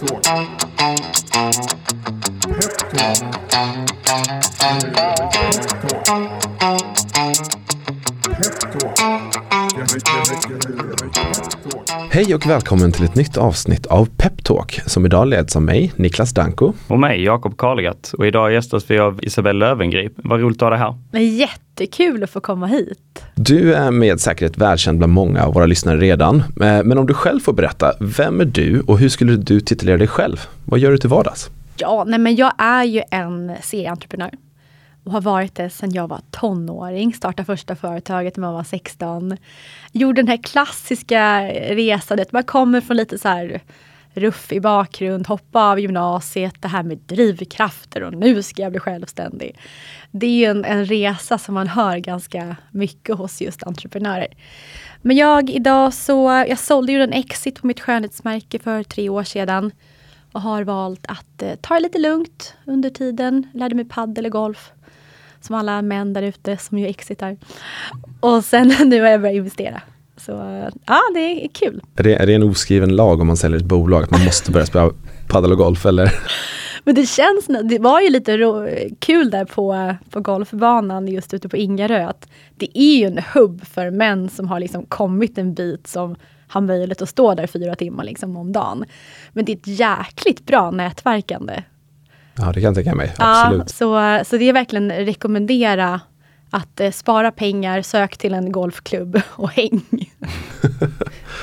Peptalk. 0.00 0.48
Peptalk. 2.88 3.20
Peptalk. 5.82 6.49
Hej 12.12 12.34
och 12.34 12.46
välkommen 12.46 12.92
till 12.92 13.04
ett 13.04 13.14
nytt 13.14 13.36
avsnitt 13.36 13.86
av 13.86 14.08
Peptalk 14.16 14.80
som 14.86 15.06
idag 15.06 15.28
leds 15.28 15.56
av 15.56 15.62
mig, 15.62 15.92
Niklas 15.96 16.32
Danko. 16.34 16.72
Och 16.88 16.98
mig, 16.98 17.22
Jakob 17.24 17.56
Karlegatt. 17.56 18.12
Och 18.18 18.26
idag 18.26 18.52
gästas 18.52 18.90
vi 18.90 18.98
av 18.98 19.20
Isabelle 19.24 19.58
Lövengrip. 19.58 20.12
Vad 20.16 20.40
roligt 20.40 20.56
att 20.62 20.66
ha 20.66 20.70
dig 20.70 20.78
här. 20.78 20.94
Men 21.10 21.28
jättekul 21.36 22.24
att 22.24 22.30
få 22.30 22.40
komma 22.40 22.66
hit. 22.66 23.24
Du 23.34 23.74
är 23.74 23.90
med 23.90 24.20
säkerhet 24.20 24.58
välkänd 24.58 24.98
bland 24.98 25.12
många 25.12 25.44
av 25.44 25.54
våra 25.54 25.66
lyssnare 25.66 25.96
redan. 25.98 26.36
Eh, 26.36 26.44
Men 26.84 26.98
om 26.98 27.06
du 27.06 27.14
själv 27.14 27.40
får 27.40 27.52
berätta, 27.52 27.92
vem 28.00 28.40
är 28.40 28.44
du 28.44 28.80
och 28.80 28.98
hur 28.98 29.08
skulle 29.08 29.36
du 29.36 29.60
titulera 29.60 29.96
dig 29.96 30.08
själv? 30.08 30.36
Vad 30.64 30.80
gör 30.80 30.90
du 30.90 30.98
till 30.98 31.10
vardags? 31.10 31.50
Ja, 31.76 32.04
nej 32.06 32.18
men 32.18 32.36
jag 32.36 32.52
är 32.58 32.84
ju 32.84 33.02
en 33.10 33.52
serieentreprenör. 33.62 34.30
Och 35.10 35.14
har 35.14 35.20
varit 35.20 35.54
det 35.54 35.70
sedan 35.70 35.92
jag 35.92 36.08
var 36.08 36.20
tonåring. 36.30 37.14
Startade 37.14 37.46
första 37.46 37.76
företaget 37.76 38.36
när 38.36 38.40
man 38.40 38.54
var 38.54 38.64
16. 38.64 39.36
Gjorde 39.92 40.22
den 40.22 40.28
här 40.28 40.36
klassiska 40.36 41.42
resan. 41.50 42.20
att 42.20 42.32
Man 42.32 42.44
kommer 42.44 42.80
från 42.80 42.96
lite 42.96 43.18
så 43.18 43.28
här 43.28 43.60
ruffig 44.14 44.62
bakgrund, 44.62 45.26
hoppa 45.26 45.70
av 45.70 45.80
gymnasiet, 45.80 46.54
det 46.60 46.68
här 46.68 46.82
med 46.82 46.98
drivkrafter 46.98 48.02
och 48.02 48.12
nu 48.12 48.42
ska 48.42 48.62
jag 48.62 48.72
bli 48.72 48.80
självständig. 48.80 49.58
Det 50.10 50.26
är 50.26 50.30
ju 50.30 50.44
en, 50.44 50.64
en 50.64 50.84
resa 50.84 51.38
som 51.38 51.54
man 51.54 51.68
hör 51.68 51.98
ganska 51.98 52.56
mycket 52.70 53.16
hos 53.16 53.40
just 53.40 53.62
entreprenörer. 53.62 54.28
Men 55.02 55.16
jag 55.16 55.50
idag 55.50 55.94
så, 55.94 56.44
jag 56.48 56.58
sålde 56.58 56.92
ju 56.92 57.02
en 57.02 57.12
exit 57.12 57.60
på 57.60 57.66
mitt 57.66 57.80
skönhetsmärke 57.80 58.58
för 58.58 58.82
tre 58.82 59.08
år 59.08 59.24
sedan 59.24 59.72
och 60.32 60.40
har 60.40 60.64
valt 60.64 61.06
att 61.08 61.42
eh, 61.42 61.54
ta 61.60 61.74
det 61.74 61.80
lite 61.80 61.98
lugnt 61.98 62.54
under 62.64 62.90
tiden. 62.90 63.46
Lärde 63.54 63.74
mig 63.74 63.84
paddel 63.84 64.26
och 64.26 64.32
golf. 64.32 64.72
Som 65.40 65.56
alla 65.56 65.82
män 65.82 66.12
där 66.12 66.22
ute 66.22 66.56
som 66.56 66.78
ju 66.78 66.86
exitar. 66.86 67.36
Och 68.20 68.44
sen 68.44 68.68
nu 68.84 69.00
har 69.00 69.08
jag 69.08 69.20
börjat 69.20 69.36
investera. 69.36 69.82
Så 70.16 70.32
ja, 70.86 71.00
det 71.14 71.44
är 71.44 71.48
kul. 71.48 71.82
Är 71.96 72.02
det, 72.02 72.14
är 72.14 72.26
det 72.26 72.34
en 72.34 72.42
oskriven 72.42 72.96
lag 72.96 73.20
om 73.20 73.26
man 73.26 73.36
säljer 73.36 73.58
ett 73.58 73.64
bolag 73.64 74.02
att 74.02 74.10
man 74.10 74.24
måste 74.24 74.50
börja 74.50 74.66
spela 74.66 74.90
padel 75.28 75.52
och 75.52 75.58
golf 75.58 75.86
eller? 75.86 76.12
Men 76.84 76.94
det 76.94 77.06
känns, 77.06 77.46
det 77.64 77.78
var 77.78 78.00
ju 78.00 78.10
lite 78.10 78.36
ro, 78.36 78.68
kul 78.98 79.30
där 79.30 79.44
på, 79.44 79.94
på 80.10 80.20
golfbanan 80.20 81.08
just 81.08 81.34
ute 81.34 81.48
på 81.48 81.56
Ingarö. 81.56 82.06
Att 82.06 82.28
det 82.56 82.78
är 82.78 82.96
ju 82.96 83.06
en 83.06 83.18
hubb 83.34 83.66
för 83.66 83.90
män 83.90 84.28
som 84.28 84.48
har 84.48 84.60
liksom 84.60 84.86
kommit 84.86 85.38
en 85.38 85.54
bit 85.54 85.86
som 85.86 86.16
har 86.48 86.60
möjlighet 86.60 87.02
att 87.02 87.08
stå 87.08 87.34
där 87.34 87.46
fyra 87.46 87.74
timmar 87.74 88.04
liksom 88.04 88.36
om 88.36 88.52
dagen. 88.52 88.84
Men 89.32 89.44
det 89.44 89.52
är 89.52 89.56
ett 89.56 89.66
jäkligt 89.66 90.46
bra 90.46 90.70
nätverkande. 90.70 91.62
Ja, 92.40 92.46
det 92.46 92.60
kan 92.60 92.62
jag 92.62 92.74
tänka 92.74 92.94
mig. 92.94 93.14
Ja, 93.18 93.42
Absolut. 93.44 93.70
så, 93.70 94.20
så 94.24 94.36
det 94.36 94.48
är 94.48 94.52
verkligen 94.52 94.92
rekommendera 94.92 96.00
att 96.50 96.80
eh, 96.80 96.90
spara 96.90 97.30
pengar, 97.30 97.82
sök 97.82 98.16
till 98.16 98.34
en 98.34 98.52
golfklubb 98.52 99.20
och 99.30 99.50
häng. 99.50 99.82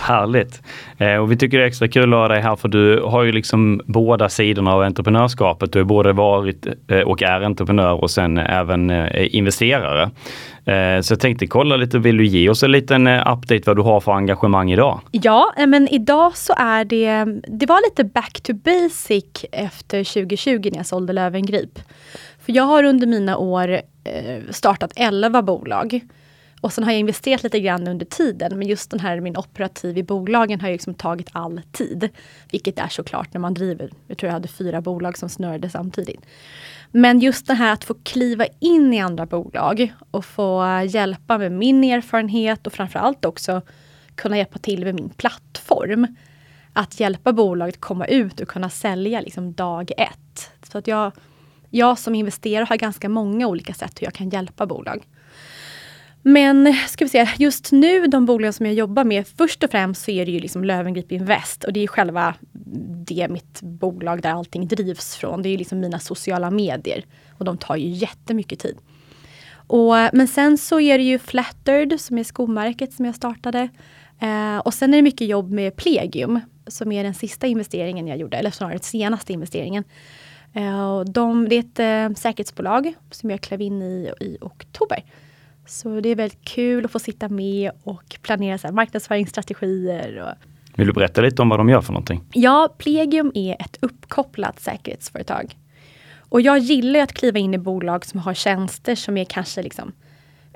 Härligt. 0.02 0.62
Eh, 0.98 1.16
och 1.16 1.32
vi 1.32 1.38
tycker 1.38 1.58
det 1.58 1.64
är 1.64 1.68
extra 1.68 1.88
kul 1.88 2.14
att 2.14 2.20
ha 2.20 2.28
dig 2.28 2.42
här 2.42 2.56
för 2.56 2.68
du 2.68 3.02
har 3.02 3.24
ju 3.24 3.32
liksom 3.32 3.82
båda 3.86 4.30
sidorna 4.30 4.74
av 4.74 4.82
entreprenörskapet. 4.82 5.72
Du 5.72 5.80
har 5.80 5.86
både 5.86 6.14
varit 6.14 6.68
eh, 6.88 7.00
och 7.00 7.24
är 7.24 7.42
entreprenör 7.42 7.94
och 7.94 8.12
sen 8.12 8.38
även 8.38 8.90
eh, 8.90 9.36
investerare. 9.36 10.12
Eh, 10.68 11.02
så 11.02 11.14
jag 11.14 11.20
tänkte 11.20 11.48
kolla 11.48 11.76
lite, 11.76 12.00
vill 12.00 12.18
du 12.18 12.26
ge 12.26 12.50
oss 12.50 12.64
en 12.64 12.72
liten 12.72 13.08
eh, 13.08 13.34
update 13.34 13.62
vad 13.66 13.76
du 13.76 13.82
har 13.82 14.00
för 14.00 14.12
engagemang 14.12 14.72
idag? 14.72 15.00
Ja, 15.12 15.54
eh, 15.58 15.68
men 15.68 15.88
idag 15.88 16.38
så 16.38 16.54
är 16.58 16.86
det, 16.86 17.26
det 17.48 17.66
var 17.66 17.90
lite 17.90 18.04
back 18.04 18.42
to 18.42 18.54
basic 18.54 19.46
efter 19.52 20.04
2020 20.04 20.70
när 20.72 20.78
jag 20.78 20.86
sålde 20.86 21.14
Lövengrip. 21.14 21.80
För 22.46 22.54
jag 22.54 22.64
har 22.64 22.84
under 22.84 23.08
mina 23.08 23.38
år 23.38 23.82
startat 24.52 24.94
11 24.96 25.42
bolag. 25.42 26.02
Och 26.62 26.74
sen 26.74 26.84
har 26.84 26.92
jag 26.92 27.00
investerat 27.00 27.44
lite 27.44 27.60
grann 27.60 27.88
under 27.88 28.06
tiden. 28.06 28.60
Men 28.60 28.68
just 28.68 28.92
den 28.92 29.00
här 29.00 29.20
min 29.20 29.38
operativ 29.38 29.98
i 29.98 30.04
bolagen 30.04 30.62
har 30.62 30.68
ju 30.68 30.74
liksom 30.74 30.94
tagit 30.94 31.30
all 31.32 31.62
tid. 31.72 32.10
Vilket 32.52 32.80
är 32.80 32.88
såklart 32.88 33.34
när 33.34 33.42
man 33.42 33.54
driver, 33.54 33.90
jag 34.08 34.18
tror 34.18 34.28
jag 34.28 34.34
hade 34.34 34.48
fyra 34.48 34.82
bolag 34.82 35.18
som 35.18 35.30
snurrade 35.30 35.70
samtidigt. 35.70 36.20
Men 36.92 37.20
just 37.20 37.48
det 37.48 37.54
här 37.54 37.74
att 37.74 37.84
få 37.84 37.94
kliva 38.04 38.46
in 38.60 38.94
i 38.94 39.00
andra 39.00 39.26
bolag 39.26 39.94
och 40.12 40.26
få 40.26 40.82
hjälpa 40.88 41.38
med 41.38 41.52
min 41.52 41.84
erfarenhet 41.84 42.68
och 42.68 42.74
framförallt 42.74 43.26
också 43.26 43.62
kunna 44.16 44.38
hjälpa 44.38 44.60
till 44.60 44.86
med 44.86 44.96
min 44.96 45.10
plattform. 45.10 46.16
Att 46.74 47.00
hjälpa 47.00 47.34
bolaget 47.34 47.82
komma 47.82 48.06
ut 48.06 48.40
och 48.40 48.48
kunna 48.48 48.70
sälja 48.70 49.22
liksom 49.22 49.54
dag 49.54 49.92
ett. 49.98 50.52
Så 50.72 50.78
att 50.78 50.88
jag, 50.88 51.12
jag 51.70 52.00
som 52.00 52.16
investerare 52.16 52.66
har 52.70 52.78
ganska 52.78 53.10
många 53.10 53.48
olika 53.48 53.74
sätt 53.74 54.02
hur 54.02 54.08
jag 54.08 54.14
kan 54.14 54.30
hjälpa 54.30 54.66
bolag. 54.66 55.08
Men 56.22 56.74
ska 56.88 57.06
vi 57.06 57.10
se, 57.10 57.30
just 57.38 57.72
nu 57.72 58.08
de 58.08 58.26
bolag 58.26 58.54
som 58.54 58.66
jag 58.66 58.76
jobbar 58.76 59.04
med, 59.04 59.28
först 59.28 59.64
och 59.64 59.72
främst 59.72 60.04
så 60.04 60.12
är 60.12 60.26
det 60.26 60.32
ju 60.32 60.40
liksom 60.40 60.64
Lövengrip 60.64 61.12
Invest 61.12 61.64
och 61.64 61.74
det 61.74 61.84
är 61.84 61.88
själva 61.88 62.36
det 63.08 63.28
mitt 63.30 63.62
bolag 63.62 64.22
där 64.22 64.32
allting 64.32 64.68
drivs 64.68 65.16
från. 65.16 65.42
Det 65.42 65.50
är 65.50 65.52
ju 65.52 65.58
liksom 65.58 65.80
mina 65.80 66.00
sociala 66.00 66.52
medier 66.52 67.06
och 67.38 67.46
de 67.46 67.58
tar 67.58 67.76
ju 67.76 67.90
jättemycket 67.90 68.60
tid. 68.60 68.78
Och, 69.68 69.94
men 70.14 70.28
sen 70.28 70.58
så 70.58 70.80
är 70.80 70.98
det 70.98 71.04
ju 71.04 71.20
Flattered 71.20 72.02
som 72.02 72.18
är 72.18 72.24
skomärket 72.24 72.94
som 72.94 73.06
jag 73.06 73.16
startade. 73.16 73.70
Eh, 74.20 74.58
och 74.58 74.74
sen 74.74 74.94
är 74.94 74.98
det 74.98 75.04
mycket 75.04 75.28
jobb 75.28 75.52
med 75.52 75.76
Plegium 75.76 76.40
som 76.68 76.92
är 76.92 77.04
den 77.04 77.14
sista 77.14 77.48
investeringen 77.48 78.08
jag 78.08 78.18
gjorde, 78.18 78.38
eller 78.38 78.52
snarare 78.52 78.74
den 78.74 78.84
senaste 78.84 79.34
investeringen. 79.34 79.84
Eh, 80.54 80.90
och 80.90 81.12
de, 81.12 81.50
det 81.50 81.56
är 81.56 81.60
ett 81.60 82.12
eh, 82.12 82.16
säkerhetsbolag 82.16 82.94
som 83.12 83.30
jag 83.30 83.42
klev 83.42 83.62
in 83.62 83.82
i 83.82 84.12
i 84.20 84.38
oktober. 84.42 85.04
Så 85.68 86.00
det 86.00 86.10
är 86.10 86.16
väldigt 86.16 86.46
kul 86.46 86.86
att 86.86 86.92
få 86.92 87.00
sitta 87.00 87.30
med 87.30 87.72
och 87.84 88.18
planera 88.22 88.58
så 88.58 88.68
här, 88.68 88.74
marknadsföringsstrategier. 88.74 90.22
Och, 90.22 90.48
Vill 90.76 90.88
du 90.88 90.94
berätta 90.94 91.22
lite 91.22 91.42
om 91.42 91.50
vad 91.50 91.60
de 91.60 91.70
gör 91.70 91.82
för 91.82 91.94
någonting? 91.94 92.24
Ja, 92.34 92.76
Plegium 92.78 93.32
är 93.36 93.56
ett 93.60 93.78
uppkopplat 93.82 94.60
säkerhetsföretag. 94.60 95.58
Och 96.30 96.42
jag 96.42 96.60
gillar 96.60 97.00
att 97.00 97.14
kliva 97.14 97.40
in 97.40 97.54
i 97.54 97.58
bolag 97.58 98.06
som 98.06 98.20
har 98.20 98.34
tjänster 98.34 98.96
som 98.96 99.18
är 99.18 99.26
kanske 99.26 99.64
liksom, 99.64 99.92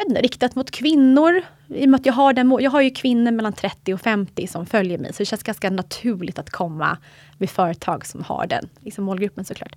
inte, 0.08 0.22
riktat 0.22 0.56
mot 0.56 0.72
kvinnor. 0.72 1.42
I 1.68 1.86
och 1.86 1.90
med 1.90 2.00
att 2.00 2.06
jag 2.06 2.14
har, 2.14 2.34
den, 2.34 2.58
jag 2.60 2.72
har 2.72 2.82
ju 2.82 2.90
kvinnor 2.90 3.32
mellan 3.32 3.54
30 3.54 3.94
och 3.94 4.02
50 4.02 4.48
som 4.48 4.66
följer 4.66 4.98
mig. 4.98 5.14
Så 5.14 5.18
det 5.18 5.26
känns 5.26 5.44
ganska 5.44 5.70
naturligt 5.70 6.40
att 6.40 6.50
komma 6.50 6.98
vid 7.38 7.50
företag 7.50 8.06
som 8.06 8.24
har 8.24 8.48
den 8.48 8.70
liksom 8.80 9.04
målgruppen 9.04 9.46
såklart. 9.46 9.76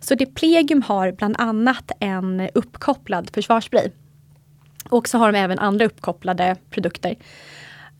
Så 0.00 0.14
det 0.14 0.26
Plegium 0.26 0.82
har 0.82 1.12
bland 1.12 1.36
annat 1.38 1.92
en 2.00 2.48
uppkopplad 2.54 3.30
försvarsspray. 3.34 3.90
Och 4.90 5.08
så 5.08 5.18
har 5.18 5.32
de 5.32 5.38
även 5.38 5.58
andra 5.58 5.84
uppkopplade 5.84 6.56
produkter. 6.70 7.16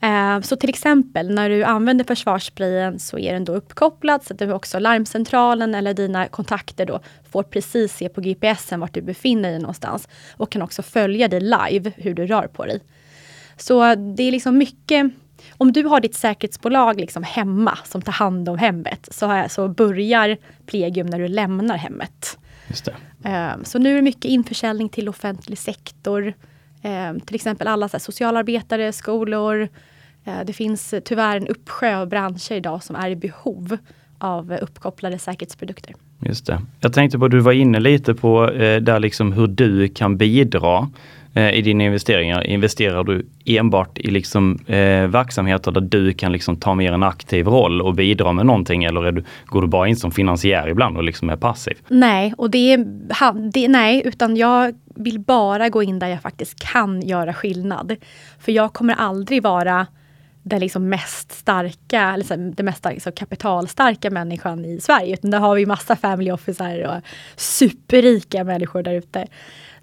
Eh, 0.01 0.41
Så 0.41 0.57
till 0.57 0.69
exempel 0.69 1.35
när 1.35 1.49
du 1.51 1.65
använder 1.65 2.05
försvarssprayen 2.05 2.99
så 2.99 3.19
är 3.19 3.33
den 3.33 3.45
då 3.45 3.53
uppkopplad 3.53 4.23
så 4.25 4.33
att 4.33 4.39
du 4.39 4.53
också 4.53 4.79
larmcentralen 4.79 5.75
eller 5.75 5.95
dina 5.95 6.29
kontakter 6.29 6.87
då 6.87 7.01
får 7.31 7.43
precis 7.43 7.97
se 7.97 8.09
på 8.09 8.21
GPSen 8.21 8.81
vart 8.81 8.95
du 8.95 9.03
befinner 9.03 9.51
dig 9.51 9.59
någonstans. 9.59 10.09
Och 10.37 10.51
kan 10.53 10.63
också 10.63 10.83
följa 10.83 11.29
dig 11.29 11.41
live 11.41 11.93
hur 11.97 12.15
du 12.15 12.27
rör 12.27 12.47
på 12.47 12.65
dig. 12.67 12.81
Så 13.57 13.95
det 13.95 14.23
är 14.23 14.33
liksom 14.33 14.59
mycket 14.59 15.11
om 15.59 15.73
du 15.73 15.85
har 15.85 16.01
ditt 16.01 16.15
säkerhetsbolag 16.15 17.01
liksom 17.01 17.23
hemma 17.23 17.79
som 17.85 18.03
tar 18.03 18.13
hand 18.13 18.49
om 18.49 18.59
hemmet 18.59 19.09
så, 19.13 19.45
så 19.49 19.69
börjar 19.69 20.37
Plegium 20.67 21.07
när 21.07 21.19
du 21.19 21.29
lämnar 21.29 21.77
hemmet. 21.77 22.39
Just 22.69 22.85
det. 22.85 23.29
Eh, 23.31 23.53
Så 23.65 23.79
nu 23.79 23.91
är 23.93 23.97
det 23.97 24.03
mycket 24.03 24.25
införsäljning 24.25 24.89
till 24.89 25.09
offentlig 25.09 25.59
sektor. 25.59 26.35
Eh, 26.85 27.19
Till 27.27 27.35
exempel 27.35 27.67
alla 27.69 27.89
så 27.89 27.97
här, 27.97 28.01
socialarbetare, 28.01 28.93
skolor. 28.93 29.69
Eh, 30.25 30.41
Det 30.47 30.53
finns 30.53 30.95
tyvärr 31.05 31.37
en 31.37 31.47
uppsjö 31.49 31.97
av 32.01 32.09
branscher 32.09 32.53
idag 32.53 32.83
som 32.83 32.97
är 32.97 33.11
i 33.11 33.17
behov 33.17 33.77
av 34.19 34.53
uppkopplade 34.63 35.19
säkerhetsprodukter. 35.19 35.95
Just 36.21 36.47
det. 36.47 36.61
Jag 36.81 36.93
tänkte 36.93 37.19
på, 37.19 37.29
du 37.29 37.41
var 37.41 37.53
inne 37.53 37.81
lite 37.81 38.15
på 38.15 38.51
eh, 38.51 38.81
där 38.83 39.01
liksom 39.01 39.33
hur 39.33 39.47
du 39.47 39.89
kan 39.89 40.17
bidra 40.17 40.91
Eh, 41.37 41.51
i 41.51 41.63
dina 41.63 41.85
investeringar. 41.85 42.47
Investerar 42.47 43.05
du 43.05 43.27
enbart 43.45 43.99
i 43.99 44.11
liksom, 44.11 44.59
eh, 44.67 45.07
verksamheter 45.07 45.71
där 45.73 45.81
du 45.81 46.13
kan 46.13 46.33
liksom 46.33 46.57
ta 46.57 46.75
mer 46.75 46.93
en 46.93 47.03
aktiv 47.03 47.47
roll 47.47 47.83
och 47.83 47.95
bidra 47.95 48.33
med 48.33 48.47
någonting 48.47 48.85
eller 48.85 49.05
är 49.05 49.13
du, 49.13 49.25
går 49.47 49.63
du 49.63 49.69
bara 49.69 49.89
in 49.89 49.97
som 49.97 50.11
finansiär 50.11 50.69
ibland 50.69 50.97
och 50.97 51.05
liksom 51.05 51.31
är 51.31 51.37
passiv? 51.37 51.75
Nej, 51.89 52.35
och 52.39 52.51
det 52.51 52.73
är, 52.73 52.79
ha- 53.21 53.33
det, 53.53 53.69
nej, 53.69 54.03
utan 54.05 54.37
jag 54.37 54.75
vill 54.95 55.21
bara 55.21 55.69
gå 55.69 55.83
in 55.83 55.99
där 55.99 56.09
jag 56.09 56.23
faktiskt 56.23 56.73
kan 56.73 57.03
göra 57.03 57.33
skillnad. 57.35 57.97
För 58.39 58.53
jag 58.53 58.73
kommer 58.73 58.95
aldrig 58.95 59.43
vara 59.43 59.87
den 60.43 60.61
liksom 60.61 60.89
mest 60.89 61.33
starka, 61.33 62.17
liksom 62.17 62.55
den 62.55 62.67
mest 62.67 62.87
så 62.99 63.13
kapitalstarka 63.13 64.11
människan 64.11 64.65
i 64.65 64.81
Sverige. 64.81 65.15
Utan 65.15 65.31
där 65.31 65.39
har 65.39 65.55
vi 65.55 65.67
massa 65.67 65.97
family 65.97 66.31
officer 66.31 66.87
och 66.87 67.03
superrika 67.37 68.45
människor 68.45 68.83
där 68.83 68.95
ute. 68.95 69.27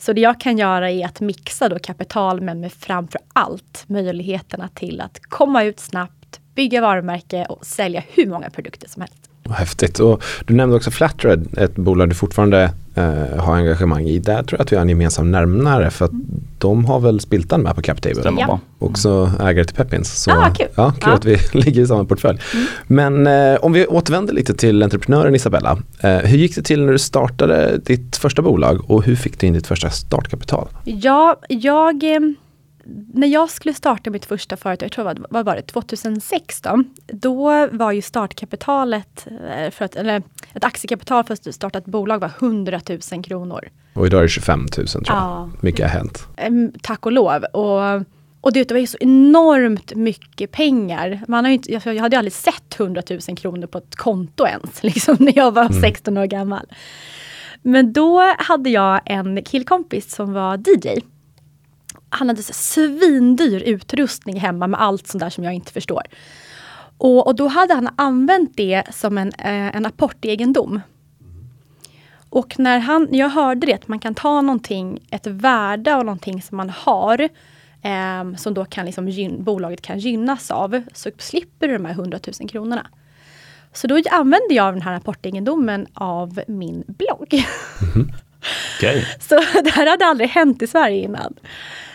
Så 0.01 0.13
det 0.13 0.21
jag 0.21 0.39
kan 0.39 0.57
göra 0.57 0.91
är 0.91 1.05
att 1.05 1.21
mixa 1.21 1.69
då 1.69 1.79
kapital 1.79 2.41
men 2.41 2.59
med 2.59 2.73
framför 2.73 3.21
allt 3.33 3.83
möjligheterna 3.87 4.67
till 4.67 5.01
att 5.01 5.19
komma 5.19 5.63
ut 5.63 5.79
snabbt, 5.79 6.39
bygga 6.55 6.81
varumärke 6.81 7.45
och 7.45 7.65
sälja 7.65 8.03
hur 8.07 8.27
många 8.27 8.49
produkter 8.49 8.89
som 8.89 9.01
helst. 9.01 9.30
Häftigt. 9.49 9.99
Och 9.99 10.23
du 10.45 10.53
nämnde 10.53 10.75
också 10.75 10.91
Flatred, 10.91 11.47
ett 11.57 11.75
bolag 11.75 12.09
du 12.09 12.15
fortfarande 12.15 12.71
eh, 12.95 13.39
har 13.43 13.55
engagemang 13.55 14.07
i. 14.07 14.19
Där 14.19 14.43
tror 14.43 14.59
jag 14.59 14.61
att 14.65 14.71
vi 14.71 14.75
har 14.75 14.81
en 14.81 14.89
gemensam 14.89 15.31
närmare 15.31 15.89
för 15.91 16.05
att 16.05 16.11
de 16.57 16.85
har 16.85 16.99
väl 16.99 17.19
Spiltan 17.19 17.61
med 17.61 17.75
på 17.75 17.81
CapTable. 17.81 18.19
Stämmer 18.21 18.41
Ja. 18.41 18.45
bra. 18.47 18.59
Också 18.79 19.31
ägare 19.41 19.65
till 19.65 19.75
Peppins. 19.75 20.23
Så, 20.23 20.31
Ah, 20.31 20.49
kul. 20.57 20.67
Ja, 20.75 20.91
kul 20.91 21.01
Ja. 21.05 21.13
att 21.13 21.25
vi 21.25 21.37
ligger 21.59 21.81
i 21.81 21.87
samma 21.87 22.05
portfölj. 22.05 22.39
Men 22.87 23.27
eh, 23.27 23.55
om 23.61 23.73
vi 23.73 23.87
återvänder 23.87 24.33
lite 24.33 24.53
till 24.53 24.83
entreprenören 24.83 25.35
Isabella. 25.35 25.77
Eh, 25.99 26.17
hur 26.17 26.37
gick 26.37 26.55
det 26.55 26.61
till 26.61 26.85
när 26.85 26.91
du 26.91 26.99
startade 26.99 27.77
ditt 27.77 28.17
första 28.17 28.41
bolag 28.41 28.91
och 28.91 29.03
hur 29.03 29.15
fick 29.15 29.39
du 29.39 29.47
in 29.47 29.53
ditt 29.53 29.67
första 29.67 29.89
startkapital? 29.89 30.67
Ja, 30.83 31.35
jag... 31.49 32.03
När 33.13 33.27
jag 33.27 33.49
skulle 33.49 33.73
starta 33.73 34.09
mitt 34.09 34.25
första 34.25 34.57
företag, 34.57 34.85
jag 34.85 34.91
tror 34.91 35.05
var, 35.05 35.17
vad 35.29 35.45
var 35.45 35.55
det, 35.55 35.61
2006 35.61 36.61
då. 36.61 36.83
Då 37.07 37.67
var 37.71 37.91
ju 37.91 38.01
startkapitalet, 38.01 39.27
eh, 39.27 39.71
för 39.71 39.85
att, 39.85 39.95
eller 39.95 40.23
ett 40.53 40.63
aktiekapital 40.63 41.23
för 41.23 41.33
att 41.33 41.55
starta 41.55 41.79
ett 41.79 41.85
bolag 41.85 42.19
var 42.19 42.31
100 42.39 42.81
000 43.11 43.23
kronor. 43.23 43.69
Och 43.93 44.05
idag 44.05 44.19
är 44.19 44.23
det 44.23 44.29
25 44.29 44.59
000 44.59 44.67
tror 44.87 45.03
jag. 45.07 45.15
Ja. 45.15 45.49
Mycket 45.61 45.85
har 45.85 45.97
hänt. 45.99 46.27
Em, 46.37 46.71
Tack 46.81 47.05
och 47.05 47.11
lov. 47.11 47.43
Och, 47.43 48.03
och 48.41 48.53
det 48.53 48.71
var 48.71 48.79
ju 48.79 48.87
så 48.87 48.97
enormt 48.99 49.95
mycket 49.95 50.51
pengar. 50.51 51.21
Man 51.27 51.45
har 51.45 51.51
inte, 51.51 51.71
jag, 51.71 51.81
hade 51.81 52.15
ju 52.15 52.19
aldrig 52.19 52.33
sett 52.33 52.79
100 52.79 53.01
000 53.09 53.37
kronor 53.37 53.67
på 53.67 53.77
ett 53.77 53.95
konto 53.95 54.47
ens, 54.47 54.83
liksom, 54.83 55.15
när 55.19 55.37
jag 55.37 55.51
var 55.51 55.81
16 55.81 56.17
år 56.17 56.25
gammal. 56.25 56.65
Men 57.61 57.93
då 57.93 58.33
hade 58.37 58.69
jag 58.69 59.01
en 59.05 59.43
killkompis 59.43 60.15
som 60.15 60.33
var 60.33 60.57
DJ. 60.57 60.99
Han 62.13 62.27
hade 62.27 62.43
så 62.43 62.53
svindyr 62.53 63.61
utrustning 63.61 64.39
hemma 64.39 64.67
med 64.67 64.81
allt 64.81 65.07
sånt 65.07 65.19
där 65.19 65.29
som 65.29 65.43
jag 65.43 65.53
inte 65.53 65.73
förstår. 65.73 66.03
Och, 66.97 67.27
och 67.27 67.35
då 67.35 67.47
hade 67.47 67.73
han 67.73 67.89
använt 67.95 68.57
det 68.57 68.83
som 68.91 69.17
en, 69.17 69.27
eh, 69.37 69.75
en 69.75 69.85
apportegendom. 69.85 70.81
Och 72.29 72.59
när 72.59 72.79
han, 72.79 73.07
jag 73.11 73.29
hörde 73.29 73.67
det, 73.67 73.73
att 73.73 73.87
man 73.87 73.99
kan 73.99 74.15
ta 74.15 74.41
någonting, 74.41 74.99
ett 75.11 75.27
värde 75.27 75.95
av 75.95 76.05
någonting 76.05 76.41
som 76.41 76.57
man 76.57 76.69
har, 76.69 77.29
ehm, 77.81 78.37
som 78.37 78.53
då 78.53 78.65
kan 78.65 78.85
liksom 78.85 79.09
gyn, 79.09 79.43
bolaget 79.43 79.81
kan 79.81 79.99
gynnas 79.99 80.51
av, 80.51 80.83
så 80.93 81.09
slipper 81.17 81.67
du 81.67 81.73
de 81.73 81.85
här 81.85 81.93
100 81.93 82.19
000 82.39 82.49
kronorna. 82.49 82.87
Så 83.73 83.87
då 83.87 84.01
använde 84.11 84.53
jag 84.53 84.73
den 84.73 84.81
här 84.81 84.93
apportegendomen 84.93 85.87
av 85.93 86.41
min 86.47 86.83
blogg. 86.87 87.29
Okej. 88.77 89.05
Så 89.19 89.35
det 89.63 89.69
här 89.69 89.89
hade 89.89 90.05
aldrig 90.05 90.29
hänt 90.29 90.61
i 90.61 90.67
Sverige 90.67 91.03
innan. 91.03 91.33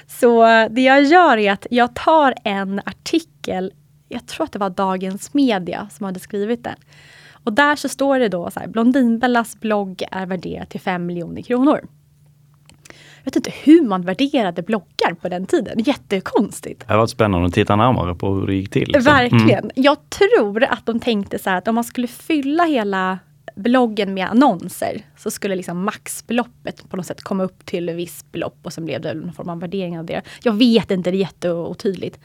Så 0.06 0.44
det 0.70 0.80
jag 0.80 1.04
gör 1.04 1.36
är 1.36 1.52
att 1.52 1.66
jag 1.70 1.94
tar 1.94 2.34
en 2.44 2.80
artikel, 2.86 3.72
jag 4.08 4.26
tror 4.26 4.44
att 4.44 4.52
det 4.52 4.58
var 4.58 4.70
Dagens 4.70 5.34
Media 5.34 5.88
som 5.92 6.06
hade 6.06 6.20
skrivit 6.20 6.64
den. 6.64 6.76
Och 7.32 7.52
där 7.52 7.76
så 7.76 7.88
står 7.88 8.18
det 8.18 8.28
då 8.28 8.50
så 8.50 8.60
här, 8.60 8.66
Blondinbellas 8.66 9.60
blogg 9.60 10.02
är 10.10 10.26
värderad 10.26 10.68
till 10.68 10.80
5 10.80 11.06
miljoner 11.06 11.42
kronor. 11.42 11.80
Jag 13.26 13.30
vet 13.30 13.36
inte 13.36 13.52
hur 13.64 13.82
man 13.82 14.02
värderade 14.02 14.62
bloggar 14.62 15.14
på 15.20 15.28
den 15.28 15.46
tiden, 15.46 15.78
jättekonstigt. 15.78 16.88
Det 16.88 16.96
varit 16.96 17.10
spännande 17.10 17.46
att 17.46 17.54
titta 17.54 17.76
närmare 17.76 18.14
på 18.14 18.34
hur 18.34 18.46
det 18.46 18.54
gick 18.54 18.70
till. 18.70 18.88
liksom. 18.88 19.12
Verkligen. 19.12 19.58
Mm. 19.58 19.70
Jag 19.74 20.10
tror 20.10 20.64
att 20.64 20.86
de 20.86 21.00
tänkte 21.00 21.38
så 21.38 21.50
här 21.50 21.56
att 21.56 21.68
om 21.68 21.74
man 21.74 21.84
skulle 21.84 22.06
fylla 22.06 22.64
hela 22.64 23.18
bloggen 23.56 24.14
med 24.14 24.30
annonser 24.30 25.02
så 25.16 25.30
skulle 25.30 25.56
liksom 25.56 25.84
maxbeloppet 25.84 26.90
på 26.90 26.96
något 26.96 27.06
sätt 27.06 27.22
komma 27.22 27.44
upp 27.44 27.66
till 27.66 27.88
ett 27.88 27.96
visst 27.96 28.32
belopp 28.32 28.58
och 28.62 28.72
sen 28.72 28.84
blev 28.84 29.00
det 29.00 29.14
någon 29.14 29.32
form 29.32 29.48
av 29.48 29.60
värdering 29.60 29.98
av 29.98 30.04
det. 30.04 30.22
Jag 30.42 30.52
vet 30.52 30.90
inte, 30.90 31.10
det 31.10 31.16
är 31.16 31.20
jätteotydligt. 31.20 32.18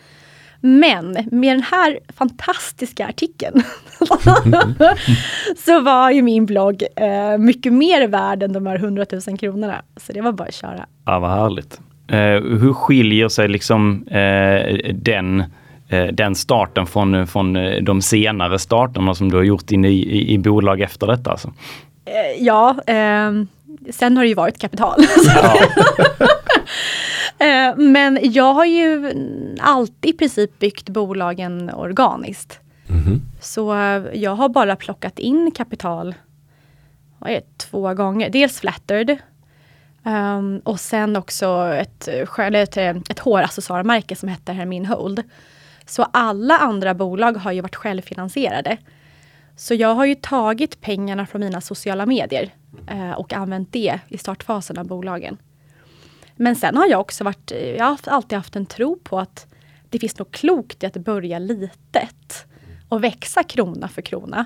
Men 0.63 1.18
med 1.31 1.56
den 1.56 1.63
här 1.63 2.00
fantastiska 2.07 3.07
artikeln 3.07 3.63
så 5.57 5.81
var 5.81 6.12
ju 6.12 6.22
min 6.22 6.45
blogg 6.45 6.83
eh, 6.95 7.38
mycket 7.38 7.74
mer 7.74 8.07
värd 8.07 8.44
än 8.44 8.54
de 8.54 8.66
här 8.66 8.75
100 8.75 9.06
000 9.27 9.38
kronorna. 9.38 9.81
Så 9.98 10.13
det 10.13 10.22
var 10.22 10.31
bara 10.31 10.48
att 10.48 10.54
köra. 10.54 10.86
Ja, 11.06 11.19
vad 11.19 11.30
härligt. 11.30 11.80
Eh, 12.07 12.60
hur 12.60 12.74
skiljer 12.74 13.30
sig 13.30 13.48
liksom 13.48 14.07
eh, 14.07 14.94
den, 14.94 15.39
eh, 15.39 15.45
den 15.98 16.36
starten 16.36 16.86
från, 16.86 17.28
från 17.28 17.56
eh, 17.56 17.84
de 17.84 18.02
senare 18.02 18.60
starterna 18.60 19.16
som 19.16 19.32
du 19.32 19.38
har 19.38 19.44
gjort 19.44 19.72
in 19.72 19.86
i, 19.86 19.90
i, 19.90 20.34
i 20.34 20.38
bolag 20.38 20.82
efter 20.82 21.08
detta? 21.08 21.32
Alltså? 21.32 21.54
Eh, 22.06 22.44
ja, 22.44 22.76
ehm, 22.88 23.48
sen 23.90 24.18
har 24.18 24.24
det 24.24 24.30
ju 24.30 24.36
varit 24.36 24.60
kapital. 24.60 24.96
Eh, 27.40 27.78
Men 27.78 28.20
jag 28.22 28.54
har 28.54 28.66
ju 28.66 29.14
alltid 29.60 30.16
i 30.16 30.18
princip 30.18 30.60
byggt 30.60 30.90
bolagen 30.90 31.70
organiskt. 31.70 32.60
Så 33.42 33.74
eh, 33.74 34.04
jag 34.14 34.36
har 34.36 34.50
bara 34.50 34.76
plockat 34.76 35.20
in 35.20 35.52
kapital 35.52 36.16
vad 37.22 37.32
är 37.32 37.36
det, 37.36 37.58
två 37.58 37.94
gånger. 37.94 38.30
Dels 38.30 38.60
Flattered 38.60 39.18
ehm, 40.06 40.62
och 40.64 40.80
sen 40.80 41.16
också 41.16 41.74
ett, 41.74 42.08
eh, 42.08 42.46
eller 42.46 42.64
ett, 42.64 42.78
eh, 42.78 42.90
ett 43.10 43.20
håraccessoarmärke 43.20 44.16
som 44.16 44.30
heter 44.30 44.54
Hermin 44.54 44.86
Hold. 44.86 45.24
Så 45.92 46.04
alla 46.04 46.58
andra 46.58 46.94
bolag 46.94 47.38
har 47.38 47.52
ju 47.52 47.62
varit 47.62 47.76
självfinansierade. 47.76 48.78
Så 49.56 49.74
jag 49.74 49.96
har 49.96 50.06
ju 50.06 50.16
tagit 50.16 50.82
pengarna 50.82 51.26
från 51.26 51.42
mina 51.42 51.62
sociala 51.62 52.06
medier 52.06 52.54
eh, 52.88 53.12
och 53.12 53.34
använt 53.34 53.74
det 53.74 54.00
i 54.08 54.18
startfasen 54.18 54.78
av 54.78 54.88
bolagen. 54.88 55.38
Men 56.36 56.56
sen 56.56 56.78
har 56.78 56.88
jag 56.88 57.00
också 57.00 57.24
varit, 57.24 57.52
eh, 57.52 57.58
jag 57.58 57.86
har 57.86 57.98
alltid 58.06 58.38
haft 58.38 58.56
en 58.56 58.66
tro 58.66 59.00
på 59.04 59.20
att 59.20 59.48
det 59.90 60.00
finns 60.00 60.20
något 60.20 60.32
klokt 60.32 60.84
i 60.84 60.86
att 60.86 60.98
börja 60.98 61.40
litet 61.40 62.46
och 62.90 63.04
växa 63.04 63.44
krona 63.44 63.88
för 63.88 64.02
krona. 64.02 64.46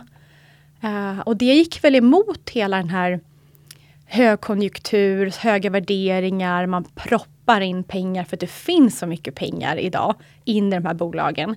Eh, 0.81 1.19
och 1.19 1.38
det 1.38 1.53
gick 1.53 1.83
väl 1.83 1.95
emot 1.95 2.50
hela 2.50 2.77
den 2.77 2.89
här 2.89 3.19
högkonjunktur, 4.06 5.33
höga 5.39 5.69
värderingar, 5.69 6.65
man 6.65 6.83
proppar 6.83 7.34
in 7.62 7.83
pengar 7.83 8.24
för 8.24 8.36
att 8.36 8.39
det 8.39 8.50
finns 8.51 9.00
så 9.00 9.07
mycket 9.07 9.36
pengar 9.36 9.77
idag 9.77 10.15
in 10.45 10.74
i 10.74 10.75
de 10.75 10.86
här 10.86 10.94
bolagen. 10.94 11.56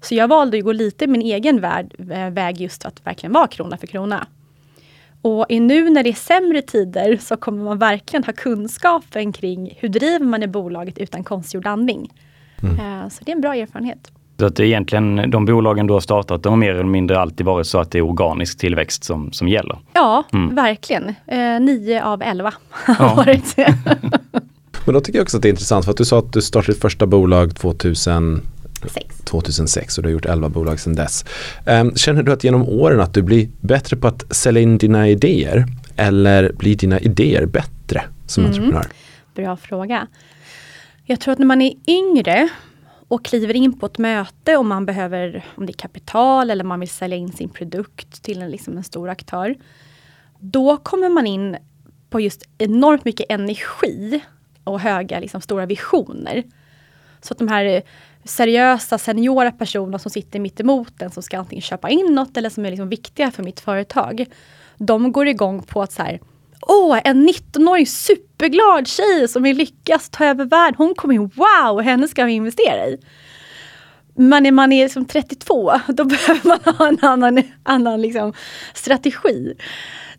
Så 0.00 0.14
jag 0.14 0.28
valde 0.28 0.58
att 0.58 0.64
gå 0.64 0.72
lite 0.72 1.06
min 1.06 1.22
egen 1.22 1.60
värld, 1.60 1.94
eh, 2.10 2.30
väg 2.30 2.60
just 2.60 2.82
för 2.82 2.88
att 2.88 3.06
verkligen 3.06 3.32
vara 3.32 3.46
krona 3.46 3.76
för 3.76 3.86
krona. 3.86 4.26
Och 5.22 5.46
i 5.48 5.60
nu 5.60 5.90
när 5.90 6.02
det 6.02 6.08
är 6.10 6.14
sämre 6.14 6.62
tider 6.62 7.16
så 7.16 7.36
kommer 7.36 7.64
man 7.64 7.78
verkligen 7.78 8.24
ha 8.24 8.32
kunskapen 8.32 9.32
kring 9.32 9.74
hur 9.80 9.88
driver 9.88 10.24
man 10.26 10.42
i 10.42 10.46
bolaget 10.46 10.98
utan 10.98 11.24
konstgjord 11.24 11.66
andning. 11.66 12.12
Eh, 12.62 13.08
Så 13.08 13.24
det 13.24 13.30
är 13.32 13.34
en 13.36 13.40
bra 13.40 13.54
erfarenhet. 13.54 14.12
Så 14.40 14.46
att 14.46 14.56
det 14.56 14.62
är 14.62 14.66
egentligen 14.66 15.30
de 15.30 15.44
bolagen 15.44 15.86
du 15.86 15.92
har 15.92 16.00
startat, 16.00 16.42
de 16.42 16.48
har 16.48 16.56
mer 16.56 16.70
eller 16.72 16.84
mindre 16.84 17.20
alltid 17.20 17.46
varit 17.46 17.66
så 17.66 17.78
att 17.78 17.90
det 17.90 17.98
är 17.98 18.02
organisk 18.02 18.58
tillväxt 18.58 19.04
som, 19.04 19.32
som 19.32 19.48
gäller. 19.48 19.78
Ja, 19.92 20.24
verkligen. 20.50 21.08
Eh, 21.26 21.60
nio 21.60 22.04
av 22.04 22.22
elva 22.22 22.54
har 22.70 22.94
Ja. 23.06 23.14
varit. 23.14 23.56
Men 24.88 24.94
då 24.94 25.00
tycker 25.00 25.18
jag 25.18 25.24
också 25.24 25.36
att 25.36 25.42
det 25.42 25.48
är 25.48 25.50
intressant 25.50 25.84
för 25.84 25.92
att 25.92 25.96
du 25.96 26.04
sa 26.04 26.18
att 26.18 26.32
du 26.32 26.42
startade 26.42 26.72
ditt 26.72 26.82
första 26.82 27.06
bolag 27.06 27.54
2000, 27.54 28.42
Sex. 28.92 29.18
2006 29.24 29.98
och 29.98 30.02
du 30.02 30.08
har 30.08 30.12
gjort 30.12 30.26
11 30.26 30.48
bolag 30.48 30.80
sedan 30.80 30.94
dess. 30.94 31.24
Ehm, 31.66 31.94
Känner 31.94 32.22
du 32.22 32.32
att 32.32 32.44
genom 32.44 32.68
åren 32.68 33.00
att 33.00 33.14
du 33.14 33.22
blir 33.22 33.48
bättre 33.60 33.96
på 33.96 34.06
att 34.06 34.36
sälja 34.36 34.62
in 34.62 34.78
dina 34.78 35.08
idéer 35.08 35.66
eller 35.96 36.52
blir 36.52 36.76
dina 36.76 37.00
idéer 37.00 37.46
bättre 37.46 38.04
som 38.26 38.44
entreprenör? 38.44 38.86
Bra 39.34 39.56
fråga. 39.56 40.06
Jag 41.04 41.20
tror 41.20 41.32
att 41.32 41.38
när 41.38 41.46
man 41.46 41.62
är 41.62 41.72
yngre 41.86 42.48
och 43.08 43.24
kliver 43.24 43.56
in 43.56 43.78
på 43.78 43.86
ett 43.86 43.98
möte 43.98 44.56
och 44.56 44.64
man 44.64 44.86
behöver, 44.86 45.44
om 45.54 45.66
det 45.66 45.70
är 45.70 45.78
kapital 45.78 46.50
eller 46.50 46.64
man 46.64 46.80
vill 46.80 46.88
sälja 46.88 47.16
in 47.16 47.32
sin 47.32 47.48
produkt 47.48 48.22
till 48.22 48.42
en, 48.42 48.50
liksom 48.50 48.76
en 48.76 48.84
stor 48.84 49.08
aktör. 49.08 49.54
Då 50.40 50.76
kommer 50.76 51.08
man 51.08 51.26
in 51.26 51.56
på 52.10 52.20
just 52.20 52.42
enormt 52.58 53.04
mycket 53.04 53.26
energi 53.28 54.22
och 54.68 54.80
höga, 54.80 55.20
liksom, 55.20 55.40
stora 55.40 55.66
visioner. 55.66 56.44
Så 57.20 57.34
att 57.34 57.38
de 57.38 57.48
här 57.48 57.64
eh, 57.64 57.82
seriösa, 58.24 58.98
seniora 58.98 59.52
personerna 59.52 59.98
som 59.98 60.10
sitter 60.10 60.40
mitt 60.40 60.60
emot 60.60 60.92
den 60.98 61.10
som 61.10 61.22
ska 61.22 61.38
antingen 61.38 61.62
köpa 61.62 61.90
in 61.90 62.14
något 62.14 62.36
eller 62.36 62.50
som 62.50 62.66
är 62.66 62.70
liksom 62.70 62.88
viktiga 62.88 63.30
för 63.30 63.42
mitt 63.42 63.60
företag. 63.60 64.26
De 64.76 65.12
går 65.12 65.28
igång 65.28 65.62
på 65.62 65.82
att 65.82 65.92
så 65.92 66.02
här, 66.02 66.20
Åh, 66.60 67.00
en 67.04 67.28
19-årig 67.28 67.88
superglad 67.88 68.88
tjej 68.88 69.28
som 69.28 69.42
vill 69.42 69.56
lyckas 69.56 70.10
ta 70.10 70.24
över 70.24 70.44
världen. 70.44 70.74
Hon 70.78 70.94
kommer 70.94 71.14
in, 71.14 71.30
wow, 71.34 71.80
henne 71.80 72.08
ska 72.08 72.24
vi 72.24 72.32
investera 72.32 72.86
i. 72.86 72.98
Men 74.14 74.42
när 74.42 74.50
man 74.52 74.72
är 74.72 74.84
liksom 74.84 75.04
32, 75.04 75.72
då 75.88 76.04
behöver 76.04 76.48
man 76.48 76.74
ha 76.74 76.88
en 76.88 76.98
annan, 77.02 77.42
annan 77.62 78.02
liksom 78.02 78.32
strategi. 78.74 79.54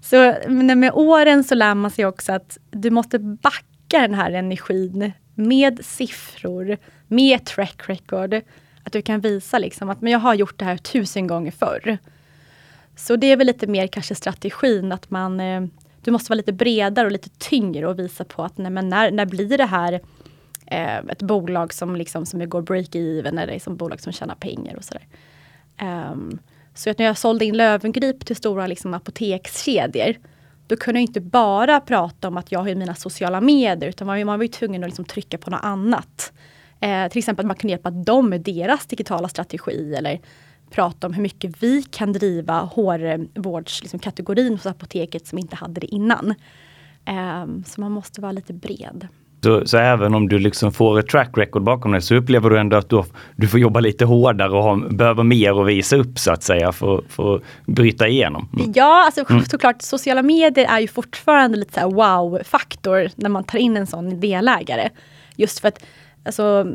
Så 0.01 0.35
men 0.47 0.79
med 0.79 0.91
åren 0.93 1.43
så 1.43 1.55
lär 1.55 1.75
man 1.75 1.91
sig 1.91 2.05
också 2.05 2.33
att 2.33 2.57
du 2.71 2.89
måste 2.89 3.19
backa 3.19 3.65
den 3.97 4.13
här 4.13 4.31
energin 4.31 5.11
med 5.35 5.85
siffror, 5.85 6.77
med 7.07 7.45
track 7.45 7.89
record. 7.89 8.33
Att 8.83 8.93
du 8.93 9.01
kan 9.01 9.19
visa 9.19 9.59
liksom 9.59 9.89
att 9.89 10.01
men 10.01 10.11
jag 10.11 10.19
har 10.19 10.33
gjort 10.33 10.59
det 10.59 10.65
här 10.65 10.77
tusen 10.77 11.27
gånger 11.27 11.51
förr. 11.51 11.97
Så 12.95 13.15
det 13.15 13.27
är 13.27 13.37
väl 13.37 13.47
lite 13.47 13.67
mer 13.67 13.87
kanske 13.87 14.15
strategin 14.15 14.91
att 14.91 15.11
man 15.11 15.39
eh, 15.39 15.63
du 16.03 16.11
måste 16.11 16.29
vara 16.29 16.37
lite 16.37 16.53
bredare 16.53 17.05
och 17.05 17.11
lite 17.11 17.29
tyngre 17.29 17.87
och 17.87 17.99
visa 17.99 18.23
på 18.23 18.43
att 18.43 18.57
nej, 18.57 18.71
men 18.71 18.89
när, 18.89 19.11
när 19.11 19.25
blir 19.25 19.57
det 19.57 19.65
här 19.65 19.93
eh, 20.65 20.97
ett 20.97 21.21
bolag 21.21 21.73
som, 21.73 21.95
liksom, 21.95 22.25
som 22.25 22.49
går 22.49 22.61
break-even 22.61 23.41
eller 23.41 23.53
liksom 23.53 23.75
bolag 23.75 24.01
som 24.01 24.13
tjänar 24.13 24.35
pengar 24.35 24.75
och 24.75 24.83
sådär. 24.83 25.07
Um, 26.11 26.39
Så 26.73 26.89
att 26.89 26.97
när 26.97 27.05
jag 27.05 27.17
sålde 27.17 27.45
in 27.45 27.57
Lövengrip 27.57 28.25
till 28.25 28.35
stora 28.35 28.67
liksom, 28.67 28.93
apotekskedjor, 28.93 30.15
då 30.69 30.75
kunde 30.75 30.99
jag 30.99 31.03
inte 31.03 31.21
bara 31.21 31.79
prata 31.79 32.27
om 32.27 32.37
att 32.37 32.51
jag 32.51 32.59
har 32.59 32.75
mina 32.75 32.95
sociala 32.95 33.41
medier, 33.41 33.89
utan 33.89 34.07
man, 34.07 34.25
man 34.25 34.39
var 34.39 34.43
ju 34.43 34.47
tvungen 34.47 34.83
att 34.83 34.89
liksom 34.89 35.05
trycka 35.05 35.37
på 35.37 35.49
något 35.49 35.63
annat. 35.63 36.33
Eh, 36.79 37.07
till 37.07 37.19
exempel 37.19 37.45
att 37.45 37.47
man 37.47 37.55
kunde 37.55 37.71
hjälpa 37.71 37.91
dem 37.91 38.29
med 38.29 38.41
deras 38.41 38.85
digitala 38.85 39.29
strategi 39.29 39.95
eller 39.95 40.19
prata 40.69 41.07
om 41.07 41.13
hur 41.13 41.21
mycket 41.21 41.63
vi 41.63 41.83
kan 41.83 42.13
driva 42.13 42.59
hårvårdskategorin 42.61 44.53
liksom, 44.53 44.69
hos 44.69 44.75
apoteket 44.75 45.27
som 45.27 45.37
inte 45.37 45.55
hade 45.55 45.81
det 45.81 45.87
innan. 45.87 46.33
Eh, 47.05 47.45
så 47.65 47.81
man 47.81 47.91
måste 47.91 48.21
vara 48.21 48.31
lite 48.31 48.53
bred. 48.53 49.07
Så, 49.43 49.65
så, 49.65 49.77
även 49.77 50.15
om 50.15 50.29
du 50.29 50.39
liksom 50.39 50.71
får 50.71 50.99
ett 50.99 51.07
track 51.07 51.37
record 51.37 51.63
bakom 51.63 51.91
dig 51.91 52.01
så 52.01 52.15
upplever 52.15 52.49
du 52.49 52.59
ändå 52.59 52.77
att 52.77 52.89
du, 52.89 53.03
du 53.35 53.47
får 53.47 53.59
jobba 53.59 53.79
lite 53.79 54.05
hårdare 54.05 54.51
och 54.51 54.63
ha, 54.63 54.75
behöver 54.75 55.23
mer 55.23 55.61
att 55.61 55.67
visa 55.67 55.95
upp 55.95 56.19
så 56.19 56.31
att 56.31 56.43
säga 56.43 56.71
för, 56.71 57.03
för 57.09 57.35
att 57.35 57.41
bryta 57.65 58.07
igenom? 58.07 58.49
Mm. 58.53 58.71
Ja, 58.75 59.05
alltså, 59.05 59.25
mm. 59.29 59.45
såklart 59.45 59.81
sociala 59.81 60.21
medier 60.21 60.65
är 60.69 60.79
ju 60.79 60.87
fortfarande 60.87 61.57
lite 61.57 61.81
så 61.81 61.89
wow-faktor 61.89 63.09
när 63.15 63.29
man 63.29 63.43
tar 63.43 63.57
in 63.59 63.77
en 63.77 63.87
sån 63.87 64.19
delägare. 64.19 64.89
Just 65.35 65.59
för 65.59 65.67
att 65.67 65.85
alltså, 66.25 66.67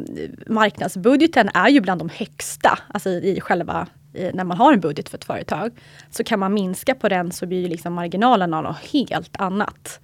marknadsbudgeten 0.47 1.51
är 1.55 1.69
ju 1.69 1.81
bland 1.81 2.01
de 2.01 2.09
högsta 2.09 2.79
alltså, 2.89 3.11
i 3.11 3.41
själva 3.41 3.87
när 4.35 4.45
man 4.45 4.57
har 4.57 4.73
en 4.73 4.81
budget 4.81 5.09
för 5.09 5.19
ett 5.19 5.25
företag. 5.25 5.71
Så 6.11 6.25
kan 6.25 6.39
man 6.39 6.55
minska 6.55 6.95
på 6.95 7.09
den 7.09 7.33
så 7.33 7.47
blir 7.47 7.61
ju 7.61 7.69
liksom 7.69 7.95
marginalerna 7.95 8.61
något 8.61 8.77
helt 8.93 9.41
annat. 9.41 10.01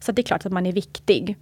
Så 0.00 0.12
det 0.12 0.20
är 0.20 0.24
klart 0.24 0.46
att 0.46 0.52
man 0.52 0.66
är 0.66 0.72
viktig. 0.72 1.36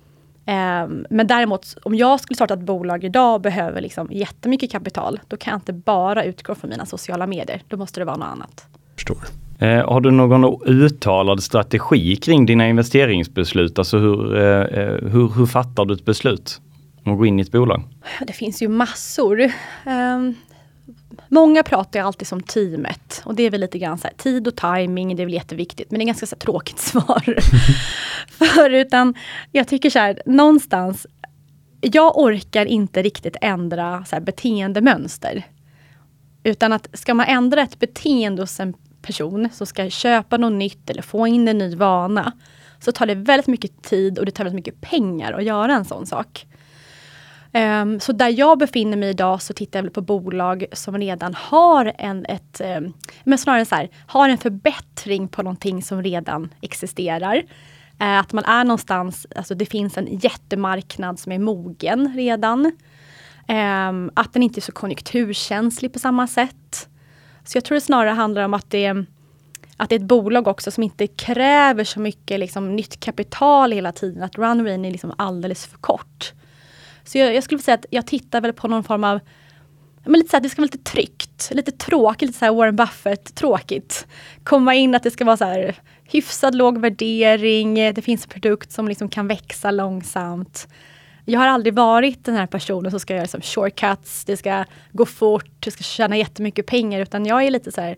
Um, 0.49 1.07
men 1.11 1.27
däremot 1.27 1.77
om 1.83 1.95
jag 1.95 2.21
skulle 2.21 2.35
starta 2.35 2.55
ett 2.55 2.61
bolag 2.61 3.05
idag 3.05 3.35
och 3.35 3.41
behöver 3.41 3.81
liksom 3.81 4.09
jättemycket 4.11 4.73
kapital, 4.73 5.21
då 5.29 5.37
kan 5.37 5.51
jag 5.51 5.57
inte 5.59 5.73
bara 5.73 6.25
utgå 6.25 6.55
från 6.55 6.71
mina 6.71 6.87
sociala 6.87 7.27
medier. 7.27 7.63
Då 7.69 7.77
måste 7.77 8.01
det 8.01 8.05
vara 8.05 8.17
något 8.17 8.29
annat. 8.29 8.67
Förstår. 8.95 9.19
Eh, 9.59 9.89
har 9.89 10.01
du 10.01 10.11
någon 10.11 10.63
uttalad 10.67 11.43
strategi 11.43 12.17
kring 12.17 12.47
dina 12.47 12.69
investeringsbeslut? 12.69 13.79
Alltså 13.79 13.99
hur, 13.99 14.37
eh, 14.37 14.43
eh 14.43 15.11
hur, 15.11 15.35
hur 15.37 15.47
fattar 15.47 15.85
du 15.85 15.95
ett 15.95 16.05
beslut 16.05 16.61
om 17.05 17.13
att 17.13 17.19
gå 17.19 17.27
in 17.27 17.39
i 17.39 17.43
ett 17.43 17.53
bolag? 17.53 17.83
Det 18.27 18.33
finns 18.33 18.63
ju 18.63 18.69
massor. 18.69 19.53
Um, 19.87 20.35
Många 21.29 21.63
pratar 21.63 22.01
ju 22.01 22.07
alltid 22.07 22.29
som 22.29 22.43
teamet 22.43 23.23
och 23.25 23.35
det 23.35 23.43
är 23.43 23.51
väl 23.51 23.61
lite 23.61 23.79
grann 23.79 23.99
så 23.99 24.07
här, 24.09 24.15
tid 24.15 24.49
och 24.49 24.57
timing, 24.57 25.17
det 25.17 25.23
är 25.23 25.27
väl 25.27 25.35
jätteviktigt 25.35 25.91
men 25.91 25.99
det 25.99 26.05
är 26.05 26.07
ganska 26.07 26.27
så 26.27 26.37
här, 26.37 26.41
tråkigt 26.41 26.79
svar. 26.81 27.37
För 28.29 28.71
utan 28.71 29.15
jag 29.53 29.69
tycker 29.69 29.91
så 29.91 29.99
här, 29.99 30.23
någonstans, 30.27 31.07
jag 31.81 32.19
orkar 32.19 32.67
inte 32.67 33.03
riktigt 33.03 33.37
ändra 33.41 34.05
så 34.05 34.17
här, 34.17 34.23
beteendemönster. 34.23 35.45
Utan 36.43 36.73
att 36.73 36.89
ska 36.93 37.15
man 37.15 37.27
ändra 37.27 37.63
ett 37.63 37.79
beteende 37.79 38.43
hos 38.43 38.61
en 38.61 38.75
person 39.03 39.49
som 39.53 39.67
ska 39.67 39.91
köpa 39.91 40.37
något 40.37 40.53
nytt 40.53 40.91
eller 40.91 41.03
få 41.03 41.27
in 41.27 41.49
en 41.49 41.59
ny 41.59 41.77
vana, 41.77 42.33
så 42.81 42.93
tar 42.93 43.07
det 43.07 43.15
väldigt 43.15 43.47
mycket 43.47 43.83
tid 43.83 44.19
och 44.19 44.27
det 44.27 44.33
tar 44.33 44.45
väldigt 44.45 44.67
mycket 44.67 44.81
pengar 44.81 45.33
att 45.33 45.45
göra 45.45 45.75
en 45.75 45.85
sån 45.85 46.07
sak. 46.07 46.47
Um, 47.57 48.01
så 48.01 48.13
där 48.13 48.29
jag 48.29 48.59
befinner 48.59 48.97
mig 48.97 49.09
idag 49.11 49.43
så 49.43 49.53
tittar 49.53 49.83
jag 49.83 49.93
på 49.93 50.01
bolag 50.01 50.67
som 50.73 50.99
redan 50.99 51.35
har 51.35 51.93
en, 51.99 52.27
ett, 52.27 52.61
um, 52.65 52.93
men 53.25 53.39
snarare 53.39 53.65
så 53.65 53.75
här, 53.75 53.91
har 54.07 54.29
en 54.29 54.39
förbättring 54.39 55.29
på 55.29 55.43
någonting 55.43 55.83
som 55.83 56.03
redan 56.03 56.55
existerar. 56.61 57.37
Uh, 58.03 58.19
att 58.19 58.33
man 58.33 58.45
är 58.45 58.65
någonstans, 58.65 59.27
alltså 59.37 59.55
det 59.55 59.67
finns 59.67 59.99
en 59.99 60.19
jättemarknad 60.19 61.19
som 61.19 61.33
är 61.33 61.39
mogen 61.39 62.13
redan. 62.17 62.73
Um, 63.49 64.11
att 64.15 64.33
den 64.33 64.43
inte 64.43 64.59
är 64.59 64.63
så 64.63 64.73
konjunkturkänslig 64.73 65.93
på 65.93 65.99
samma 65.99 66.27
sätt. 66.27 66.89
Så 67.45 67.57
jag 67.57 67.65
tror 67.65 67.75
det 67.75 67.81
snarare 67.81 68.11
handlar 68.11 68.43
om 68.43 68.55
att 68.55 68.71
det, 68.71 69.05
att 69.77 69.89
det 69.89 69.95
är 69.95 70.01
ett 70.01 70.07
bolag 70.07 70.49
också 70.49 70.71
som 70.71 70.83
inte 70.83 71.07
kräver 71.07 71.85
så 71.85 72.01
mycket 72.01 72.41
liksom, 72.41 72.77
nytt 72.77 73.01
kapital 73.01 73.73
hela 73.73 73.93
tiden. 73.93 74.23
Att 74.23 74.39
runwayen 74.39 74.85
är 74.85 74.91
liksom 74.91 75.15
alldeles 75.19 75.67
för 75.67 75.79
kort. 75.79 76.33
Så 77.07 77.19
jag, 77.19 77.35
jag 77.35 77.45
skulle 77.45 77.63
säga 77.63 77.75
att 77.75 77.87
jag 77.91 78.07
tittar 78.07 78.41
väl 78.41 78.53
på 78.53 78.69
någon 78.69 78.85
form 78.85 79.05
av 79.05 79.21
men 80.07 80.19
lite 80.19 80.31
så 80.31 80.37
här, 80.37 80.43
det 80.43 80.49
ska 80.49 80.63
vara 80.63 80.71
lite 80.73 80.91
tryggt, 80.91 81.51
lite 81.53 81.73
tråkigt, 81.73 82.29
lite 82.29 82.39
så 82.39 82.45
här 82.45 82.53
Warren 82.53 82.77
Buffett 82.77 83.35
tråkigt. 83.35 84.07
Komma 84.45 84.75
in 84.75 84.95
att 84.95 85.03
det 85.03 85.11
ska 85.11 85.25
vara 85.25 85.37
så 85.37 85.45
här 85.45 85.75
hyfsad 86.05 86.55
låg 86.55 86.79
värdering, 86.79 87.75
det 87.75 88.03
finns 88.03 88.25
en 88.25 88.29
produkt 88.29 88.73
som 88.73 88.89
liksom 88.89 89.09
kan 89.09 89.29
växa 89.29 89.71
långsamt. 89.71 90.69
Jag 91.25 91.41
har 91.41 91.47
aldrig 91.47 91.75
varit 91.75 92.25
den 92.25 92.35
här 92.35 92.47
personen 92.47 92.91
som 92.91 93.01
ska 93.01 93.15
göra 93.15 93.23
liksom 93.23 93.41
shortcuts, 93.41 94.25
det 94.25 94.37
ska 94.37 94.65
gå 94.93 95.07
fort, 95.07 95.51
det 95.59 95.71
ska 95.71 95.83
tjäna 95.83 96.17
jättemycket 96.17 96.67
pengar 96.67 97.01
utan 97.01 97.27
jag 97.27 97.43
är 97.43 97.51
lite 97.51 97.73
så 97.73 97.81
här, 97.81 97.97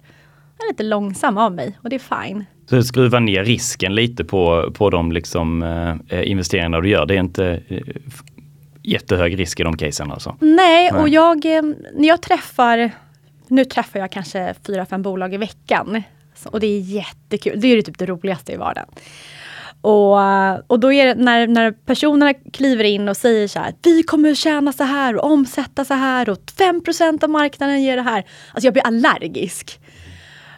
är 0.58 0.68
lite 0.68 0.82
långsam 0.82 1.38
av 1.38 1.52
mig 1.52 1.78
och 1.82 1.90
det 1.90 1.96
är 1.96 2.24
fine. 2.26 2.44
Så 2.70 2.82
skruva 2.82 3.20
ner 3.20 3.44
risken 3.44 3.94
lite 3.94 4.24
på, 4.24 4.72
på 4.74 4.90
de 4.90 5.12
liksom, 5.12 5.62
eh, 6.08 6.30
investeringarna 6.30 6.80
du 6.80 6.88
gör. 6.88 7.06
Det 7.06 7.14
är 7.14 7.20
inte 7.20 7.62
eh, 7.68 7.82
jättehög 8.82 9.38
risk 9.38 9.60
i 9.60 9.62
de 9.62 9.76
casen 9.76 10.12
alltså? 10.12 10.36
Nej, 10.40 10.92
och 10.92 11.08
jag, 11.08 11.44
eh, 11.44 11.62
när 11.94 12.08
jag 12.08 12.22
träffar, 12.22 12.90
nu 13.48 13.64
träffar 13.64 14.00
jag 14.00 14.12
kanske 14.12 14.54
fyra, 14.66 14.86
fem 14.86 15.02
bolag 15.02 15.34
i 15.34 15.36
veckan. 15.36 16.02
Och 16.44 16.60
det 16.60 16.66
är 16.66 16.80
jättekul, 16.80 17.60
det 17.60 17.68
är 17.68 17.82
typ 17.82 17.98
det 17.98 18.06
roligaste 18.06 18.52
i 18.52 18.56
vardagen. 18.56 18.88
Och, 19.80 20.70
och 20.70 20.80
då 20.80 20.92
är 20.92 21.06
det 21.06 21.14
när, 21.14 21.46
när 21.46 21.72
personerna 21.72 22.34
kliver 22.52 22.84
in 22.84 23.08
och 23.08 23.16
säger 23.16 23.48
så 23.48 23.58
här, 23.58 23.74
vi 23.82 24.02
kommer 24.02 24.34
tjäna 24.34 24.72
så 24.72 24.84
här 24.84 25.16
och 25.16 25.30
omsätta 25.30 25.84
så 25.84 25.94
här 25.94 26.28
och 26.28 26.38
5% 26.38 27.24
av 27.24 27.30
marknaden 27.30 27.82
ger 27.82 27.96
det 27.96 28.02
här. 28.02 28.24
Alltså 28.52 28.66
jag 28.66 28.72
blir 28.72 28.86
allergisk. 28.86 29.80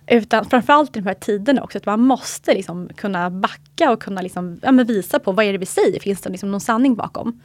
Utan 0.06 0.44
framförallt 0.44 0.96
i 0.96 1.00
de 1.00 1.06
här 1.06 1.14
tiderna 1.14 1.62
också, 1.62 1.78
att 1.78 1.86
man 1.86 2.00
måste 2.00 2.54
liksom 2.54 2.88
kunna 2.96 3.30
backa 3.30 3.90
och 3.90 4.02
kunna 4.02 4.22
liksom, 4.22 4.60
ja, 4.62 4.70
visa 4.70 5.18
på 5.18 5.32
vad 5.32 5.44
är 5.44 5.52
det 5.52 5.58
vi 5.58 5.66
säger, 5.66 6.00
finns 6.00 6.20
det 6.20 6.30
liksom 6.30 6.50
någon 6.50 6.60
sanning 6.60 6.94
bakom? 6.94 7.40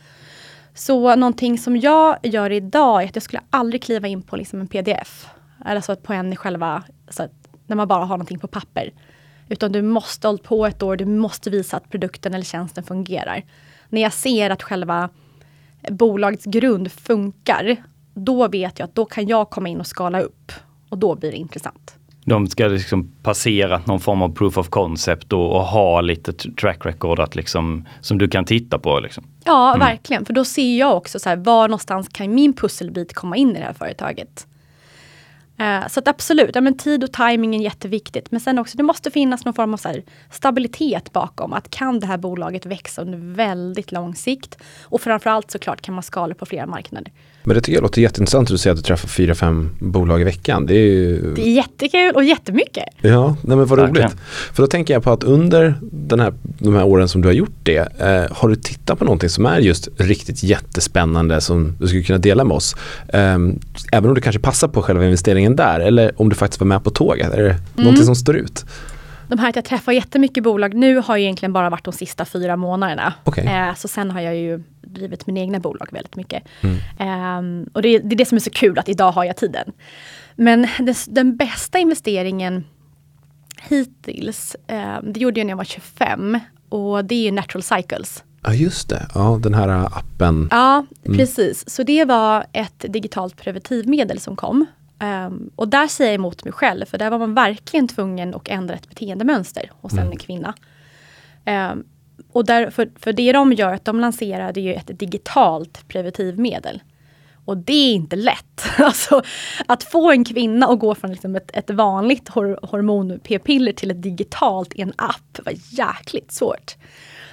Så 0.78 1.16
någonting 1.16 1.58
som 1.58 1.78
jag 1.78 2.18
gör 2.24 2.52
idag 2.52 3.04
är 3.04 3.08
att 3.08 3.16
jag 3.16 3.24
skulle 3.24 3.42
aldrig 3.50 3.84
kliva 3.84 4.08
in 4.08 4.22
på 4.22 4.36
liksom 4.36 4.62
en 4.62 4.68
pdf. 4.68 5.28
Alltså 5.66 5.96
på 5.96 6.14
en 6.14 6.36
själva, 6.36 6.84
så 7.10 7.28
när 7.68 7.76
man 7.76 7.88
bara 7.88 8.06
har 8.06 8.18
någonting 8.18 8.40
på 8.40 8.48
papper. 8.48 8.94
Utan 9.50 9.72
du 9.72 9.82
måste 9.82 10.28
hålla 10.28 10.38
på 10.44 10.66
ett 10.66 10.84
år, 10.84 10.96
du 10.96 11.06
måste 11.06 11.50
visa 11.50 11.78
att 11.78 11.90
produkten 11.90 12.34
eller 12.34 12.44
tjänsten 12.44 12.84
fungerar. 12.84 13.44
När 13.90 14.02
jag 14.02 14.14
ser 14.14 14.50
att 14.50 14.64
själva 14.64 15.10
bolagets 15.90 16.46
grund 16.46 16.92
funkar, 16.92 17.76
då 18.14 18.48
vet 18.48 18.80
jag 18.80 18.88
att 18.88 18.96
då 18.96 19.06
kan 19.06 19.28
jag 19.28 19.50
komma 19.50 19.70
in 19.70 19.80
och 19.80 19.88
skala 19.88 20.22
upp. 20.22 20.52
Och 20.90 20.98
då 20.98 21.16
blir 21.16 21.32
det 21.32 21.38
intressant 21.38 21.96
de 22.26 22.48
ska 22.48 22.68
liksom 22.68 23.12
passera 23.24 23.82
någon 23.86 24.00
form 24.00 24.22
av 24.22 24.36
proof 24.36 24.58
of 24.58 24.70
concept 24.70 25.34
och, 25.34 25.56
och 25.56 25.66
ha 25.66 26.02
lite 26.02 26.34
track 26.34 26.86
record 26.86 27.20
att 27.20 27.36
liksom, 27.36 27.88
som 28.02 28.18
du 28.18 28.28
kan 28.28 28.46
titta 28.46 28.80
på. 28.80 29.00
Liksom. 29.00 29.24
Ja, 29.44 29.76
mm. 29.76 29.88
verkligen. 29.88 30.26
För 30.26 30.34
då 30.34 30.46
ser 30.46 30.80
jag 30.80 30.98
också 30.98 31.20
så 31.20 31.30
här, 31.30 31.36
var 31.36 31.68
någonstans 31.68 32.10
kan 32.10 32.36
min 32.36 32.54
pusselbit 32.54 33.14
komma 33.14 33.38
in 33.38 33.56
i 33.56 33.60
det 33.60 33.66
här 33.66 33.74
företaget. 33.74 34.48
Uh, 35.60 35.88
så 35.88 36.00
att 36.00 36.08
absolut, 36.08 36.56
ja, 36.56 36.62
men 36.62 36.78
tid 36.78 37.04
och 37.04 37.14
timing 37.14 37.56
är 37.56 37.60
jätteviktigt. 37.60 38.32
Men 38.32 38.42
sen 38.42 38.60
också, 38.60 38.78
det 38.78 38.84
måste 38.84 39.12
finnas 39.12 39.46
någon 39.46 39.54
form 39.54 39.74
av 39.74 39.80
här, 39.86 40.04
stabilitet 40.32 41.14
bakom. 41.14 41.54
Att 41.54 41.70
kan 41.70 42.00
det 42.00 42.08
här 42.08 42.18
bolaget 42.18 42.66
växa 42.66 43.02
under 43.02 43.36
väldigt 43.36 43.92
lång 43.92 44.16
sikt? 44.16 44.58
Och 44.84 45.02
framförallt 45.02 45.52
såklart 45.52 45.82
kan 45.82 45.96
man 45.96 46.04
skala 46.04 46.36
på 46.36 46.46
flera 46.46 46.66
marknader. 46.66 47.12
Men 47.46 47.56
det 47.56 47.62
tycker 47.62 47.78
jag 47.78 47.82
låter 47.82 48.02
jätteintressant 48.02 48.48
att 48.48 48.52
du 48.52 48.58
säger 48.58 48.72
att 48.72 48.78
du 48.78 48.84
träffar 48.84 49.08
fyra, 49.08 49.36
fem 49.36 49.70
bolag 49.80 50.22
i 50.22 50.24
veckan. 50.24 50.66
Det 50.66 50.74
är, 50.74 50.86
ju... 50.86 51.34
det 51.36 51.42
är 51.42 51.52
jättekul 51.52 52.16
och 52.16 52.24
jättemycket. 52.24 52.84
Ja, 53.02 53.36
nej 53.42 53.58
men 53.58 53.66
vad 53.66 53.80
roligt. 53.80 54.16
För 54.54 54.64
då 54.64 54.68
tänker 54.68 54.94
jag 54.94 55.04
på 55.04 55.12
att 55.12 55.24
under 55.24 55.76
den 55.82 56.20
här, 56.20 56.34
de 56.42 56.76
här 56.76 56.84
åren 56.84 57.10
som 57.10 57.22
du 57.22 57.28
har 57.28 57.34
gjort 57.34 57.56
det, 57.64 57.78
eh, 58.00 58.38
har 58.38 58.50
du 58.50 58.56
tittat 58.56 59.00
på 59.00 59.06
någonting 59.06 59.30
som 59.30 59.46
är 59.46 59.60
just 59.60 59.90
riktigt 59.98 60.44
jättespännande 60.44 61.42
som 61.42 61.76
du 61.80 61.88
skulle 61.88 62.04
kunna 62.04 62.20
dela 62.20 62.44
med 62.44 62.56
oss? 62.56 62.76
Eh, 63.08 63.38
även 63.92 64.10
om 64.10 64.16
du 64.16 64.22
kanske 64.22 64.42
passar 64.42 64.68
på 64.68 64.82
själva 64.82 65.06
investeringen 65.06 65.56
där 65.56 65.80
eller 65.80 66.22
om 66.22 66.30
du 66.30 66.36
faktiskt 66.36 66.60
var 66.60 66.68
med 66.68 66.84
på 66.84 66.90
tåget. 66.90 67.34
Är 67.34 67.44
det 67.44 67.50
mm. 67.50 67.62
någonting 67.76 68.06
som 68.06 68.16
står 68.16 68.36
ut? 68.36 68.66
De 69.28 69.40
här 69.40 69.50
att 69.50 69.56
jag 69.56 69.66
träffar 69.66 69.92
jättemycket 69.92 70.44
bolag 70.44 70.74
nu 70.74 70.98
har 70.98 71.18
ju 71.18 71.24
egentligen 71.24 71.54
bara 71.54 71.70
varit 71.70 71.84
de 71.84 71.94
sista 71.94 72.26
fyra 72.26 72.56
månaderna. 72.56 73.14
Okay. 73.24 73.46
Eh, 73.46 73.76
så 73.76 73.88
sen 73.88 74.12
har 74.12 74.22
jag 74.22 74.36
ju 74.36 74.64
drivit 74.82 75.28
mina 75.28 75.40
egna 75.40 75.60
bolag 75.60 75.88
väldigt 75.92 76.16
mycket. 76.16 76.44
Mm. 76.62 76.76
Eh, 77.00 77.68
och 77.74 77.82
det, 77.82 78.00
det, 78.00 78.16
är 78.16 78.18
det 78.18 78.26
som 78.26 78.36
är 78.36 78.40
så 78.40 78.50
kul 78.50 78.80
att 78.80 78.90
idag 78.90 79.12
har 79.12 79.24
jag 79.24 79.38
tiden. 79.38 79.72
Men 80.36 80.68
det, 80.80 81.06
den 81.08 81.38
bästa 81.38 81.80
investeringen 81.80 82.64
hittills, 83.62 84.56
eh, 84.68 85.02
det 85.04 85.20
gjorde 85.20 85.40
jag 85.40 85.46
när 85.46 85.52
jag 85.52 85.58
var 85.58 85.64
25 85.64 86.40
och 86.70 87.06
det 87.06 87.28
är 87.28 87.32
Natural 87.32 87.64
Cycles. 87.64 88.24
Ja 88.44 88.54
just 88.54 88.90
det, 88.90 89.08
ja 89.16 89.40
den 89.44 89.54
här 89.54 89.70
appen. 89.70 90.48
Ja 90.52 90.86
mm. 91.06 91.18
precis, 91.18 91.70
så 91.70 91.84
det 91.84 92.06
var 92.06 92.46
ett 92.54 92.86
digitalt 92.88 93.38
preventivmedel 93.38 94.20
som 94.20 94.36
kom 94.36 94.66
Um, 95.00 95.52
och 95.56 95.68
där 95.68 95.88
säger 95.88 96.12
jag 96.12 96.16
emot 96.16 96.44
mig 96.44 96.54
själv, 96.54 96.86
för 96.86 96.98
där 96.98 97.10
var 97.10 97.20
man 97.20 97.34
verkligen 97.34 97.88
tvungen 97.88 98.36
att 98.36 98.48
ändra 98.48 98.76
ett 98.76 98.90
beteendemönster 98.90 99.72
hos 99.82 99.94
mm. 99.94 100.12
en 100.12 100.18
kvinna. 100.18 100.54
Um, 101.46 101.86
och 102.32 102.46
där, 102.46 102.70
för, 102.70 102.90
för 103.00 103.14
det 103.14 103.32
de 103.32 103.54
gör, 103.54 103.74
att 103.74 103.86
de 103.86 104.00
lanserade 104.00 104.62
ju 104.62 104.74
ett 104.74 105.00
digitalt 105.00 105.88
preventivmedel. 105.88 106.82
Och 107.46 107.58
det 107.58 107.74
är 107.74 107.94
inte 107.94 108.16
lätt. 108.16 108.66
Alltså, 108.78 109.22
att 109.66 109.84
få 109.84 110.12
en 110.12 110.26
kvinna 110.26 110.68
att 110.68 110.80
gå 110.80 110.96
från 110.96 111.12
liksom 111.12 111.36
ett, 111.36 111.52
ett 111.54 111.70
vanligt 111.70 112.30
hor 112.30 112.60
hormon-p-piller 112.62 113.74
till 113.74 113.92
ett 113.92 114.02
digitalt 114.02 114.74
i 114.74 114.82
en 114.82 114.94
app 114.96 115.40
var 115.46 115.54
jäkligt 115.70 116.32
svårt. 116.32 116.76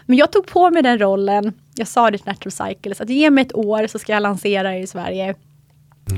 Men 0.06 0.16
jag 0.16 0.32
tog 0.32 0.46
på 0.46 0.70
mig 0.70 0.82
den 0.82 0.98
rollen. 0.98 1.52
Jag 1.74 1.88
sa 1.88 2.10
det 2.10 2.18
till 2.18 2.26
Natural 2.26 2.68
Cycles 2.68 3.00
att 3.00 3.10
ge 3.10 3.30
mig 3.30 3.42
ett 3.42 3.54
år 3.54 3.86
så 3.86 3.98
ska 3.98 4.12
jag 4.12 4.22
lansera 4.22 4.70
det 4.70 4.78
i 4.78 4.86
Sverige. 4.86 5.34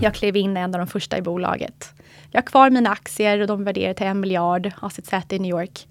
Jag 0.03 0.15
klev 0.15 0.37
in 0.37 0.57
en 0.57 0.75
av 0.75 0.79
de 0.79 0.87
första 0.87 1.19
i 1.19 1.23
bolaget. 1.23 1.95
Jag 2.31 2.43
har 2.43 2.47
kvar 2.47 2.71
mina 2.71 2.91
aktier 2.91 3.41
och 3.41 3.47
de 3.47 3.65
värderar 3.65 3.95
till 3.95 4.07
en 4.07 4.21
miljard, 4.21 4.73
har 4.77 4.89
sitt 4.89 5.07
säte 5.07 5.37
i 5.37 5.39
New 5.39 5.51
York. 5.51 5.89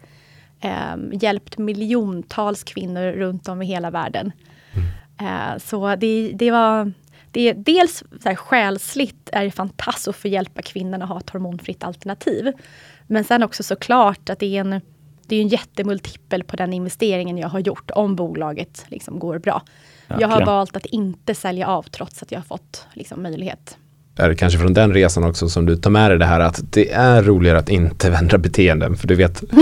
Um, 0.63 1.12
hjälpt 1.13 1.57
miljontals 1.57 2.63
kvinnor 2.63 3.12
runt 3.12 3.48
om 3.48 3.62
i 3.62 3.65
hela 3.65 3.91
världen. 3.91 4.31
Mm. 4.74 5.53
Uh, 5.53 5.57
så 5.60 5.95
det, 5.95 6.31
det 6.33 6.51
var 6.51 6.91
det 7.31 7.53
dels 7.53 8.03
så 8.22 8.29
här, 8.29 8.36
själsligt 8.36 9.29
är 9.31 9.43
det 9.43 9.51
fantastiskt 9.51 10.07
att 10.07 10.15
få 10.15 10.27
hjälpa 10.27 10.62
kvinnorna 10.62 11.05
att 11.05 11.10
ha 11.10 11.19
ett 11.19 11.29
hormonfritt 11.29 11.83
alternativ. 11.83 12.51
Men 13.07 13.24
sen 13.24 13.43
också 13.43 13.63
såklart 13.63 14.29
att 14.29 14.39
det 14.39 14.57
är 14.57 14.60
en, 14.60 14.81
det 15.27 15.36
är 15.36 15.41
en 15.41 15.48
jättemultipel 15.48 16.43
på 16.43 16.55
den 16.55 16.74
investeringen 16.74 17.38
jag 17.38 17.50
har 17.50 17.60
gjort 17.60 17.91
om 17.91 18.15
bolaget 18.15 18.86
liksom 18.88 19.19
går 19.19 19.39
bra. 19.39 19.62
Ja, 20.07 20.15
jag 20.19 20.27
har 20.27 20.38
klar. 20.38 20.45
valt 20.45 20.75
att 20.75 20.86
inte 20.86 21.36
sälja 21.36 21.67
av 21.67 21.83
trots 21.83 22.24
att 22.24 22.31
jag 22.31 22.39
har 22.39 22.45
fått 22.45 22.88
liksom, 22.93 23.24
möjlighet 23.24 23.77
är 24.17 24.29
det 24.29 24.36
kanske 24.36 24.60
från 24.60 24.74
den 24.74 24.93
resan 24.93 25.24
också 25.24 25.50
som 25.50 25.65
du 25.65 25.75
tar 25.75 25.89
med 25.89 26.12
dig 26.12 26.20
det 26.20 26.25
här 26.25 26.39
att 26.39 26.60
det 26.72 26.91
är 26.91 27.24
roligare 27.24 27.60
att 27.60 27.70
inte 27.70 28.08
ändra 28.20 28.38
beteenden 28.38 28.98
för 28.98 29.08
du 29.08 29.15
vet 29.15 29.43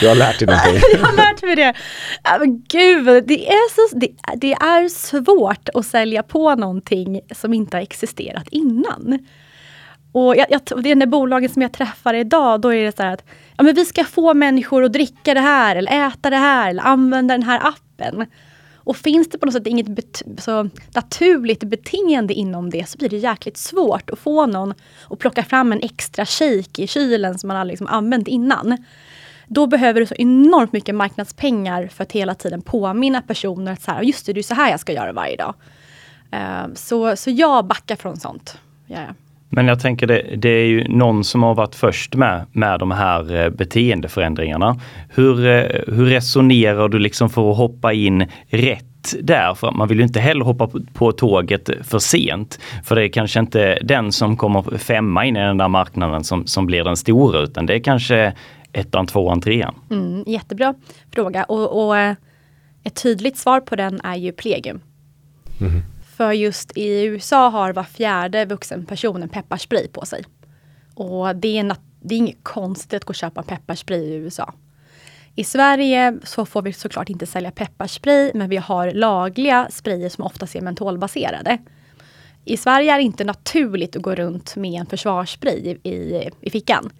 Du 0.00 0.08
har 0.08 0.14
lärt 0.14 0.38
dig 0.38 0.46
någonting. 0.46 0.80
jag 0.92 1.06
har 1.06 1.16
lärt 1.16 1.42
mig 1.42 1.56
det. 1.56 1.74
Men 2.38 2.62
gud, 2.68 3.24
det 3.26 3.48
är, 3.48 3.88
så, 3.88 3.96
det, 3.98 4.08
det, 4.36 4.52
är 4.52 4.88
svårt 4.88 5.68
att 5.74 5.86
sälja 5.86 6.22
på 6.22 6.54
någonting 6.54 7.20
som 7.34 7.54
inte 7.54 7.76
har 7.76 7.82
existerat 7.82 8.48
innan. 8.48 9.18
Och 10.12 10.36
jag, 10.36 10.46
jag, 10.50 10.82
det 10.82 10.90
är 10.90 10.94
när 10.94 11.06
bolagen 11.06 11.50
som 11.50 11.62
jag 11.62 11.72
träffar 11.72 12.14
idag, 12.14 12.60
då 12.60 12.74
är 12.74 12.84
det 12.84 12.96
så 12.96 13.02
här 13.02 13.12
att 13.12 13.24
ja, 13.56 13.64
men 13.64 13.74
vi 13.74 13.84
ska 13.84 14.04
få 14.04 14.34
människor 14.34 14.84
att 14.84 14.92
dricka 14.92 15.34
det 15.34 15.40
här 15.40 15.76
eller 15.76 16.06
äta 16.06 16.30
det 16.30 16.36
här 16.36 16.70
eller 16.70 16.82
använda 16.82 17.34
den 17.34 17.42
här 17.42 17.60
appen. 17.66 18.26
Och 18.84 18.96
finns 18.96 19.28
det 19.28 19.38
på 19.38 19.46
något 19.46 19.52
sätt 19.52 19.66
inget 19.66 19.86
bet 19.86 20.22
så 20.38 20.68
naturligt 20.94 21.64
beteende 21.64 22.34
inom 22.34 22.70
det 22.70 22.88
så 22.88 22.98
blir 22.98 23.08
det 23.08 23.16
jäkligt 23.16 23.56
svårt 23.56 24.10
att 24.10 24.18
få 24.18 24.46
någon 24.46 24.74
att 25.10 25.18
plocka 25.18 25.44
fram 25.44 25.72
en 25.72 25.80
extra 25.80 26.26
shake 26.26 26.82
i 26.82 26.86
kylen 26.86 27.38
som 27.38 27.48
man 27.48 27.56
aldrig 27.56 27.72
liksom 27.72 27.86
använt 27.86 28.28
innan. 28.28 28.84
Då 29.46 29.66
behöver 29.66 30.00
du 30.00 30.06
så 30.06 30.14
enormt 30.14 30.72
mycket 30.72 30.94
marknadspengar 30.94 31.86
för 31.86 32.02
att 32.02 32.12
hela 32.12 32.34
tiden 32.34 32.62
påminna 32.62 33.22
personer 33.22 33.72
att 33.72 33.82
så 33.82 33.90
här, 33.90 34.02
just 34.02 34.26
det, 34.26 34.32
det 34.32 34.40
är 34.40 34.42
så 34.42 34.54
här 34.54 34.70
jag 34.70 34.80
ska 34.80 34.92
göra 34.92 35.12
varje 35.12 35.36
dag. 35.36 35.54
Uh, 36.34 36.74
så, 36.74 37.16
så 37.16 37.30
jag 37.30 37.66
backar 37.66 37.96
från 37.96 38.16
sånt. 38.16 38.58
Yeah. 38.88 39.10
Men 39.54 39.68
jag 39.68 39.80
tänker 39.80 40.06
det, 40.06 40.36
det 40.36 40.48
är 40.48 40.66
ju 40.66 40.88
någon 40.88 41.24
som 41.24 41.42
har 41.42 41.54
varit 41.54 41.74
först 41.74 42.14
med, 42.14 42.46
med 42.52 42.80
de 42.80 42.90
här 42.90 43.34
eh, 43.34 43.50
beteendeförändringarna. 43.50 44.80
Hur, 45.08 45.46
eh, 45.46 45.94
hur 45.94 46.06
resonerar 46.06 46.88
du 46.88 46.98
liksom 46.98 47.30
för 47.30 47.50
att 47.50 47.56
hoppa 47.56 47.92
in 47.92 48.26
rätt 48.48 49.14
där? 49.20 49.54
För 49.54 49.70
man 49.70 49.88
vill 49.88 49.98
ju 49.98 50.04
inte 50.04 50.20
heller 50.20 50.44
hoppa 50.44 50.70
på 50.92 51.12
tåget 51.12 51.70
för 51.82 51.98
sent. 51.98 52.58
För 52.84 52.94
det 52.94 53.04
är 53.04 53.08
kanske 53.08 53.40
inte 53.40 53.78
den 53.82 54.12
som 54.12 54.36
kommer 54.36 54.78
femma 54.78 55.24
in 55.24 55.36
i 55.36 55.40
den 55.40 55.58
där 55.58 55.68
marknaden 55.68 56.24
som, 56.24 56.46
som 56.46 56.66
blir 56.66 56.84
den 56.84 56.96
stora 56.96 57.40
utan 57.40 57.66
det 57.66 57.74
är 57.74 57.80
kanske 57.80 58.32
ettan, 58.72 59.06
tvåan, 59.06 59.40
trean. 59.40 59.74
Mm, 59.90 60.24
jättebra 60.26 60.74
fråga 61.14 61.44
och, 61.44 61.86
och 61.86 61.96
eh, 61.98 62.14
ett 62.84 63.02
tydligt 63.02 63.36
svar 63.36 63.60
på 63.60 63.76
den 63.76 64.00
är 64.04 64.16
ju 64.16 64.32
Plegium. 64.32 64.80
Mm. 65.60 65.82
För 66.22 66.32
just 66.32 66.76
i 66.76 67.04
USA 67.04 67.48
har 67.48 67.72
var 67.72 67.82
fjärde 67.82 68.44
vuxen 68.44 68.86
person 68.86 69.22
en 69.22 69.28
pepparspray 69.28 69.88
på 69.88 70.06
sig. 70.06 70.24
Och 70.94 71.36
det 71.36 71.58
är, 71.58 71.76
det 72.00 72.14
är 72.14 72.18
inget 72.18 72.44
konstigt 72.44 72.94
att 72.94 73.04
gå 73.04 73.10
och 73.10 73.14
köpa 73.14 73.40
en 73.40 73.46
pepparspray 73.46 74.00
i 74.00 74.14
USA. 74.14 74.54
I 75.34 75.44
Sverige 75.44 76.18
så 76.24 76.46
får 76.46 76.62
vi 76.62 76.72
såklart 76.72 77.08
inte 77.08 77.26
sälja 77.26 77.50
pepparspray 77.50 78.30
men 78.34 78.48
vi 78.48 78.56
har 78.56 78.90
lagliga 78.90 79.68
sprayer 79.70 80.08
som 80.08 80.24
oftast 80.24 80.56
är 80.56 80.60
mentolbaserade. 80.60 81.58
I 82.44 82.56
Sverige 82.56 82.92
är 82.92 82.96
det 82.96 83.04
inte 83.04 83.24
naturligt 83.24 83.96
att 83.96 84.02
gå 84.02 84.14
runt 84.14 84.56
med 84.56 84.80
en 84.80 84.86
försvarsspray 84.86 85.58
i, 85.82 85.90
i, 85.90 86.30
i 86.40 86.50
fickan. 86.50 86.90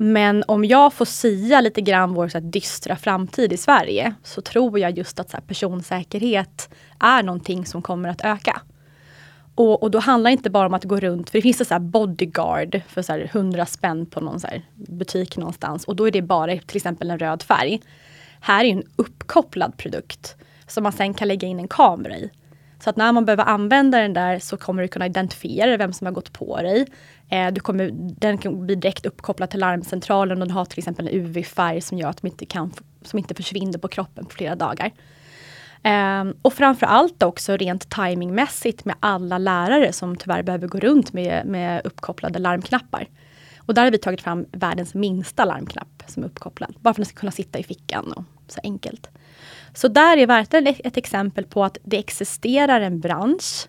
Men 0.00 0.44
om 0.48 0.64
jag 0.64 0.92
får 0.92 1.04
sia 1.04 1.60
lite 1.60 1.80
grann 1.80 2.14
vår 2.14 2.28
så 2.28 2.38
här, 2.38 2.44
dystra 2.44 2.96
framtid 2.96 3.52
i 3.52 3.56
Sverige 3.56 4.14
så 4.22 4.40
tror 4.40 4.78
jag 4.78 4.98
just 4.98 5.20
att 5.20 5.30
så 5.30 5.36
här, 5.36 5.44
personsäkerhet 5.44 6.68
är 7.00 7.22
någonting 7.22 7.66
som 7.66 7.82
kommer 7.82 8.08
att 8.08 8.24
öka. 8.24 8.60
Och, 9.54 9.82
och, 9.82 9.90
då 9.90 9.98
handlar 9.98 10.30
det 10.30 10.32
inte 10.32 10.50
bara 10.50 10.66
om 10.66 10.74
att 10.74 10.84
gå 10.84 11.00
runt, 11.00 11.30
för 11.30 11.38
det 11.38 11.42
finns 11.42 11.68
så 11.68 11.78
bodyguard 11.78 12.80
för 12.88 13.02
så 13.02 13.12
här 13.12 13.30
100 13.32 13.66
spänn 13.66 14.06
på 14.06 14.20
någon 14.20 14.40
så 14.40 14.48
butik 14.74 15.36
någonstans 15.36 15.84
och 15.84 15.96
då 15.96 16.06
är 16.06 16.10
det 16.10 16.22
bara 16.22 16.58
till 16.58 16.76
exempel 16.76 17.10
en 17.10 17.18
röd 17.18 17.42
färg. 17.42 17.80
Här 18.40 18.64
är 18.64 18.68
en 18.68 18.82
uppkopplad 18.96 19.76
produkt 19.76 20.36
som 20.66 20.82
man 20.82 20.92
sen 20.92 21.14
kan 21.14 21.28
lägga 21.28 21.48
in 21.48 21.58
en 21.58 21.68
kamera 21.68 22.16
i. 22.16 22.30
Så 22.80 22.90
att 22.90 22.96
när 22.96 23.12
man 23.12 23.24
behöver 23.24 23.44
använda 23.44 23.98
den 23.98 24.12
där 24.12 24.38
så 24.38 24.56
kommer 24.56 24.82
du 24.82 24.88
kunna 24.88 25.06
identifiera 25.06 25.76
vem 25.76 25.92
som 25.92 26.06
har 26.06 26.12
gått 26.12 26.32
på 26.32 26.56
dig. 26.56 26.86
Eh, 27.28 27.52
du 27.52 27.60
kommer, 27.60 27.90
den 27.92 28.38
kan 28.38 28.66
bli 28.66 28.74
direkt 28.74 29.06
uppkopplad 29.06 29.50
till 29.50 29.60
larmcentralen 29.60 30.42
och 30.42 30.48
den 30.48 30.56
har 30.56 30.64
till 30.64 30.78
exempel 30.78 31.08
en 31.08 31.14
UV-färg 31.14 31.80
som 31.80 31.98
gör 31.98 32.08
att 32.08 32.22
de 32.22 32.26
inte, 32.26 32.46
kan, 32.46 32.72
som 33.02 33.18
inte 33.18 33.34
försvinner 33.34 33.78
på 33.78 33.88
kroppen 33.88 34.24
på 34.24 34.30
flera 34.30 34.54
dagar. 34.54 34.92
Um, 35.84 36.34
och 36.42 36.54
framförallt 36.54 37.22
också 37.22 37.56
rent 37.56 37.90
timingmässigt 37.90 38.84
med 38.84 38.96
alla 39.00 39.38
lärare 39.38 39.92
som 39.92 40.16
tyvärr 40.16 40.42
behöver 40.42 40.68
gå 40.68 40.78
runt 40.80 41.12
med, 41.12 41.46
med 41.46 41.80
uppkopplade 41.84 42.38
larmknappar. 42.38 43.08
Och 43.58 43.74
där 43.74 43.82
har 43.84 43.90
vi 43.90 43.98
tagit 43.98 44.20
fram 44.20 44.46
världens 44.52 44.94
minsta 44.94 45.44
larmknapp 45.44 46.02
som 46.06 46.22
är 46.22 46.26
uppkopplad. 46.26 46.74
Bara 46.80 46.82
för 46.82 46.90
att 46.90 46.96
den 46.96 47.04
ska 47.06 47.20
kunna 47.20 47.32
sitta 47.32 47.58
i 47.58 47.62
fickan 47.62 48.12
och 48.12 48.24
så 48.48 48.60
enkelt. 48.62 49.08
Så 49.74 49.88
där 49.88 50.16
är 50.16 50.26
verkligen 50.26 50.74
ett 50.84 50.96
exempel 50.96 51.44
på 51.44 51.64
att 51.64 51.78
det 51.84 51.98
existerar 51.98 52.80
en 52.80 53.00
bransch. 53.00 53.68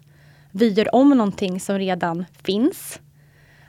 Vi 0.51 0.69
gör 0.69 0.95
om 0.95 1.09
någonting 1.09 1.59
som 1.59 1.77
redan 1.79 2.25
finns. 2.43 2.99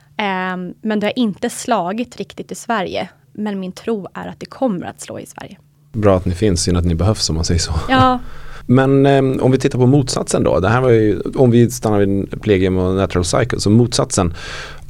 Um, 0.07 0.73
men 0.81 0.99
det 0.99 1.07
har 1.07 1.19
inte 1.19 1.49
slagit 1.49 2.17
riktigt 2.17 2.51
i 2.51 2.55
Sverige. 2.55 3.09
Men 3.33 3.59
min 3.59 3.71
tro 3.71 4.07
är 4.13 4.27
att 4.27 4.39
det 4.39 4.45
kommer 4.45 4.85
att 4.85 5.01
slå 5.01 5.19
i 5.19 5.25
Sverige. 5.25 5.57
Bra 5.91 6.17
att 6.17 6.25
ni 6.25 6.35
finns, 6.35 6.63
synd 6.63 6.77
att 6.77 6.85
ni 6.85 6.95
behövs 6.95 7.29
om 7.29 7.35
man 7.35 7.45
säger 7.45 7.59
så. 7.59 7.73
Ja. 7.89 8.19
Men 8.65 9.05
um, 9.05 9.39
om 9.41 9.51
vi 9.51 9.57
tittar 9.57 9.79
på 9.79 9.85
motsatsen 9.85 10.43
då. 10.43 10.59
Det 10.59 10.69
här 10.69 10.81
var 10.81 10.89
ju, 10.89 11.21
om 11.35 11.51
vi 11.51 11.71
stannar 11.71 11.99
vid 11.99 12.41
Plegium 12.41 12.77
och 12.77 12.95
Natural 12.95 13.25
Cycle, 13.25 13.59
så 13.59 13.69
motsatsen. 13.69 14.33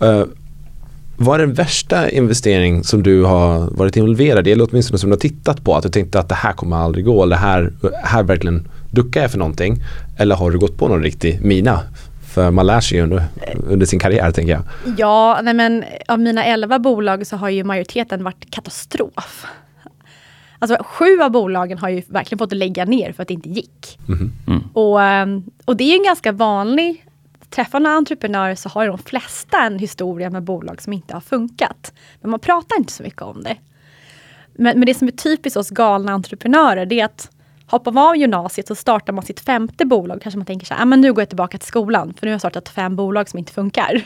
Uh, 0.03 0.23
vad 1.23 1.41
är 1.41 1.45
den 1.45 1.53
värsta 1.53 2.09
investering 2.09 2.83
som 2.83 3.03
du 3.03 3.23
har 3.23 3.69
varit 3.77 3.97
involverad 3.97 4.47
i 4.47 4.51
eller 4.51 4.67
åtminstone 4.69 4.97
som 4.97 5.09
du 5.09 5.15
har 5.15 5.19
tittat 5.19 5.63
på? 5.63 5.75
Att 5.75 5.83
du 5.83 5.89
tänkte 5.89 6.19
att 6.19 6.29
det 6.29 6.35
här 6.35 6.53
kommer 6.53 6.77
aldrig 6.77 7.05
gå 7.05 7.23
eller 7.23 7.35
här, 7.35 7.73
här 8.03 8.23
verkligen 8.23 8.67
duckar 8.91 9.21
jag 9.21 9.31
för 9.31 9.37
någonting. 9.37 9.77
Eller 10.17 10.35
har 10.35 10.51
du 10.51 10.59
gått 10.59 10.77
på 10.77 10.87
någon 10.87 11.03
riktig 11.03 11.41
mina? 11.41 11.79
För 12.33 12.51
man 12.51 12.67
lär 12.67 12.81
sig 12.81 12.97
ju 12.97 13.03
under, 13.03 13.23
under 13.67 13.85
sin 13.85 13.99
karriär 13.99 14.31
tänker 14.31 14.53
jag. 14.53 14.63
Ja, 14.97 15.39
nej 15.43 15.53
men 15.53 15.83
av 16.07 16.19
mina 16.19 16.43
elva 16.43 16.79
bolag 16.79 17.27
så 17.27 17.35
har 17.35 17.49
ju 17.49 17.63
majoriteten 17.63 18.23
varit 18.23 18.51
katastrof. 18.51 19.45
Alltså 20.59 20.77
sju 20.83 21.21
av 21.21 21.31
bolagen 21.31 21.77
har 21.77 21.89
ju 21.89 22.01
verkligen 22.07 22.39
fått 22.39 22.53
lägga 22.53 22.85
ner 22.85 23.11
för 23.11 23.21
att 23.21 23.27
det 23.27 23.33
inte 23.33 23.49
gick. 23.49 23.99
Mm. 24.07 24.31
Mm. 24.47 24.63
Och, 24.73 25.01
ehm, 25.01 25.43
och 25.65 25.77
det 25.77 25.83
är 25.83 25.97
en 25.97 26.03
ganska 26.03 26.31
vanlig 26.31 27.05
träffar 27.51 27.79
några 27.79 27.95
entreprenörer 27.95 28.55
så 28.55 28.69
har 28.69 28.87
de 28.87 28.97
flesta 28.97 29.63
en 29.63 29.79
historia 29.79 30.29
med 30.29 30.43
bolag 30.43 30.81
som 30.81 30.93
inte 30.93 31.13
har 31.13 31.21
funkat. 31.21 31.93
Men 32.21 32.31
man 32.31 32.39
pratar 32.39 32.77
inte 32.77 32.93
så 32.93 33.03
mycket 33.03 33.21
om 33.21 33.43
det. 33.43 33.57
Men, 34.53 34.79
men 34.79 34.85
det 34.85 34.93
som 34.93 35.07
är 35.07 35.11
typiskt 35.11 35.57
hos 35.57 35.69
galna 35.69 36.11
entreprenörer 36.11 36.85
det 36.85 36.99
är 36.99 37.05
att 37.05 37.29
hoppar 37.65 37.91
man 37.91 38.07
av 38.07 38.17
gymnasiet 38.17 38.67
så 38.67 38.75
startar 38.75 39.13
man 39.13 39.25
sitt 39.25 39.39
femte 39.39 39.85
bolag. 39.85 40.21
Kanske 40.21 40.37
man 40.37 40.45
tänker 40.45 40.65
så 40.65 40.73
här, 40.73 40.81
ah, 40.81 40.85
men 40.85 41.01
nu 41.01 41.13
går 41.13 41.21
jag 41.21 41.29
tillbaka 41.29 41.57
till 41.57 41.67
skolan 41.67 42.13
för 42.13 42.25
nu 42.25 42.31
har 42.31 42.33
jag 42.33 42.41
startat 42.41 42.69
fem 42.69 42.95
bolag 42.95 43.29
som 43.29 43.39
inte 43.39 43.53
funkar. 43.53 44.01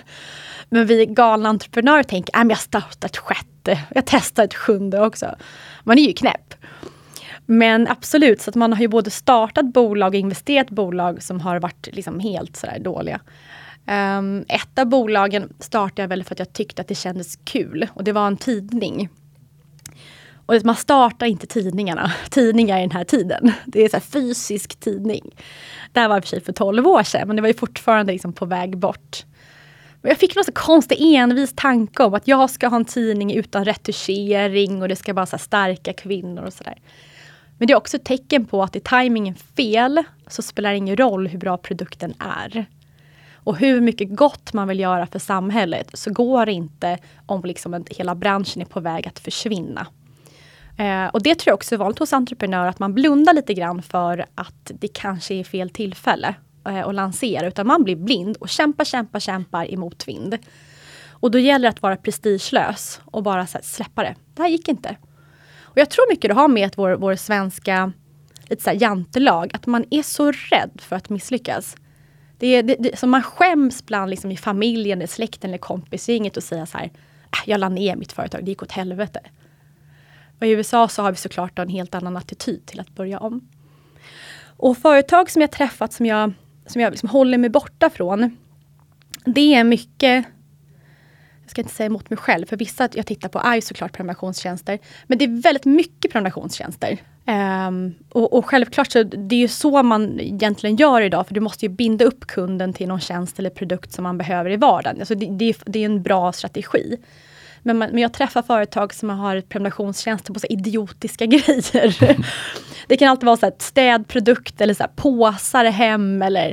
Men 0.69 0.85
vi 0.85 1.05
galna 1.05 1.49
entreprenörer 1.49 2.03
tänker, 2.03 2.35
ah, 2.35 2.39
men 2.39 2.49
jag 2.49 2.59
startar 2.59 3.07
ett 3.07 3.17
sjätte, 3.17 3.79
jag 3.89 4.05
testar 4.05 4.43
ett 4.43 4.53
sjunde 4.53 5.01
också. 5.01 5.35
Man 5.83 5.97
är 5.97 6.07
ju 6.07 6.13
knäpp. 6.13 6.53
Men 7.45 7.87
absolut, 7.87 8.41
så 8.41 8.49
att 8.49 8.55
man 8.55 8.73
har 8.73 8.81
ju 8.81 8.87
både 8.87 9.11
startat 9.11 9.65
bolag 9.65 10.07
och 10.07 10.19
investerat 10.19 10.69
bolag 10.69 11.23
som 11.23 11.41
har 11.41 11.59
varit 11.59 11.87
liksom 11.91 12.19
helt 12.19 12.55
sådär 12.55 12.79
dåliga. 12.79 13.19
Um, 13.87 14.45
ett 14.47 14.79
av 14.79 14.85
bolagen 14.85 15.53
startade 15.59 16.01
jag 16.01 16.07
väl 16.07 16.23
för 16.23 16.35
att 16.35 16.39
jag 16.39 16.53
tyckte 16.53 16.81
att 16.81 16.87
det 16.87 16.95
kändes 16.95 17.35
kul 17.43 17.87
och 17.93 18.03
det 18.03 18.11
var 18.11 18.27
en 18.27 18.37
tidning. 18.37 19.09
Och 20.45 20.55
man 20.63 20.75
startar 20.75 21.25
inte 21.25 21.47
tidningarna, 21.47 22.11
tidningar 22.29 22.77
i 22.77 22.81
den 22.81 22.91
här 22.91 23.03
tiden. 23.03 23.51
Det 23.65 23.81
är 23.81 23.89
så 23.89 23.99
fysisk 23.99 24.79
tidning. 24.79 25.35
Det 25.91 25.99
här 25.99 26.09
var 26.09 26.17
i 26.17 26.19
och 26.19 26.23
för 26.23 26.29
sig 26.29 26.41
för 26.41 26.53
12 26.53 26.87
år 26.87 27.03
sedan 27.03 27.27
men 27.27 27.35
det 27.35 27.41
var 27.41 27.49
ju 27.49 27.53
fortfarande 27.53 28.11
liksom 28.11 28.33
på 28.33 28.45
väg 28.45 28.77
bort. 28.77 29.25
Men 30.01 30.09
jag 30.09 30.17
fick 30.17 30.35
någon 30.35 30.45
så 30.45 30.51
konstig 30.51 30.97
envis 31.15 31.53
tanke 31.55 32.03
om 32.03 32.13
att 32.13 32.27
jag 32.27 32.49
ska 32.49 32.67
ha 32.67 32.77
en 32.77 32.85
tidning 32.85 33.33
utan 33.33 33.65
retuschering 33.65 34.81
och 34.81 34.87
det 34.87 34.95
ska 34.95 35.13
vara 35.13 35.25
så 35.25 35.37
starka 35.37 35.93
kvinnor 35.93 36.43
och 36.43 36.53
sådär. 36.53 36.77
Men 37.57 37.67
det 37.67 37.73
är 37.73 37.77
också 37.77 37.97
ett 37.97 38.05
tecken 38.05 38.45
på 38.45 38.63
att 38.63 38.75
är 38.75 38.79
tajmingen 38.79 39.35
fel 39.35 40.03
så 40.27 40.41
spelar 40.41 40.71
det 40.71 40.77
ingen 40.77 40.97
roll 40.97 41.27
hur 41.27 41.39
bra 41.39 41.57
produkten 41.57 42.13
är. 42.19 42.65
Och 43.33 43.57
hur 43.57 43.81
mycket 43.81 44.15
gott 44.15 44.53
man 44.53 44.67
vill 44.67 44.79
göra 44.79 45.07
för 45.07 45.19
samhället 45.19 45.89
så 45.93 46.11
går 46.11 46.45
det 46.45 46.51
inte 46.51 46.97
om 47.25 47.41
liksom 47.43 47.85
hela 47.89 48.15
branschen 48.15 48.61
är 48.61 48.65
på 48.65 48.79
väg 48.79 49.07
att 49.07 49.19
försvinna. 49.19 49.87
Eh, 50.77 51.05
och 51.05 51.23
det 51.23 51.35
tror 51.35 51.51
jag 51.51 51.55
också 51.55 51.75
är 51.75 51.79
vanligt 51.79 51.99
hos 51.99 52.13
entreprenörer, 52.13 52.69
att 52.69 52.79
man 52.79 52.93
blundar 52.93 53.33
lite 53.33 53.53
grann 53.53 53.81
för 53.81 54.25
att 54.35 54.71
det 54.79 54.87
kanske 54.87 55.33
är 55.33 55.43
fel 55.43 55.69
tillfälle 55.69 56.35
eh, 56.67 56.87
att 56.87 56.95
lansera, 56.95 57.47
utan 57.47 57.67
man 57.67 57.83
blir 57.83 57.95
blind 57.95 58.37
och 58.37 58.49
kämpar, 58.49 58.83
kämpar, 58.83 59.19
kämpar 59.19 59.65
i 59.65 59.77
motvind. 59.77 60.37
Och 61.09 61.31
då 61.31 61.39
gäller 61.39 61.63
det 61.63 61.69
att 61.69 61.81
vara 61.81 61.97
prestigelös 61.97 63.01
och 63.05 63.23
bara 63.23 63.41
här, 63.41 63.61
släppa 63.63 64.03
det. 64.03 64.15
Det 64.33 64.41
här 64.41 64.49
gick 64.49 64.67
inte. 64.67 64.95
Och 65.75 65.81
jag 65.81 65.89
tror 65.89 66.09
mycket 66.09 66.29
det 66.29 66.35
har 66.35 66.47
med 66.47 66.67
att 66.67 66.77
vår, 66.77 66.91
vår 66.91 67.15
svenska 67.15 67.91
lite 68.49 68.63
så 68.63 68.69
här 68.69 68.77
jantelag, 68.81 69.51
att 69.53 69.65
man 69.65 69.85
är 69.91 70.03
så 70.03 70.31
rädd 70.31 70.71
för 70.77 70.95
att 70.95 71.09
misslyckas. 71.09 71.75
Det 72.37 72.47
är, 72.47 72.63
det, 72.63 72.75
det, 72.79 72.99
så 72.99 73.07
man 73.07 73.23
skäms 73.23 73.85
bland 73.85 74.09
liksom 74.09 74.31
i 74.31 74.37
familjen, 74.37 75.01
i 75.01 75.07
släkten 75.07 75.49
eller 75.49 75.57
kompisgänget 75.57 76.37
och 76.37 76.43
säga 76.43 76.65
så 76.65 76.77
här, 76.77 76.85
äh, 76.85 77.39
jag 77.45 77.59
la 77.59 77.69
ner 77.69 77.95
mitt 77.95 78.11
företag, 78.11 78.45
det 78.45 78.51
gick 78.51 78.63
åt 78.63 78.71
helvete. 78.71 79.19
Och 80.39 80.47
I 80.47 80.49
USA 80.49 80.87
så 80.87 81.01
har 81.01 81.11
vi 81.11 81.17
såklart 81.17 81.59
en 81.59 81.69
helt 81.69 81.95
annan 81.95 82.17
attityd 82.17 82.65
till 82.65 82.79
att 82.79 82.89
börja 82.89 83.19
om. 83.19 83.47
Och 84.57 84.77
företag 84.77 85.31
som 85.31 85.41
jag 85.41 85.51
träffat 85.51 85.93
som 85.93 86.05
jag, 86.05 86.33
som 86.65 86.81
jag 86.81 86.91
liksom 86.91 87.09
håller 87.09 87.37
mig 87.37 87.49
borta 87.49 87.89
från, 87.89 88.37
det 89.25 89.53
är 89.53 89.63
mycket 89.63 90.25
jag 91.45 91.51
ska 91.51 91.61
inte 91.61 91.73
säga 91.73 91.87
emot 91.87 92.09
mig 92.09 92.17
själv, 92.17 92.45
för 92.45 92.57
vissa 92.57 92.89
jag 92.93 93.05
tittar 93.05 93.29
på 93.29 93.39
är 93.39 93.55
ju 93.55 93.61
såklart 93.61 93.93
prenumerationstjänster. 93.93 94.79
Men 95.07 95.17
det 95.17 95.25
är 95.25 95.41
väldigt 95.41 95.65
mycket 95.65 96.11
prenumerationstjänster. 96.11 96.97
Um, 97.67 97.95
och, 98.09 98.33
och, 98.33 98.45
självklart 98.45 98.91
så 98.91 99.03
det 99.03 99.35
är 99.35 99.39
ju 99.39 99.47
så 99.47 99.83
man 99.83 100.19
egentligen 100.19 100.75
gör 100.75 101.01
idag, 101.01 101.27
för 101.27 101.33
du 101.33 101.39
måste 101.39 101.65
ju 101.65 101.69
binda 101.69 102.05
upp 102.05 102.27
kunden 102.27 102.73
till 102.73 102.87
någon 102.87 102.99
tjänst 102.99 103.39
eller 103.39 103.49
produkt 103.49 103.91
som 103.91 104.03
man 104.03 104.17
behöver 104.17 104.49
i 104.49 104.55
vardagen. 104.55 104.99
Alltså 104.99 105.15
det, 105.15 105.25
det, 105.25 105.57
det 105.65 105.79
är 105.79 105.85
en 105.85 106.03
bra 106.03 106.31
strategi. 106.31 106.97
Men, 107.61 107.77
man, 107.77 107.89
men 107.89 108.01
jag 108.01 108.13
träffar 108.13 108.41
företag 108.41 108.93
som 108.93 109.09
har 109.09 109.41
prenumerationstjänster 109.41 110.33
på 110.33 110.39
så 110.39 110.47
idiotiska 110.47 111.25
grejer. 111.35 112.15
det 112.87 112.97
kan 112.97 113.09
alltid 113.09 113.25
vara 113.25 113.37
så 113.37 113.45
här 113.45 113.53
städprodukt 113.59 114.61
eller 114.61 114.73
så 114.73 114.83
här 114.83 114.91
påsar 114.95 115.65
hem 115.65 116.21
eller 116.21 116.49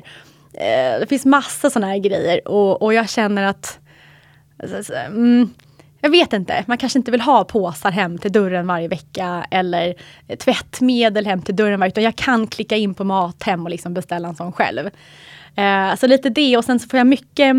eh, 0.52 1.00
det 1.00 1.06
finns 1.08 1.24
massa 1.24 1.70
sådana 1.70 1.92
här 1.92 1.98
grejer 1.98 2.48
och, 2.48 2.82
och 2.82 2.94
jag 2.94 3.10
känner 3.10 3.42
att 3.42 3.78
alltså, 4.62 4.94
mm, 4.94 5.50
jag 6.00 6.10
vet 6.10 6.32
inte, 6.32 6.64
man 6.66 6.78
kanske 6.78 6.98
inte 6.98 7.10
vill 7.10 7.20
ha 7.20 7.44
påsar 7.44 7.90
hem 7.90 8.18
till 8.18 8.32
dörren 8.32 8.66
varje 8.66 8.88
vecka 8.88 9.46
eller 9.50 9.94
eh, 10.28 10.36
tvättmedel 10.36 11.26
hem 11.26 11.42
till 11.42 11.56
dörren 11.56 11.80
varje 11.80 11.90
utan 11.90 12.04
jag 12.04 12.16
kan 12.16 12.46
klicka 12.46 12.76
in 12.76 12.94
på 12.94 13.04
Mathem 13.04 13.64
och 13.64 13.70
liksom 13.70 13.94
beställa 13.94 14.28
en 14.28 14.34
sån 14.34 14.52
själv. 14.52 14.90
Eh, 15.56 15.96
så 15.96 16.06
lite 16.06 16.30
det 16.30 16.56
och 16.56 16.64
sen 16.64 16.80
så 16.80 16.88
får 16.88 16.98
jag 16.98 17.06
mycket 17.06 17.56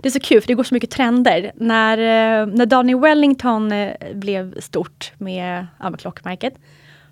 det 0.00 0.08
är 0.08 0.10
så 0.10 0.20
kul 0.20 0.40
för 0.40 0.48
det 0.48 0.54
går 0.54 0.64
så 0.64 0.74
mycket 0.74 0.90
trender. 0.90 1.52
När, 1.54 1.98
eh, 1.98 2.46
när 2.46 2.66
Daniel 2.66 3.00
Wellington 3.00 3.72
eh, 3.72 3.92
blev 4.14 4.60
stort 4.60 5.12
med, 5.18 5.66
ja, 5.80 5.90
med 5.90 6.00
klockmärket, 6.00 6.54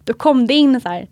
då 0.04 0.12
kom 0.12 0.46
det 0.46 0.54
in 0.54 0.80
så 0.80 0.88
här 0.88 1.08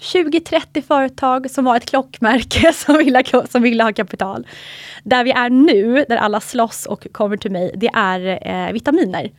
20-30 0.00 0.82
företag 0.82 1.50
som 1.50 1.64
var 1.64 1.76
ett 1.76 1.86
klockmärke 1.86 2.72
som 2.74 2.98
ville, 2.98 3.22
som 3.50 3.62
ville 3.62 3.84
ha 3.84 3.92
kapital. 3.92 4.46
Där 5.04 5.24
vi 5.24 5.30
är 5.30 5.50
nu, 5.50 6.04
där 6.08 6.16
alla 6.16 6.40
slåss 6.40 6.86
och 6.86 7.06
kommer 7.12 7.36
till 7.36 7.50
mig, 7.50 7.72
det 7.76 7.90
är 7.94 8.48
eh, 8.48 8.72
vitaminer. 8.72 9.30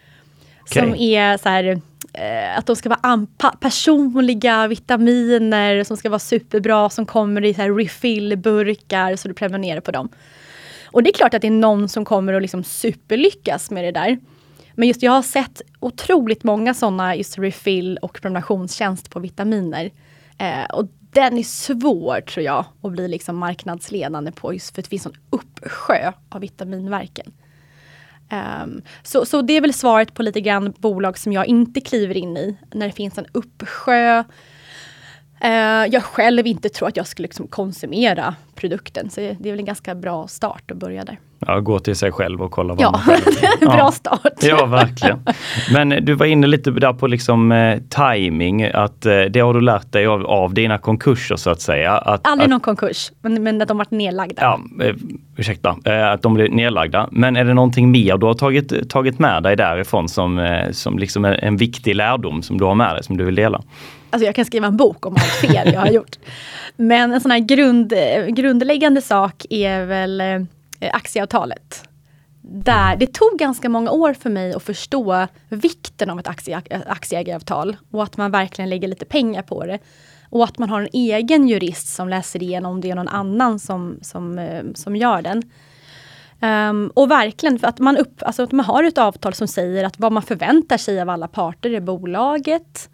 Okay. 0.61 0.83
Som 0.83 0.95
är 0.95 1.37
så 1.37 1.49
här, 1.49 1.81
eh, 2.13 2.57
att 2.57 2.65
de 2.65 2.75
ska 2.75 2.89
vara 2.89 3.27
personliga 3.59 4.67
vitaminer 4.67 5.83
som 5.83 5.97
ska 5.97 6.09
vara 6.09 6.19
superbra, 6.19 6.89
som 6.89 7.05
kommer 7.05 7.45
i 7.45 7.53
så 7.53 7.61
här 7.61 7.71
refill-burkar 7.71 9.15
så 9.15 9.27
du 9.27 9.33
prenumererar 9.33 9.81
på 9.81 9.91
dem. 9.91 10.09
Och 10.85 11.03
det 11.03 11.09
är 11.09 11.13
klart 11.13 11.33
att 11.33 11.41
det 11.41 11.47
är 11.47 11.51
någon 11.51 11.89
som 11.89 12.05
kommer 12.05 12.33
att 12.33 12.41
liksom 12.41 12.63
superlyckas 12.63 13.71
med 13.71 13.83
det 13.83 13.91
där. 13.91 14.17
Men 14.75 14.87
just 14.87 15.03
jag 15.03 15.11
har 15.11 15.21
sett 15.21 15.61
otroligt 15.79 16.43
många 16.43 16.73
sådana 16.73 17.15
just 17.15 17.37
refill 17.37 17.97
och 17.97 18.19
prenumerationstjänst 18.21 19.09
på 19.09 19.19
vitaminer. 19.19 19.91
Eh, 20.37 20.65
och 20.65 20.87
den 21.11 21.37
är 21.37 21.43
svår 21.43 22.21
tror 22.21 22.45
jag 22.45 22.65
att 22.81 22.91
bli 22.91 23.07
liksom 23.07 23.37
marknadsledande 23.37 24.31
på 24.31 24.53
just 24.53 24.75
för 24.75 24.81
att 24.81 24.85
det 24.85 24.89
finns 24.89 25.05
en 25.05 25.17
uppsjö 25.29 26.11
av 26.29 26.41
vitaminverken. 26.41 27.33
Um, 28.31 28.37
ehm, 28.37 28.81
så, 29.03 29.25
så 29.25 29.41
det 29.41 29.53
är 29.53 29.61
väl 29.61 29.73
svaret 29.73 30.13
på 30.13 30.23
lite 30.23 30.41
grann 30.41 30.73
bolag 30.77 31.17
som 31.17 31.33
jag 31.33 31.45
inte 31.45 31.81
kliver 31.81 32.17
in 32.17 32.37
i. 32.37 32.57
När 32.73 32.87
det 32.87 32.93
finns 32.93 33.17
en 33.17 33.25
uppsjö 33.31 34.23
jag 35.91 36.03
själv 36.03 36.47
inte 36.47 36.69
tror 36.69 36.87
att 36.87 36.97
jag 36.97 37.07
skulle 37.07 37.23
liksom 37.23 37.47
konsumera 37.47 38.35
produkten. 38.55 39.09
Så 39.09 39.21
det 39.21 39.49
är 39.49 39.51
väl 39.51 39.59
en 39.59 39.65
ganska 39.65 39.95
bra 39.95 40.27
start 40.27 40.71
att 40.71 40.77
börja 40.77 41.03
där. 41.03 41.19
Ja, 41.39 41.59
gå 41.59 41.79
till 41.79 41.95
sig 41.95 42.11
själv 42.11 42.41
och 42.41 42.51
kolla 42.51 42.73
vad 42.73 42.83
ja, 42.83 42.91
man 42.91 43.01
själv 43.21 43.59
bra 43.59 43.77
ja. 43.77 43.91
start. 43.91 44.33
Ja, 44.41 44.65
verkligen. 44.65 45.19
Men 45.73 45.89
du 45.89 46.13
var 46.13 46.25
inne 46.25 46.47
lite 46.47 46.71
där 46.71 46.93
på 46.93 47.07
liksom 47.07 47.51
eh, 47.51 47.79
timing, 47.89 48.63
att 48.63 49.05
eh, 49.05 49.21
det 49.21 49.39
har 49.39 49.53
du 49.53 49.61
lärt 49.61 49.91
dig 49.91 50.05
av, 50.05 50.25
av 50.25 50.53
dina 50.53 50.77
konkurser 50.77 51.35
så 51.35 51.49
att 51.49 51.61
säga. 51.61 51.97
Att, 51.97 52.27
Aldrig 52.27 52.45
att, 52.45 52.49
någon 52.49 52.59
konkurs, 52.59 53.11
men, 53.21 53.43
men 53.43 53.61
att 53.61 53.67
de 53.67 53.77
varit 53.77 53.91
nedlagda. 53.91 54.41
Ja, 54.41 54.85
eh, 54.85 54.95
ursäkta, 55.37 55.77
eh, 55.85 56.11
att 56.11 56.21
de 56.21 56.33
blev 56.33 56.51
nedlagda. 56.51 57.09
Men 57.11 57.35
är 57.35 57.45
det 57.45 57.53
någonting 57.53 57.91
mer 57.91 58.17
du 58.17 58.25
har 58.25 58.33
tagit, 58.33 58.89
tagit 58.89 59.19
med 59.19 59.43
dig 59.43 59.55
därifrån 59.55 60.09
som, 60.09 60.39
eh, 60.39 60.71
som 60.71 60.99
liksom 60.99 61.25
är 61.25 61.43
en 61.43 61.57
viktig 61.57 61.95
lärdom 61.95 62.41
som 62.41 62.57
du 62.57 62.65
har 62.65 62.75
med 62.75 62.95
dig, 62.95 63.03
som 63.03 63.17
du 63.17 63.25
vill 63.25 63.35
dela? 63.35 63.61
Alltså 64.09 64.25
jag 64.25 64.35
kan 64.35 64.45
skriva 64.45 64.67
en 64.67 64.77
bok 64.77 65.05
om 65.05 65.13
allt 65.13 65.51
fel 65.53 65.73
jag 65.73 65.79
har 65.79 65.91
gjort. 65.91 66.15
Men 66.75 67.13
en 67.13 67.21
sån 67.21 67.31
här 67.31 67.39
grund, 67.39 67.93
grundläggande 68.27 69.01
sak 69.01 69.45
är 69.49 69.85
väl 69.85 70.21
eh, 70.21 70.41
aktieavtalet. 70.93 71.83
Där, 72.41 72.95
det 72.95 73.13
tog 73.13 73.39
ganska 73.39 73.69
många 73.69 73.91
år 73.91 74.13
för 74.13 74.29
mig 74.29 74.53
att 74.53 74.63
förstå 74.63 75.27
vikten 75.49 76.09
av 76.09 76.19
ett 76.19 76.27
aktie, 76.27 76.61
aktieägaravtal 76.87 77.77
och 77.91 78.03
att 78.03 78.17
man 78.17 78.31
verkligen 78.31 78.69
lägger 78.69 78.87
lite 78.87 79.05
pengar 79.05 79.41
på 79.41 79.65
det. 79.65 79.79
Och 80.29 80.43
att 80.43 80.57
man 80.57 80.69
har 80.69 80.81
en 80.81 80.89
egen 80.93 81.47
jurist 81.47 81.87
som 81.95 82.09
läser 82.09 82.43
igenom 82.43 82.81
det 82.81 82.89
och 82.89 82.95
någon 82.95 83.07
annan 83.07 83.59
som, 83.59 83.99
som, 84.01 84.39
eh, 84.39 84.63
som 84.75 84.95
gör 84.95 85.21
den. 85.21 85.43
Um, 86.41 86.91
och 86.93 87.11
verkligen 87.11 87.59
för 87.59 87.67
att 87.67 87.79
man, 87.79 87.97
upp, 87.97 88.23
alltså 88.23 88.43
att 88.43 88.51
man 88.51 88.65
har 88.65 88.83
ett 88.83 88.97
avtal 88.97 89.33
som 89.33 89.47
säger 89.47 89.83
att 89.83 89.99
vad 89.99 90.11
man 90.11 90.23
förväntar 90.23 90.77
sig 90.77 91.01
av 91.01 91.09
alla 91.09 91.27
parter 91.27 91.69
i 91.69 91.81
bolaget. 91.81 92.89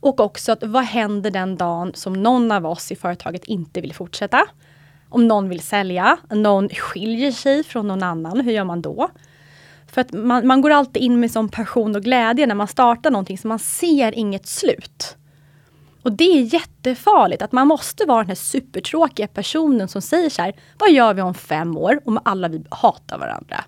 Och 0.00 0.20
också 0.20 0.52
att 0.52 0.62
vad 0.62 0.84
händer 0.84 1.30
den 1.30 1.56
dagen 1.56 1.92
som 1.94 2.12
någon 2.12 2.52
av 2.52 2.66
oss 2.66 2.92
i 2.92 2.96
företaget 2.96 3.44
inte 3.44 3.80
vill 3.80 3.94
fortsätta? 3.94 4.46
Om 5.08 5.28
någon 5.28 5.48
vill 5.48 5.60
sälja, 5.60 6.16
någon 6.30 6.68
skiljer 6.68 7.32
sig 7.32 7.64
från 7.64 7.88
någon 7.88 8.02
annan, 8.02 8.40
hur 8.40 8.52
gör 8.52 8.64
man 8.64 8.82
då? 8.82 9.10
För 9.86 10.00
att 10.00 10.12
man, 10.12 10.46
man 10.46 10.60
går 10.60 10.70
alltid 10.70 11.02
in 11.02 11.20
med 11.20 11.30
sån 11.30 11.48
passion 11.48 11.96
och 11.96 12.02
glädje 12.02 12.46
när 12.46 12.54
man 12.54 12.68
startar 12.68 13.10
någonting 13.10 13.38
så 13.38 13.48
man 13.48 13.58
ser 13.58 14.18
inget 14.18 14.46
slut. 14.46 15.16
Och 16.02 16.12
det 16.12 16.24
är 16.24 16.54
jättefarligt 16.54 17.42
att 17.42 17.52
man 17.52 17.68
måste 17.68 18.04
vara 18.04 18.18
den 18.18 18.28
här 18.28 18.34
supertråkiga 18.34 19.28
personen 19.28 19.88
som 19.88 20.02
säger 20.02 20.30
så 20.30 20.42
här, 20.42 20.54
vad 20.78 20.92
gör 20.92 21.14
vi 21.14 21.22
om 21.22 21.34
fem 21.34 21.76
år 21.76 22.00
om 22.04 22.18
alla 22.24 22.48
vi 22.48 22.64
hatar 22.70 23.18
varandra? 23.18 23.64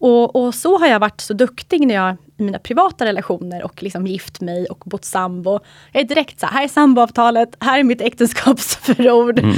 Och, 0.00 0.36
och, 0.36 0.54
så 0.54 0.78
har 0.78 0.86
jag 0.86 1.00
varit 1.00 1.20
så 1.20 1.34
duktig 1.34 1.86
när 1.86 1.94
jag 1.94 2.16
i 2.36 2.42
mina 2.42 2.58
privata 2.58 3.04
relationer 3.04 3.62
och 3.62 3.82
liksom 3.82 4.06
gift 4.06 4.40
mig 4.40 4.66
och 4.66 4.82
bott 4.86 5.04
sambo. 5.04 5.60
Jag 5.92 6.02
är 6.02 6.06
direkt 6.06 6.40
så 6.40 6.46
här, 6.46 6.52
här 6.52 6.64
är 6.64 6.68
samboavtalet, 6.68 7.56
här 7.60 7.78
är 7.78 7.84
mitt 7.84 8.00
äktenskapsförord. 8.00 9.38
Mm. 9.38 9.54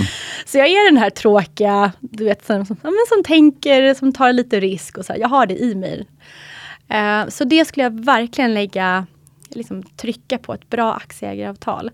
Så 0.46 0.58
jag 0.58 0.68
är 0.68 0.90
den 0.90 0.98
här 0.98 1.10
tråkiga, 1.10 1.92
du 2.00 2.24
vet, 2.24 2.46
som, 2.46 2.66
som, 2.66 2.76
som 3.08 3.24
tänker, 3.24 3.94
som 3.94 4.12
tar 4.12 4.32
lite 4.32 4.60
risk 4.60 4.98
och 4.98 5.04
så 5.04 5.12
här, 5.12 5.20
jag 5.20 5.28
har 5.28 5.46
det 5.46 5.58
i 5.58 5.74
mig. 5.74 6.06
Uh, 6.94 7.28
så 7.28 7.44
det 7.44 7.64
skulle 7.64 7.84
jag 7.84 8.04
verkligen 8.04 8.54
lägga, 8.54 9.06
liksom 9.48 9.82
trycka 9.82 10.38
på 10.38 10.54
ett 10.54 10.70
bra 10.70 10.92
aktieägaravtal. 10.92 11.90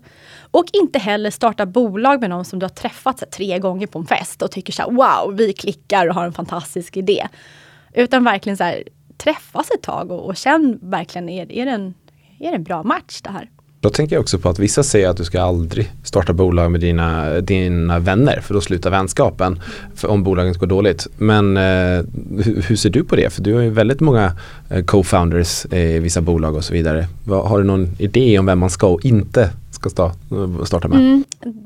Och 0.51 0.65
inte 0.73 0.99
heller 0.99 1.31
starta 1.31 1.65
bolag 1.65 2.21
med 2.21 2.29
någon 2.29 2.45
som 2.45 2.59
du 2.59 2.63
har 2.63 2.69
träffat 2.69 3.19
här, 3.19 3.27
tre 3.27 3.59
gånger 3.59 3.87
på 3.87 3.99
en 3.99 4.05
fest 4.05 4.41
och 4.41 4.51
tycker 4.51 4.73
så 4.73 4.81
här, 4.81 4.91
wow, 4.91 5.35
vi 5.35 5.53
klickar 5.53 6.07
och 6.07 6.15
har 6.15 6.25
en 6.25 6.33
fantastisk 6.33 6.97
idé. 6.97 7.27
Utan 7.93 8.23
verkligen 8.23 8.57
så 8.57 8.63
här, 8.63 8.83
träffas 9.17 9.71
ett 9.71 9.81
tag 9.81 10.11
och, 10.11 10.25
och 10.25 10.35
känn 10.35 10.79
verkligen, 10.81 11.29
är, 11.29 11.51
är, 11.51 11.65
det 11.65 11.71
en, 11.71 11.93
är 12.39 12.49
det 12.49 12.55
en 12.55 12.63
bra 12.63 12.83
match 12.83 13.21
det 13.21 13.29
här? 13.29 13.49
Då 13.79 13.89
tänker 13.89 14.15
jag 14.15 14.21
också 14.21 14.39
på 14.39 14.49
att 14.49 14.59
vissa 14.59 14.83
säger 14.83 15.09
att 15.09 15.17
du 15.17 15.23
ska 15.23 15.41
aldrig 15.41 15.91
starta 16.03 16.33
bolag 16.33 16.71
med 16.71 16.81
dina, 16.81 17.41
dina 17.41 17.99
vänner 17.99 18.41
för 18.41 18.53
då 18.53 18.61
slutar 18.61 18.89
vänskapen 18.89 19.59
om 20.03 20.23
bolaget 20.23 20.57
går 20.57 20.67
dåligt. 20.67 21.07
Men 21.17 21.57
eh, 21.57 21.63
hur, 22.43 22.63
hur, 22.67 22.75
ser 22.75 22.89
du 22.89 23.03
på 23.03 23.15
det? 23.15 23.33
För 23.33 23.41
du 23.41 23.53
har 23.53 23.61
ju 23.61 23.69
väldigt 23.69 23.99
många 23.99 24.31
eh, 24.69 24.83
co-founders 24.83 25.73
i 25.73 25.99
vissa 25.99 26.21
bolag 26.21 26.55
och 26.55 26.63
så 26.63 26.73
vidare. 26.73 27.07
Har 27.27 27.57
du 27.57 27.63
någon 27.63 27.87
idé 27.99 28.39
om 28.39 28.45
vem 28.45 28.59
man 28.59 28.69
ska 28.69 28.87
och 28.87 29.05
inte 29.05 29.49
ska 29.71 29.89
starta 30.65 30.87
med? 30.87 30.97
Mm, 30.97 31.23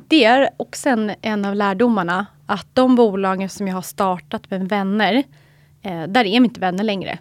det 0.08 0.24
är 0.24 0.50
också 0.58 0.90
en, 0.90 1.12
en 1.22 1.46
av 1.46 1.56
lärdomarna 1.56 2.26
att 2.46 2.68
de 2.74 2.96
bolagen 2.96 3.50
som 3.50 3.68
jag 3.68 3.76
har 3.76 3.82
startat 3.82 4.52
med 4.52 4.70
vänner, 4.70 5.24
eh, 5.82 6.04
där 6.04 6.26
är 6.26 6.40
vi 6.40 6.46
inte 6.46 6.60
vänner 6.60 6.84
längre. 6.84 7.20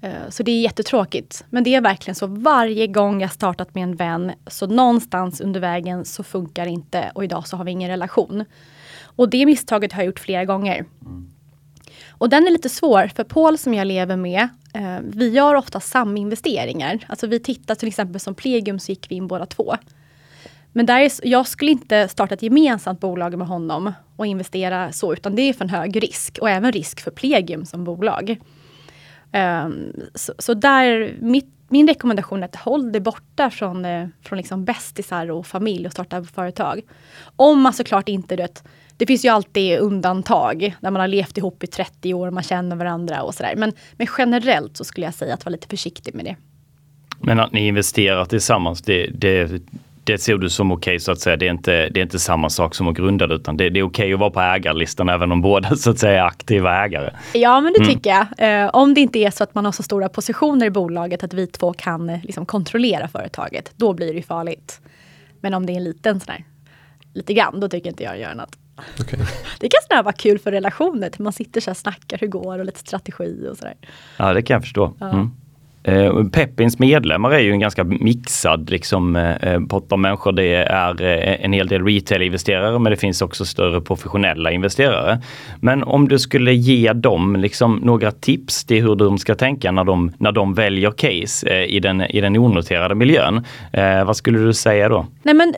Eh, 0.00 0.28
så 0.28 0.42
det 0.42 0.50
är 0.50 0.60
jättetråkigt. 0.60 1.44
Men 1.50 1.64
det 1.64 1.74
är 1.74 1.80
verkligen 1.80 2.14
så 2.14 2.26
varje 2.26 2.86
gång 2.86 3.20
jag 3.20 3.32
startat 3.32 3.74
med 3.74 3.82
en 3.82 3.96
vän 3.96 4.32
så 4.46 4.66
någonstans 4.66 5.40
under 5.40 5.60
vägen 5.60 6.04
så 6.04 6.22
funkar 6.22 6.64
det 6.64 6.70
inte 6.70 7.12
och 7.14 7.24
idag 7.24 7.48
så 7.48 7.56
har 7.56 7.64
vi 7.64 7.70
ingen 7.70 7.90
relation. 7.90 8.44
Och 9.02 9.28
det 9.28 9.46
misstaget 9.46 9.92
har 9.92 10.02
jag 10.02 10.06
gjort 10.06 10.20
flera 10.20 10.44
gånger. 10.44 10.84
Och 12.08 12.28
den 12.28 12.46
är 12.46 12.50
lite 12.50 12.68
svår 12.68 13.10
för 13.16 13.24
Paul 13.24 13.58
som 13.58 13.74
jag 13.74 13.86
lever 13.86 14.16
med, 14.16 14.48
eh, 14.74 14.98
vi 15.02 15.28
gör 15.28 15.54
ofta 15.54 15.80
saminvesteringar. 15.80 16.98
Alltså 17.08 17.26
vi 17.26 17.40
tittar 17.40 17.74
till 17.74 17.88
exempel 17.88 18.20
som 18.20 18.34
Plegium 18.34 18.78
så 18.78 18.92
gick 18.92 19.10
vi 19.10 19.14
in 19.14 19.26
båda 19.26 19.46
två. 19.46 19.76
Men 20.72 20.86
där 20.86 21.00
är, 21.00 21.10
jag 21.22 21.46
skulle 21.46 21.70
inte 21.70 22.08
starta 22.08 22.34
ett 22.34 22.42
gemensamt 22.42 23.00
bolag 23.00 23.38
med 23.38 23.46
honom 23.46 23.92
och 24.16 24.26
investera 24.26 24.92
så, 24.92 25.12
utan 25.12 25.36
det 25.36 25.42
är 25.42 25.52
för 25.52 25.64
en 25.64 25.70
hög 25.70 26.02
risk 26.02 26.38
och 26.40 26.50
även 26.50 26.72
risk 26.72 27.00
för 27.00 27.10
Plegium 27.10 27.64
som 27.64 27.84
bolag. 27.84 28.36
Um, 29.32 29.92
så, 30.14 30.32
så, 30.38 30.54
där, 30.54 31.14
mitt, 31.20 31.46
min 31.68 31.88
rekommendation 31.88 32.42
är 32.42 32.44
att 32.44 32.56
håll 32.56 32.92
dig 32.92 33.00
borta 33.00 33.50
från, 33.50 33.84
eh, 33.84 34.08
från 34.22 34.36
liksom 34.36 34.64
bästisar 34.64 35.30
och 35.30 35.46
familj 35.46 35.86
och 35.86 35.92
starta 35.92 36.24
företag. 36.24 36.80
Om 37.36 37.60
man 37.60 37.72
såklart 37.72 38.08
inte, 38.08 38.36
det, 38.36 38.62
det 38.96 39.06
finns 39.06 39.24
ju 39.24 39.28
alltid 39.28 39.78
undantag 39.78 40.76
där 40.80 40.90
man 40.90 41.00
har 41.00 41.08
levt 41.08 41.38
ihop 41.38 41.64
i 41.64 41.66
30 41.66 42.14
år 42.14 42.26
och 42.26 42.32
man 42.32 42.42
känner 42.42 42.76
varandra 42.76 43.22
och 43.22 43.34
sådär. 43.34 43.54
Men, 43.56 43.72
men 43.92 44.06
generellt 44.18 44.76
så 44.76 44.84
skulle 44.84 45.06
jag 45.06 45.14
säga 45.14 45.34
att 45.34 45.44
vara 45.44 45.52
lite 45.52 45.68
försiktig 45.68 46.14
med 46.14 46.24
det. 46.24 46.36
Men 47.20 47.40
att 47.40 47.52
ni 47.52 47.66
investerar 47.66 48.24
tillsammans, 48.24 48.82
det, 48.82 49.06
det, 49.06 49.62
det 50.12 50.18
ser 50.18 50.38
du 50.38 50.50
som 50.50 50.72
okej 50.72 50.90
okay, 50.90 50.98
så 50.98 51.12
att 51.12 51.20
säga. 51.20 51.36
Det 51.36 51.46
är, 51.46 51.50
inte, 51.50 51.88
det 51.88 52.00
är 52.00 52.02
inte 52.02 52.18
samma 52.18 52.50
sak 52.50 52.74
som 52.74 52.88
att 52.88 52.96
grunda 52.96 53.26
det 53.26 53.34
utan 53.34 53.56
det, 53.56 53.70
det 53.70 53.80
är 53.80 53.82
okej 53.82 54.04
okay 54.04 54.12
att 54.12 54.20
vara 54.20 54.30
på 54.30 54.40
ägarlistan 54.40 55.08
även 55.08 55.32
om 55.32 55.40
båda 55.40 55.76
så 55.76 55.90
att 55.90 55.98
säga 55.98 56.22
är 56.22 56.26
aktiva 56.26 56.84
ägare. 56.84 57.10
Ja 57.34 57.60
men 57.60 57.72
det 57.72 57.78
mm. 57.78 57.94
tycker 57.94 58.10
jag. 58.10 58.64
Eh, 58.64 58.68
om 58.68 58.94
det 58.94 59.00
inte 59.00 59.18
är 59.18 59.30
så 59.30 59.44
att 59.44 59.54
man 59.54 59.64
har 59.64 59.72
så 59.72 59.82
stora 59.82 60.08
positioner 60.08 60.66
i 60.66 60.70
bolaget 60.70 61.24
att 61.24 61.34
vi 61.34 61.46
två 61.46 61.72
kan 61.72 62.10
eh, 62.10 62.18
liksom, 62.22 62.46
kontrollera 62.46 63.08
företaget. 63.08 63.72
Då 63.76 63.92
blir 63.92 64.06
det 64.06 64.16
ju 64.16 64.22
farligt. 64.22 64.80
Men 65.40 65.54
om 65.54 65.66
det 65.66 65.72
är 65.72 65.76
en 65.76 65.84
liten 65.84 66.20
sån 66.20 66.32
här, 66.32 66.44
lite 67.14 67.34
grann, 67.34 67.60
då 67.60 67.68
tycker 67.68 67.90
inte 67.90 68.04
jag 68.04 68.18
gör 68.18 68.34
något. 68.34 68.56
Okay. 69.00 69.18
Det 69.60 69.68
kan 69.68 69.80
snarare 69.86 70.02
vara 70.02 70.12
kul 70.12 70.38
för 70.38 70.52
relationer, 70.52 71.10
man 71.18 71.32
sitter 71.32 71.60
så 71.60 71.70
här 71.70 71.72
och 71.72 71.76
snackar 71.76 72.18
hur 72.18 72.26
det 72.26 72.30
går 72.30 72.58
och 72.58 72.64
lite 72.64 72.80
strategi 72.80 73.48
och 73.52 73.56
sådär. 73.56 73.74
Ja 74.16 74.32
det 74.32 74.42
kan 74.42 74.54
jag 74.54 74.62
förstå. 74.62 74.94
Ja. 75.00 75.10
Mm. 75.10 75.30
Eh, 75.88 76.24
Peppins 76.24 76.78
medlemmar 76.78 77.30
är 77.30 77.38
ju 77.38 77.52
en 77.52 77.60
ganska 77.60 77.84
mixad 77.84 78.70
liksom, 78.70 79.16
eh, 79.16 79.30
eh, 79.30 79.60
pott 79.60 79.92
av 79.92 79.98
människor. 79.98 80.32
Det 80.32 80.54
är 80.54 81.02
eh, 81.02 81.44
en 81.44 81.52
hel 81.52 81.68
del 81.68 81.84
retail-investerare 81.84 82.78
men 82.78 82.90
det 82.90 82.96
finns 82.96 83.22
också 83.22 83.44
större 83.44 83.80
professionella 83.80 84.50
investerare. 84.50 85.20
Men 85.60 85.82
om 85.82 86.08
du 86.08 86.18
skulle 86.18 86.54
ge 86.54 86.92
dem 86.92 87.36
liksom, 87.36 87.76
några 87.76 88.10
tips 88.10 88.64
till 88.64 88.82
hur 88.82 88.96
de 88.96 89.18
ska 89.18 89.34
tänka 89.34 89.72
när 89.72 89.84
de, 89.84 90.12
när 90.18 90.32
de 90.32 90.54
väljer 90.54 90.90
case 90.90 91.48
eh, 91.48 91.64
i, 91.64 91.80
den, 91.80 92.00
i 92.00 92.20
den 92.20 92.36
onoterade 92.36 92.94
miljön. 92.94 93.44
Eh, 93.72 94.04
vad 94.04 94.16
skulle 94.16 94.38
du 94.38 94.52
säga 94.52 94.88
då? 94.88 95.06
Nej, 95.22 95.34
men, 95.34 95.54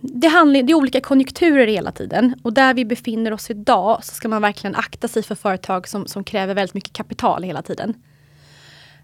det, 0.00 0.28
handlar, 0.28 0.62
det 0.62 0.72
är 0.72 0.74
olika 0.74 1.00
konjunkturer 1.00 1.66
hela 1.66 1.92
tiden 1.92 2.34
och 2.42 2.52
där 2.52 2.74
vi 2.74 2.84
befinner 2.84 3.32
oss 3.32 3.50
idag 3.50 4.04
så 4.04 4.14
ska 4.14 4.28
man 4.28 4.42
verkligen 4.42 4.76
akta 4.76 5.08
sig 5.08 5.22
för 5.22 5.34
företag 5.34 5.88
som, 5.88 6.06
som 6.06 6.24
kräver 6.24 6.54
väldigt 6.54 6.74
mycket 6.74 6.92
kapital 6.92 7.42
hela 7.42 7.62
tiden. 7.62 7.94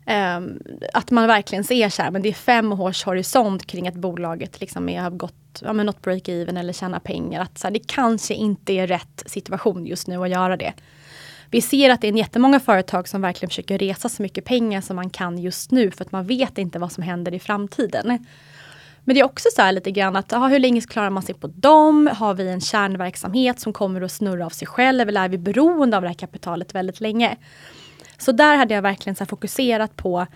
Um, 0.07 0.61
att 0.93 1.11
man 1.11 1.27
verkligen 1.27 1.65
ser 1.65 1.89
så 1.89 2.03
här, 2.03 2.11
men 2.11 2.23
det 2.23 2.29
är 2.29 2.33
fem 2.33 2.73
års 2.73 3.05
horisont 3.05 3.67
kring 3.67 3.89
att 3.89 3.95
bolaget 3.95 4.61
liksom 4.61 4.89
är, 4.89 5.01
har 5.01 5.11
gått, 5.11 5.63
ja 5.63 5.73
men 5.73 5.87
något 5.87 6.03
break-even 6.03 6.59
eller 6.59 6.73
tjäna 6.73 7.01
pengar. 7.01 7.41
Att 7.41 7.59
så 7.59 7.67
här, 7.67 7.73
det 7.73 7.87
kanske 7.87 8.35
inte 8.35 8.73
är 8.73 8.87
rätt 8.87 9.23
situation 9.27 9.87
just 9.87 10.07
nu 10.07 10.23
att 10.23 10.31
göra 10.31 10.57
det. 10.57 10.73
Vi 11.51 11.61
ser 11.61 11.91
att 11.91 12.01
det 12.01 12.09
är 12.09 12.13
jättemånga 12.13 12.61
företag 12.61 13.09
som 13.09 13.21
verkligen 13.21 13.51
försöker 13.51 13.79
resa 13.79 14.09
så 14.09 14.23
mycket 14.23 14.45
pengar 14.45 14.81
som 14.81 14.97
man 14.97 15.11
kan 15.11 15.39
just 15.39 15.71
nu 15.71 15.91
för 15.91 16.05
att 16.05 16.13
man 16.13 16.27
vet 16.27 16.59
inte 16.59 16.79
vad 16.79 16.93
som 16.93 17.03
händer 17.03 17.35
i 17.35 17.39
framtiden. 17.39 18.27
Men 19.05 19.15
det 19.15 19.21
är 19.21 19.25
också 19.25 19.49
så 19.57 19.63
här 19.63 19.73
lite 19.73 19.91
grann 19.91 20.17
att 20.17 20.33
aha, 20.33 20.49
hur 20.49 20.59
länge 20.59 20.81
klarar 20.81 21.11
man 21.11 21.23
sig 21.23 21.35
på 21.35 21.47
dem? 21.47 22.11
Har 22.13 22.35
vi 22.35 22.49
en 22.49 22.61
kärnverksamhet 22.61 23.61
som 23.61 23.73
kommer 23.73 24.01
att 24.01 24.13
snurra 24.13 24.47
av 24.47 24.51
sig 24.51 24.69
själv 24.69 25.09
eller 25.09 25.25
är 25.25 25.29
vi 25.29 25.39
beroende 25.39 25.97
av 25.97 26.03
det 26.03 26.09
här 26.09 26.15
kapitalet 26.15 26.75
väldigt 26.75 27.01
länge? 27.01 27.37
Så 28.23 28.33
där 28.33 28.57
hade 28.57 28.75
jag 28.75 28.83
verkligen 28.83 29.17
så 29.17 29.27
fokuserat 29.27 29.97
på 29.97 30.27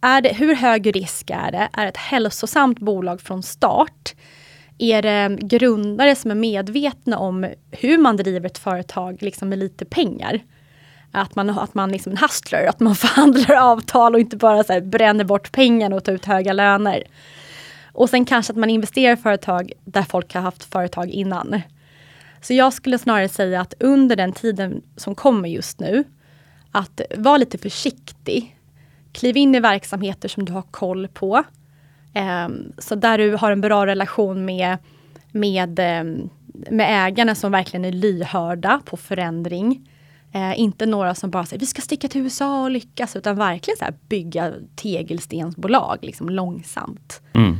är 0.00 0.20
det, 0.20 0.32
hur 0.32 0.54
hög 0.54 0.96
risk 0.96 1.30
är 1.30 1.52
det? 1.52 1.68
Är 1.72 1.82
det 1.82 1.88
ett 1.88 1.96
hälsosamt 1.96 2.78
bolag 2.78 3.20
från 3.20 3.42
start? 3.42 4.14
Är 4.78 5.02
det 5.02 5.38
grundare 5.40 6.16
som 6.16 6.30
är 6.30 6.34
medvetna 6.34 7.18
om 7.18 7.46
hur 7.70 7.98
man 7.98 8.16
driver 8.16 8.46
ett 8.46 8.58
företag 8.58 9.22
liksom 9.22 9.48
med 9.48 9.58
lite 9.58 9.84
pengar? 9.84 10.40
Att 11.12 11.34
man, 11.34 11.50
att 11.50 11.74
man 11.74 11.92
liksom 11.92 12.12
en 12.12 12.18
hustler, 12.18 12.66
att 12.66 12.80
man 12.80 12.94
förhandlar 12.96 13.54
avtal 13.54 14.14
och 14.14 14.20
inte 14.20 14.36
bara 14.36 14.64
så 14.64 14.80
bränner 14.80 15.24
bort 15.24 15.52
pengarna 15.52 15.96
och 15.96 16.04
tar 16.04 16.12
ut 16.12 16.24
höga 16.24 16.52
löner. 16.52 17.02
Och 17.92 18.10
sen 18.10 18.24
kanske 18.24 18.52
att 18.52 18.58
man 18.58 18.70
investerar 18.70 19.12
i 19.12 19.16
företag 19.16 19.72
där 19.84 20.02
folk 20.02 20.34
har 20.34 20.40
haft 20.40 20.64
företag 20.64 21.10
innan. 21.10 21.60
Så 22.40 22.54
jag 22.54 22.72
skulle 22.72 22.98
snarare 22.98 23.28
säga 23.28 23.60
att 23.60 23.74
under 23.80 24.16
den 24.16 24.32
tiden 24.32 24.82
som 24.96 25.14
kommer 25.14 25.48
just 25.48 25.80
nu, 25.80 26.04
att 26.72 27.00
vara 27.16 27.36
lite 27.36 27.58
försiktig. 27.58 28.56
Kliv 29.12 29.36
in 29.36 29.54
i 29.54 29.60
verksamheter 29.60 30.28
som 30.28 30.44
du 30.44 30.52
har 30.52 30.62
koll 30.62 31.08
på. 31.08 31.44
Ehm, 32.14 32.72
så 32.78 32.94
där 32.94 33.18
du 33.18 33.36
har 33.36 33.52
en 33.52 33.60
bra 33.60 33.86
relation 33.86 34.44
med, 34.44 34.78
med, 35.32 35.78
ehm, 35.78 36.30
med 36.70 37.06
ägarna 37.06 37.34
som 37.34 37.52
verkligen 37.52 37.84
är 37.84 37.92
lyhörda 37.92 38.80
på 38.84 38.96
förändring. 38.96 39.88
Eh, 40.34 40.60
inte 40.60 40.86
några 40.86 41.14
som 41.14 41.30
bara 41.30 41.46
säger 41.46 41.60
vi 41.60 41.66
ska 41.66 41.82
sticka 41.82 42.08
till 42.08 42.20
USA 42.20 42.62
och 42.62 42.70
lyckas 42.70 43.16
utan 43.16 43.36
verkligen 43.36 43.78
så 43.78 43.84
bygga 44.08 44.52
tegelstensbolag 44.76 45.98
liksom 46.02 46.28
långsamt. 46.28 47.20
Mm. 47.32 47.56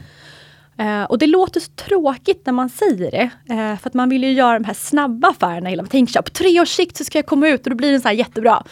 Eh, 0.79 1.05
och 1.05 1.19
det 1.19 1.27
låter 1.27 1.61
så 1.61 1.71
tråkigt 1.71 2.47
när 2.47 2.53
man 2.53 2.69
säger 2.69 3.11
det. 3.11 3.31
eh, 3.55 3.79
för 3.79 3.89
att 3.89 3.95
man 3.95 4.09
vill 4.09 4.25
ju 4.25 4.33
göra 4.33 4.59
de 4.59 4.65
här 4.65 4.75
snabba 4.75 5.29
affärerna. 5.29 5.69
Hela, 5.69 5.85
tänk 5.91 6.11
så 6.11 6.23
på 6.23 6.31
tre 6.31 6.61
års 6.61 6.69
sikt 6.69 6.97
så 6.97 7.05
ska 7.05 7.19
jag 7.19 7.27
komma 7.27 7.49
ut 7.49 7.67
och 7.67 7.71
då 7.71 7.77
blir 7.77 7.93
den 7.93 8.01
så 8.01 8.09
här 8.09 8.15
jättebra. 8.15 8.65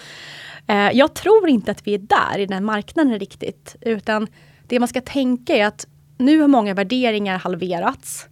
Eh, 0.67 0.91
jag 0.93 1.15
tror 1.15 1.49
inte 1.49 1.71
att 1.71 1.87
vi 1.87 1.95
är 1.95 1.99
där 1.99 2.39
i 2.39 2.47
den 2.47 2.65
marknaden 2.65 3.19
riktigt. 3.19 3.77
Utan 3.81 4.27
det 4.67 4.79
man 4.79 4.89
ska 4.89 5.01
tänka 5.01 5.57
är 5.57 5.67
att 5.67 5.87
nu 6.19 6.41
har 6.41 6.49
många 6.49 6.75
värderingar 6.75 7.39
halverats. 7.39 8.27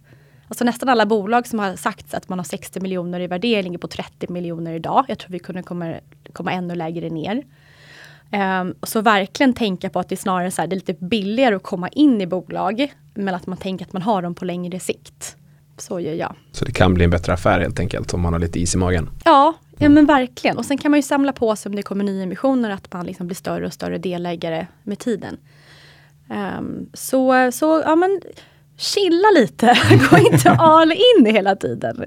Alltså 0.47 0.63
nästan 0.63 0.89
alla 0.89 1.05
bolag 1.05 1.47
som 1.47 1.59
har 1.59 1.75
sagt 1.75 2.13
att 2.13 2.29
man 2.29 2.39
har 2.39 2.43
60 2.43 2.79
miljoner 2.79 3.19
i 3.19 3.27
värdering 3.27 3.73
är 3.73 3.77
på 3.77 3.87
30 3.87 4.31
miljoner 4.31 4.73
idag. 4.73 5.05
Jag 5.07 5.19
tror 5.19 5.31
vi 5.31 5.39
kunde 5.39 5.63
komma, 5.63 5.95
komma 6.33 6.51
ännu 6.51 6.75
lägre 6.75 7.09
ner. 7.09 7.43
Um, 8.31 8.75
så 8.83 9.01
verkligen 9.01 9.53
tänka 9.53 9.89
på 9.89 9.99
att 9.99 10.09
det 10.09 10.15
är 10.15 10.17
snarare 10.17 10.51
så 10.51 10.61
här, 10.61 10.67
det 10.67 10.73
är 10.73 10.75
lite 10.75 10.93
billigare 10.93 11.55
att 11.55 11.63
komma 11.63 11.87
in 11.87 12.21
i 12.21 12.27
bolag 12.27 12.93
men 13.13 13.35
att 13.35 13.47
man 13.47 13.57
tänker 13.57 13.85
att 13.85 13.93
man 13.93 14.01
har 14.01 14.21
dem 14.21 14.35
på 14.35 14.45
längre 14.45 14.79
sikt. 14.79 15.35
Så 15.77 15.99
gör 15.99 16.13
jag. 16.13 16.35
Så 16.51 16.65
det 16.65 16.71
kan 16.71 16.93
bli 16.93 17.03
en 17.03 17.09
bättre 17.09 17.33
affär 17.33 17.59
helt 17.59 17.79
enkelt 17.79 18.13
om 18.13 18.21
man 18.21 18.33
har 18.33 18.39
lite 18.39 18.59
is 18.59 18.75
i 18.75 18.77
magen? 18.77 19.09
Ja, 19.25 19.53
ja 19.77 19.89
men 19.89 20.05
verkligen. 20.05 20.57
Och 20.57 20.65
sen 20.65 20.77
kan 20.77 20.91
man 20.91 20.97
ju 20.97 21.03
samla 21.03 21.33
på 21.33 21.55
sig 21.55 21.69
om 21.69 21.75
det 21.75 21.83
kommer 21.83 22.03
nya 22.03 22.23
emissioner 22.23 22.69
att 22.69 22.93
man 22.93 23.05
liksom 23.05 23.27
blir 23.27 23.35
större 23.35 23.65
och 23.65 23.73
större 23.73 23.97
delägare 23.97 24.67
med 24.83 24.99
tiden. 24.99 25.37
Um, 26.29 26.89
så, 26.93 27.51
så 27.51 27.83
ja 27.85 27.95
men 27.95 28.21
chilla 28.79 29.31
lite, 29.35 29.77
gå 30.11 30.17
inte 30.17 30.51
all 30.51 30.91
in 30.91 31.25
hela 31.25 31.55
tiden. 31.55 32.05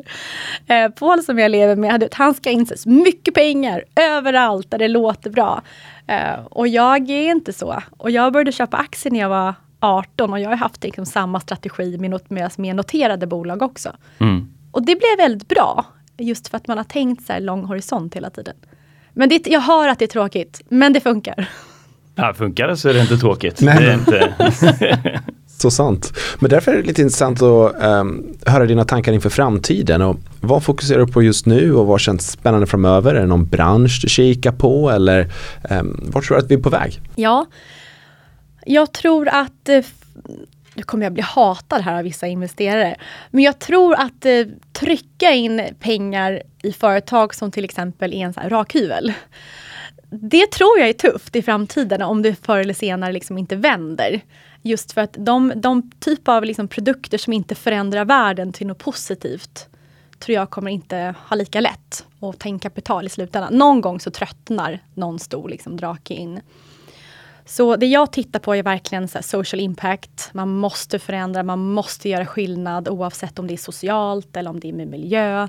Eh, 0.66 0.88
Paul 0.88 1.22
som 1.22 1.38
jag 1.38 1.50
lever 1.50 1.76
med, 1.76 2.08
han 2.12 2.34
ska 2.34 2.50
in 2.50 2.66
mycket 2.84 3.34
pengar 3.34 3.84
överallt 3.96 4.70
där 4.70 4.78
det 4.78 4.88
låter 4.88 5.30
bra. 5.30 5.62
Eh, 6.06 6.46
och 6.50 6.68
jag 6.68 7.10
är 7.10 7.30
inte 7.30 7.52
så. 7.52 7.82
Och 7.96 8.10
jag 8.10 8.32
började 8.32 8.52
köpa 8.52 8.76
aktier 8.76 9.12
när 9.12 9.20
jag 9.20 9.28
var 9.28 9.54
18 9.80 10.32
och 10.32 10.40
jag 10.40 10.48
har 10.48 10.56
haft 10.56 10.84
liksom 10.84 11.06
samma 11.06 11.40
strategi 11.40 11.98
med, 11.98 12.10
not 12.10 12.30
med, 12.30 12.50
med 12.56 12.76
noterade 12.76 13.26
bolag 13.26 13.62
också. 13.62 13.96
Mm. 14.18 14.48
Och 14.70 14.82
det 14.82 14.96
blev 14.96 15.16
väldigt 15.18 15.48
bra. 15.48 15.86
Just 16.18 16.48
för 16.48 16.56
att 16.56 16.66
man 16.66 16.76
har 16.76 16.84
tänkt 16.84 17.26
så 17.26 17.32
här 17.32 17.40
lång 17.40 17.64
horisont 17.64 18.16
hela 18.16 18.30
tiden. 18.30 18.54
Men 19.12 19.28
det, 19.28 19.46
jag 19.46 19.60
hör 19.60 19.88
att 19.88 19.98
det 19.98 20.04
är 20.04 20.06
tråkigt, 20.06 20.62
men 20.68 20.92
det 20.92 21.00
funkar. 21.00 21.48
Ja, 22.14 22.34
funkar 22.34 22.68
det 22.68 22.76
så 22.76 22.88
är 22.88 22.94
det 22.94 23.00
inte 23.00 23.16
tråkigt. 23.16 23.60
Nej. 23.60 23.78
Det 23.78 23.90
är 23.90 23.94
inte... 23.94 25.22
så 25.62 25.70
sant. 25.70 26.12
Men 26.38 26.50
därför 26.50 26.72
är 26.72 26.76
det 26.76 26.82
lite 26.82 27.02
intressant 27.02 27.42
att 27.42 27.82
um, 27.82 28.36
höra 28.46 28.66
dina 28.66 28.84
tankar 28.84 29.12
inför 29.12 29.30
framtiden. 29.30 30.02
Och 30.02 30.16
vad 30.40 30.64
fokuserar 30.64 31.06
du 31.06 31.12
på 31.12 31.22
just 31.22 31.46
nu 31.46 31.74
och 31.74 31.86
vad 31.86 32.00
känns 32.00 32.30
spännande 32.30 32.66
framöver? 32.66 33.14
Är 33.14 33.20
det 33.20 33.26
någon 33.26 33.46
bransch 33.46 34.00
du 34.02 34.08
kikar 34.08 34.52
på 34.52 34.90
eller 34.90 35.32
um, 35.70 36.00
vart 36.12 36.24
tror 36.24 36.36
du 36.36 36.42
att 36.42 36.50
vi 36.50 36.54
är 36.54 36.58
på 36.58 36.70
väg? 36.70 37.00
Ja, 37.16 37.46
jag 38.66 38.92
tror 38.92 39.28
att 39.28 39.68
eh, 39.68 39.84
nu 40.74 40.82
kommer 40.82 41.06
jag 41.06 41.12
bli 41.12 41.22
hatad 41.22 41.82
här 41.82 41.98
av 41.98 42.04
vissa 42.04 42.26
investerare. 42.26 42.96
Men 43.30 43.44
jag 43.44 43.58
tror 43.58 43.94
att 43.94 44.24
eh, 44.24 44.46
trycka 44.72 45.32
in 45.32 45.62
pengar 45.80 46.42
i 46.62 46.72
företag 46.72 47.34
som 47.34 47.50
till 47.50 47.64
exempel 47.64 48.12
är 48.12 48.16
en 48.16 48.32
sån 48.32 48.42
här 48.42 48.50
rakhyvel. 48.50 49.12
Det 50.10 50.50
tror 50.50 50.78
jag 50.78 50.88
är 50.88 50.92
tufft 50.92 51.36
i 51.36 51.42
framtiden 51.42 52.02
om 52.02 52.22
det 52.22 52.44
förr 52.44 52.58
eller 52.58 52.74
senare 52.74 53.12
liksom 53.12 53.38
inte 53.38 53.56
vänder. 53.56 54.20
Just 54.62 54.92
för 54.92 55.00
att 55.00 55.16
de, 55.18 55.52
de 55.56 55.90
typ 56.00 56.28
av 56.28 56.44
liksom 56.44 56.68
produkter 56.68 57.18
som 57.18 57.32
inte 57.32 57.54
förändrar 57.54 58.04
världen 58.04 58.52
till 58.52 58.66
något 58.66 58.78
positivt 58.78 59.68
tror 60.18 60.34
jag 60.34 60.50
kommer 60.50 60.70
inte 60.70 61.14
ha 61.28 61.36
lika 61.36 61.60
lätt 61.60 62.06
att 62.20 62.38
ta 62.38 62.48
in 62.48 62.58
kapital 62.58 63.06
i 63.06 63.08
slutändan. 63.08 63.54
Någon 63.54 63.80
gång 63.80 64.00
så 64.00 64.10
tröttnar 64.10 64.80
någon 64.94 65.18
stor 65.18 65.48
liksom, 65.48 65.76
drake 65.76 66.14
in. 66.14 66.40
Så 67.44 67.76
det 67.76 67.86
jag 67.86 68.12
tittar 68.12 68.40
på 68.40 68.56
är 68.56 68.62
verkligen 68.62 69.08
så 69.08 69.22
social 69.22 69.60
impact. 69.60 70.30
Man 70.32 70.48
måste 70.48 70.98
förändra, 70.98 71.42
man 71.42 71.72
måste 71.72 72.08
göra 72.08 72.26
skillnad 72.26 72.88
oavsett 72.88 73.38
om 73.38 73.46
det 73.46 73.54
är 73.54 73.58
socialt 73.58 74.36
eller 74.36 74.50
om 74.50 74.60
det 74.60 74.68
är 74.68 74.72
med 74.72 74.88
miljö. 74.88 75.48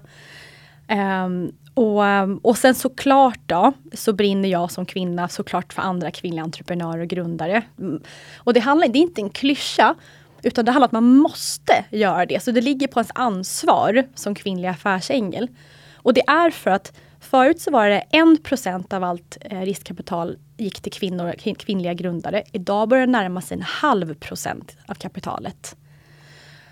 Um, 0.89 1.52
och, 1.73 2.05
ehm, 2.05 2.38
och 2.38 2.57
sen 2.57 2.75
såklart 2.75 3.39
då, 3.45 3.73
så 3.93 4.13
brinner 4.13 4.49
jag 4.49 4.71
som 4.71 4.86
kvinna 4.86 5.27
såklart 5.27 5.73
för 5.73 5.81
andra 5.81 6.12
kvinnliga 6.12 6.43
entreprenörer 6.43 7.01
och 7.01 7.07
grundare. 7.07 7.62
Mm. 7.79 8.01
Och 8.38 8.53
det, 8.53 8.59
handlar, 8.59 8.88
det 8.88 8.99
är 8.99 9.01
inte 9.01 9.21
en 9.21 9.29
klyscha, 9.29 9.95
utan 10.41 10.65
det 10.65 10.71
handlar 10.71 10.88
om 10.88 10.89
att 10.97 11.03
man 11.03 11.17
måste 11.17 11.86
göra 11.89 12.25
det. 12.25 12.43
Så 12.43 12.51
det 12.51 12.62
ligger 12.62 12.88
på 12.88 12.99
ens 12.99 13.12
ansvar 13.15 14.03
som 14.15 14.36
kvinnlig 14.36 14.67
affärsängel. 14.67 15.47
Och 15.95 16.13
det 16.13 16.21
är 16.27 16.49
för 16.49 16.71
att 16.71 16.93
förut 17.19 17.62
så 17.62 17.71
var 17.71 17.89
det 17.89 18.03
1% 18.12 18.93
av 18.93 19.03
allt 19.03 19.38
eh, 19.41 19.62
riskkapital 19.62 20.38
gick 20.57 20.81
till 20.81 20.91
kvinnor, 20.91 21.53
kvinnliga 21.55 21.93
grundare. 21.93 22.43
Idag 22.51 22.89
börjar 22.89 23.05
det 23.05 23.12
närma 23.12 23.41
sig 23.41 23.57
en 23.57 23.63
halv 23.63 24.13
procent 24.13 24.77
av 24.86 24.93
kapitalet. 24.93 25.75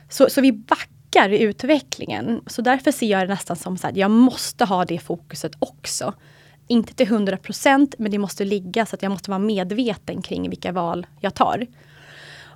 Så, 0.09 0.29
så 0.29 0.41
vi 0.41 0.51
backar 0.51 1.00
i 1.15 1.41
utvecklingen. 1.41 2.41
Så 2.47 2.61
därför 2.61 2.91
ser 2.91 3.07
jag 3.07 3.21
det 3.21 3.27
nästan 3.27 3.55
som 3.55 3.77
att 3.83 3.95
jag 3.95 4.11
måste 4.11 4.65
ha 4.65 4.85
det 4.85 4.99
fokuset 4.99 5.51
också. 5.59 6.13
Inte 6.67 6.93
till 6.93 7.07
100% 7.07 7.93
men 7.97 8.11
det 8.11 8.17
måste 8.17 8.45
ligga 8.45 8.85
så 8.85 8.95
att 8.95 9.03
jag 9.03 9.11
måste 9.11 9.29
vara 9.29 9.39
medveten 9.39 10.21
kring 10.21 10.49
vilka 10.49 10.71
val 10.71 11.07
jag 11.19 11.33
tar. 11.33 11.67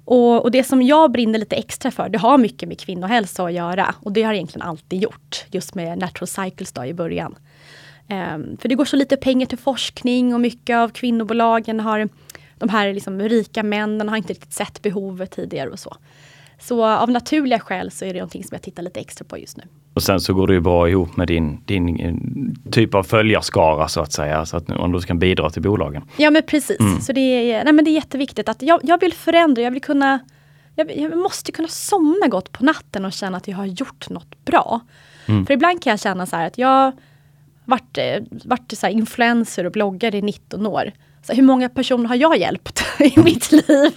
Och, 0.06 0.44
och, 0.44 0.52
det 0.52 0.64
som 0.64 0.82
jag 0.82 1.12
brinner 1.12 1.40
lite 1.40 1.56
extra 1.56 1.92
för, 1.92 2.10
det 2.10 2.18
har 2.18 2.38
mycket 2.38 2.70
med 2.70 2.80
kvinnohälsa 2.80 3.44
att 3.44 3.54
göra. 3.54 3.96
Och 4.02 4.12
det 4.12 4.24
har 4.24 4.32
jag 4.32 4.36
egentligen 4.36 4.68
alltid 4.68 5.02
gjort, 5.02 5.46
just 5.52 5.76
med 5.76 5.98
Natural 5.98 6.28
Cycles 6.28 6.72
då 6.72 6.86
i 6.86 6.94
början. 6.94 7.36
Um, 8.10 8.58
för 8.58 8.70
det 8.70 8.76
går 8.76 8.86
så 8.86 8.96
lite 8.96 9.18
pengar 9.18 9.46
till 9.46 9.58
forskning 9.58 10.34
och 10.34 10.42
mycket 10.42 10.76
av 10.76 10.90
kvinnobolagen 10.90 11.80
har 11.80 12.10
de 12.58 12.70
här 12.70 12.94
liksom 12.94 13.22
rika 13.22 13.64
männen 13.64 14.10
har 14.10 14.18
inte 14.18 14.34
riktigt 14.34 14.54
sett 14.54 14.82
behovet 14.82 15.32
tidigare 15.32 15.70
och 15.70 15.80
så. 15.80 15.98
Så 16.68 16.86
av 16.86 17.10
naturliga 17.10 17.60
skäl 17.60 17.92
så 17.92 18.06
är 18.06 18.14
det 18.14 18.20
någonting 18.20 18.44
som 18.44 18.56
jag 18.56 18.62
tittar 18.62 18.84
lite 18.84 19.00
extra 19.00 19.26
på 19.26 19.38
just 19.38 19.58
nu. 19.58 19.64
Och 19.94 20.04
sen 20.04 20.20
så 20.20 20.34
går 20.34 20.48
det 20.48 20.54
ju 20.54 20.60
bra 20.60 20.90
ihop 20.90 21.18
med 21.18 21.28
din, 21.28 21.62
din 21.66 22.00
eh, 22.00 22.14
typ 22.72 22.96
av 22.96 23.04
följarskara 23.04 23.88
så 23.88 24.02
att 24.02 24.14
säga, 24.14 24.46
så 24.46 24.58
att 24.58 24.70
om 24.70 24.92
du 24.92 25.02
kan 25.02 25.20
bidra 25.20 25.50
till 25.50 25.62
bolagen. 25.62 26.04
Ja 26.18 26.30
men 26.30 26.44
precis, 26.44 26.80
mm. 26.80 27.02
så 27.02 27.14
det 27.14 27.22
är, 27.22 27.64
nej, 27.64 27.74
men 27.74 27.86
det 27.86 27.92
är 27.92 27.94
jätteviktigt 27.94 28.50
att 28.50 28.62
jag, 28.62 28.80
jag 28.84 29.00
vill 29.00 29.14
förändra, 29.14 29.62
jag 29.62 29.72
vill 29.72 29.82
kunna 29.82 30.20
jag, 30.76 30.98
jag, 30.98 31.18
måste 31.18 31.52
kunna 31.52 31.68
somna 31.68 32.28
gott 32.28 32.52
på 32.52 32.64
natten 32.64 33.06
och 33.06 33.14
känna 33.14 33.38
att 33.38 33.48
jag 33.48 33.58
har 33.58 33.66
gjort 33.66 34.10
något 34.10 34.46
bra. 34.46 34.82
Mm. 35.26 35.46
För 35.46 35.54
ibland 35.54 35.84
kan 35.84 35.92
jag 35.92 36.00
känna 36.00 36.26
så 36.26 36.36
här 36.36 36.48
att 36.48 36.58
jag 36.58 36.92
varit, 37.66 37.98
eh, 37.98 38.24
varit 38.46 38.78
så 38.78 38.88
influencer 38.88 39.66
och 39.66 39.72
bloggare 39.72 40.18
i 40.18 40.22
19 40.22 40.66
år. 40.68 40.92
Så 41.24 41.34
hur 41.34 41.44
många 41.44 41.70
personer 41.70 42.08
har 42.08 42.16
jag 42.16 42.38
hjälpt 42.38 42.84
i 43.00 43.20
mitt 43.20 43.52
liv? 43.52 43.92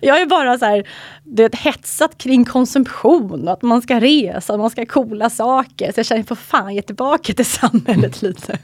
Jag 0.00 0.20
är 0.20 0.26
bara 0.26 0.58
så 0.58 0.64
här, 0.64 0.88
det 1.24 1.54
hetsat 1.54 2.18
kring 2.18 2.44
konsumtion, 2.44 3.48
att 3.48 3.62
man 3.62 3.82
ska 3.82 4.00
resa, 4.00 4.56
man 4.56 4.70
ska 4.70 4.86
coola 4.86 5.30
saker. 5.30 5.92
Så 5.92 5.98
jag 5.98 6.06
känner, 6.06 6.22
för 6.22 6.34
fan 6.34 6.74
ge 6.74 6.82
tillbaka 6.82 7.32
till 7.32 7.46
samhället 7.46 8.22
lite. 8.22 8.58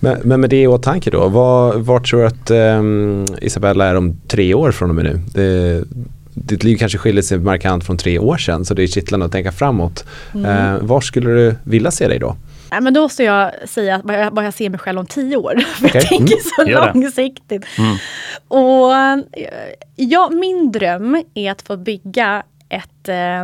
Men, 0.00 0.20
men 0.24 0.40
med 0.40 0.50
det 0.50 0.62
i 0.62 0.66
åtanke 0.66 1.10
då, 1.10 1.28
vad, 1.28 1.80
vad 1.80 2.04
tror 2.04 2.20
du 2.20 2.26
att 2.26 2.50
um, 2.50 3.26
Isabella 3.40 3.86
är 3.86 3.94
om 3.94 4.20
tre 4.28 4.54
år 4.54 4.72
från 4.72 4.90
och 4.90 4.96
med 4.96 5.04
nu? 5.04 5.20
Det, 5.34 5.84
ditt 6.34 6.64
liv 6.64 6.76
kanske 6.76 6.98
skiljer 6.98 7.22
sig 7.22 7.38
markant 7.38 7.84
från 7.84 7.98
tre 7.98 8.18
år 8.18 8.36
sedan 8.36 8.64
så 8.64 8.74
det 8.74 8.82
är 8.82 8.86
kittlande 8.86 9.26
att 9.26 9.32
tänka 9.32 9.52
framåt. 9.52 10.04
Mm. 10.34 10.74
Uh, 10.74 10.86
var 10.86 11.00
skulle 11.00 11.30
du 11.30 11.54
vilja 11.64 11.90
se 11.90 12.08
dig 12.08 12.18
då? 12.18 12.36
Nej, 12.72 12.80
men 12.80 12.94
då 12.94 13.00
måste 13.00 13.24
jag 13.24 13.68
säga 13.68 14.00
vad 14.04 14.20
jag, 14.20 14.30
vad 14.30 14.44
jag 14.44 14.54
ser 14.54 14.70
mig 14.70 14.78
själv 14.78 14.98
om 14.98 15.06
tio 15.06 15.36
år. 15.36 15.56
För 15.76 15.86
okay. 15.86 16.00
jag 16.00 16.08
tänker 16.08 16.34
mm. 16.34 16.44
så 16.44 16.64
långsiktigt. 16.64 17.64
Mm. 17.78 17.96
Och 18.48 18.92
ja, 19.96 20.30
min 20.30 20.72
dröm 20.72 21.24
är 21.34 21.50
att 21.50 21.62
få 21.62 21.76
bygga 21.76 22.42
ett, 22.68 23.08
eh, 23.08 23.42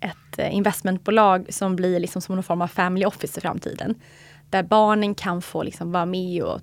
ett 0.00 0.52
investmentbolag 0.52 1.46
som 1.48 1.76
blir 1.76 2.00
liksom 2.00 2.22
som 2.22 2.34
någon 2.34 2.42
form 2.42 2.62
av 2.62 2.68
family 2.68 3.06
office 3.06 3.38
i 3.38 3.40
framtiden. 3.40 3.94
Där 4.50 4.62
barnen 4.62 5.14
kan 5.14 5.42
få 5.42 5.62
liksom 5.62 5.92
vara 5.92 6.06
med 6.06 6.42
och 6.42 6.60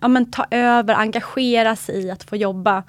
ja, 0.00 0.08
men 0.08 0.30
ta 0.30 0.46
över, 0.50 0.94
engagera 0.94 1.76
sig 1.76 2.06
i 2.06 2.10
att 2.10 2.24
få 2.24 2.36
jobba. 2.36 2.82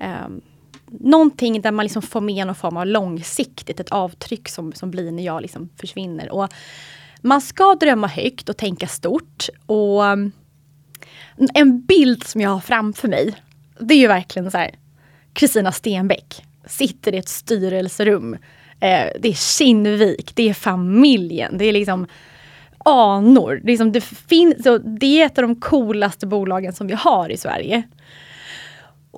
Um, 0.00 0.40
någonting 0.86 1.60
där 1.60 1.72
man 1.72 1.84
liksom 1.84 2.02
får 2.02 2.20
med 2.20 2.46
någon 2.46 2.54
form 2.54 2.76
av 2.76 2.86
långsiktigt, 2.86 3.80
ett 3.80 3.90
avtryck 3.90 4.48
som, 4.48 4.72
som 4.72 4.90
blir 4.90 5.12
när 5.12 5.22
jag 5.22 5.42
liksom 5.42 5.68
försvinner. 5.76 6.30
Och 6.30 6.48
man 7.20 7.40
ska 7.40 7.74
drömma 7.74 8.06
högt 8.06 8.48
och 8.48 8.56
tänka 8.56 8.86
stort. 8.86 9.48
Och 9.66 10.06
mm, 10.06 10.32
en 11.54 11.80
bild 11.80 12.24
som 12.24 12.40
jag 12.40 12.50
har 12.50 12.60
framför 12.60 13.08
mig, 13.08 13.34
det 13.80 13.94
är 13.94 13.98
ju 13.98 14.08
verkligen 14.08 14.50
så 14.50 14.58
här. 14.58 14.70
Kristina 15.32 15.72
Stenbeck 15.72 16.42
sitter 16.66 17.14
i 17.14 17.18
ett 17.18 17.28
styrelserum. 17.28 18.34
Eh, 18.80 19.06
det 19.20 19.28
är 19.28 19.58
Kinnvik, 19.58 20.30
det 20.34 20.48
är 20.48 20.54
familjen, 20.54 21.58
det 21.58 21.64
är 21.64 21.72
liksom 21.72 22.06
anor. 22.78 23.60
Det 23.62 23.68
är, 23.68 23.72
liksom, 23.72 23.92
det, 23.92 24.00
finns, 24.00 24.54
det 25.00 25.20
är 25.20 25.26
ett 25.26 25.38
av 25.38 25.42
de 25.42 25.60
coolaste 25.60 26.26
bolagen 26.26 26.72
som 26.72 26.86
vi 26.86 26.94
har 26.94 27.30
i 27.30 27.36
Sverige. 27.36 27.82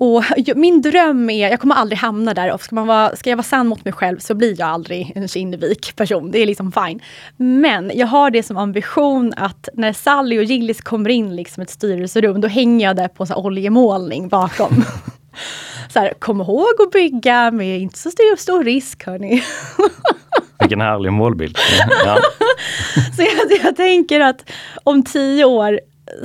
Och 0.01 0.23
min 0.55 0.81
dröm 0.81 1.29
är, 1.29 1.49
jag 1.49 1.59
kommer 1.59 1.75
aldrig 1.75 1.99
hamna 1.99 2.33
där, 2.33 2.57
ska, 2.57 2.75
man 2.75 2.87
vara, 2.87 3.15
ska 3.15 3.29
jag 3.29 3.37
vara 3.37 3.43
sann 3.43 3.67
mot 3.67 3.85
mig 3.85 3.93
själv 3.93 4.19
så 4.19 4.35
blir 4.35 4.59
jag 4.59 4.69
aldrig 4.69 5.11
en 5.15 5.27
Kinnevik 5.27 5.95
person, 5.95 6.31
det 6.31 6.39
är 6.39 6.45
liksom 6.45 6.71
fine. 6.71 6.99
Men 7.37 7.91
jag 7.93 8.07
har 8.07 8.31
det 8.31 8.43
som 8.43 8.57
ambition 8.57 9.33
att 9.37 9.69
när 9.73 9.93
Sally 9.93 10.39
och 10.39 10.43
Gillis 10.43 10.81
kommer 10.81 11.09
in 11.09 11.35
liksom 11.35 11.63
ett 11.63 11.69
styrelserum, 11.69 12.41
då 12.41 12.47
hänger 12.47 12.87
jag 12.87 12.95
där 12.95 13.07
på 13.07 13.25
så 13.25 13.35
oljemålning 13.35 14.27
bakom. 14.29 14.85
så 15.89 15.99
här, 15.99 16.13
kom 16.19 16.41
ihåg 16.41 16.81
att 16.87 16.91
bygga 16.91 17.51
med 17.51 17.79
inte 17.79 17.97
så 17.97 18.11
stor, 18.11 18.35
stor 18.35 18.63
risk 18.63 19.05
hörni. 19.05 19.43
Vilken 20.59 20.81
härlig 20.81 21.11
målbild. 21.13 21.57
Ja. 22.05 22.17
så 23.15 23.21
jag, 23.21 23.59
jag 23.63 23.75
tänker 23.75 24.19
att 24.19 24.51
om 24.83 25.03
tio 25.03 25.45
år 25.45 25.79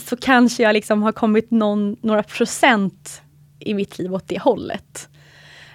så 0.08 0.16
kanske 0.16 0.62
jag 0.62 0.72
liksom 0.72 1.02
har 1.02 1.12
kommit 1.12 1.50
någon, 1.50 1.96
några 2.00 2.22
procent 2.22 3.22
i 3.58 3.74
mitt 3.74 3.98
liv 3.98 4.14
åt 4.14 4.28
det 4.28 4.38
hållet. 4.38 5.08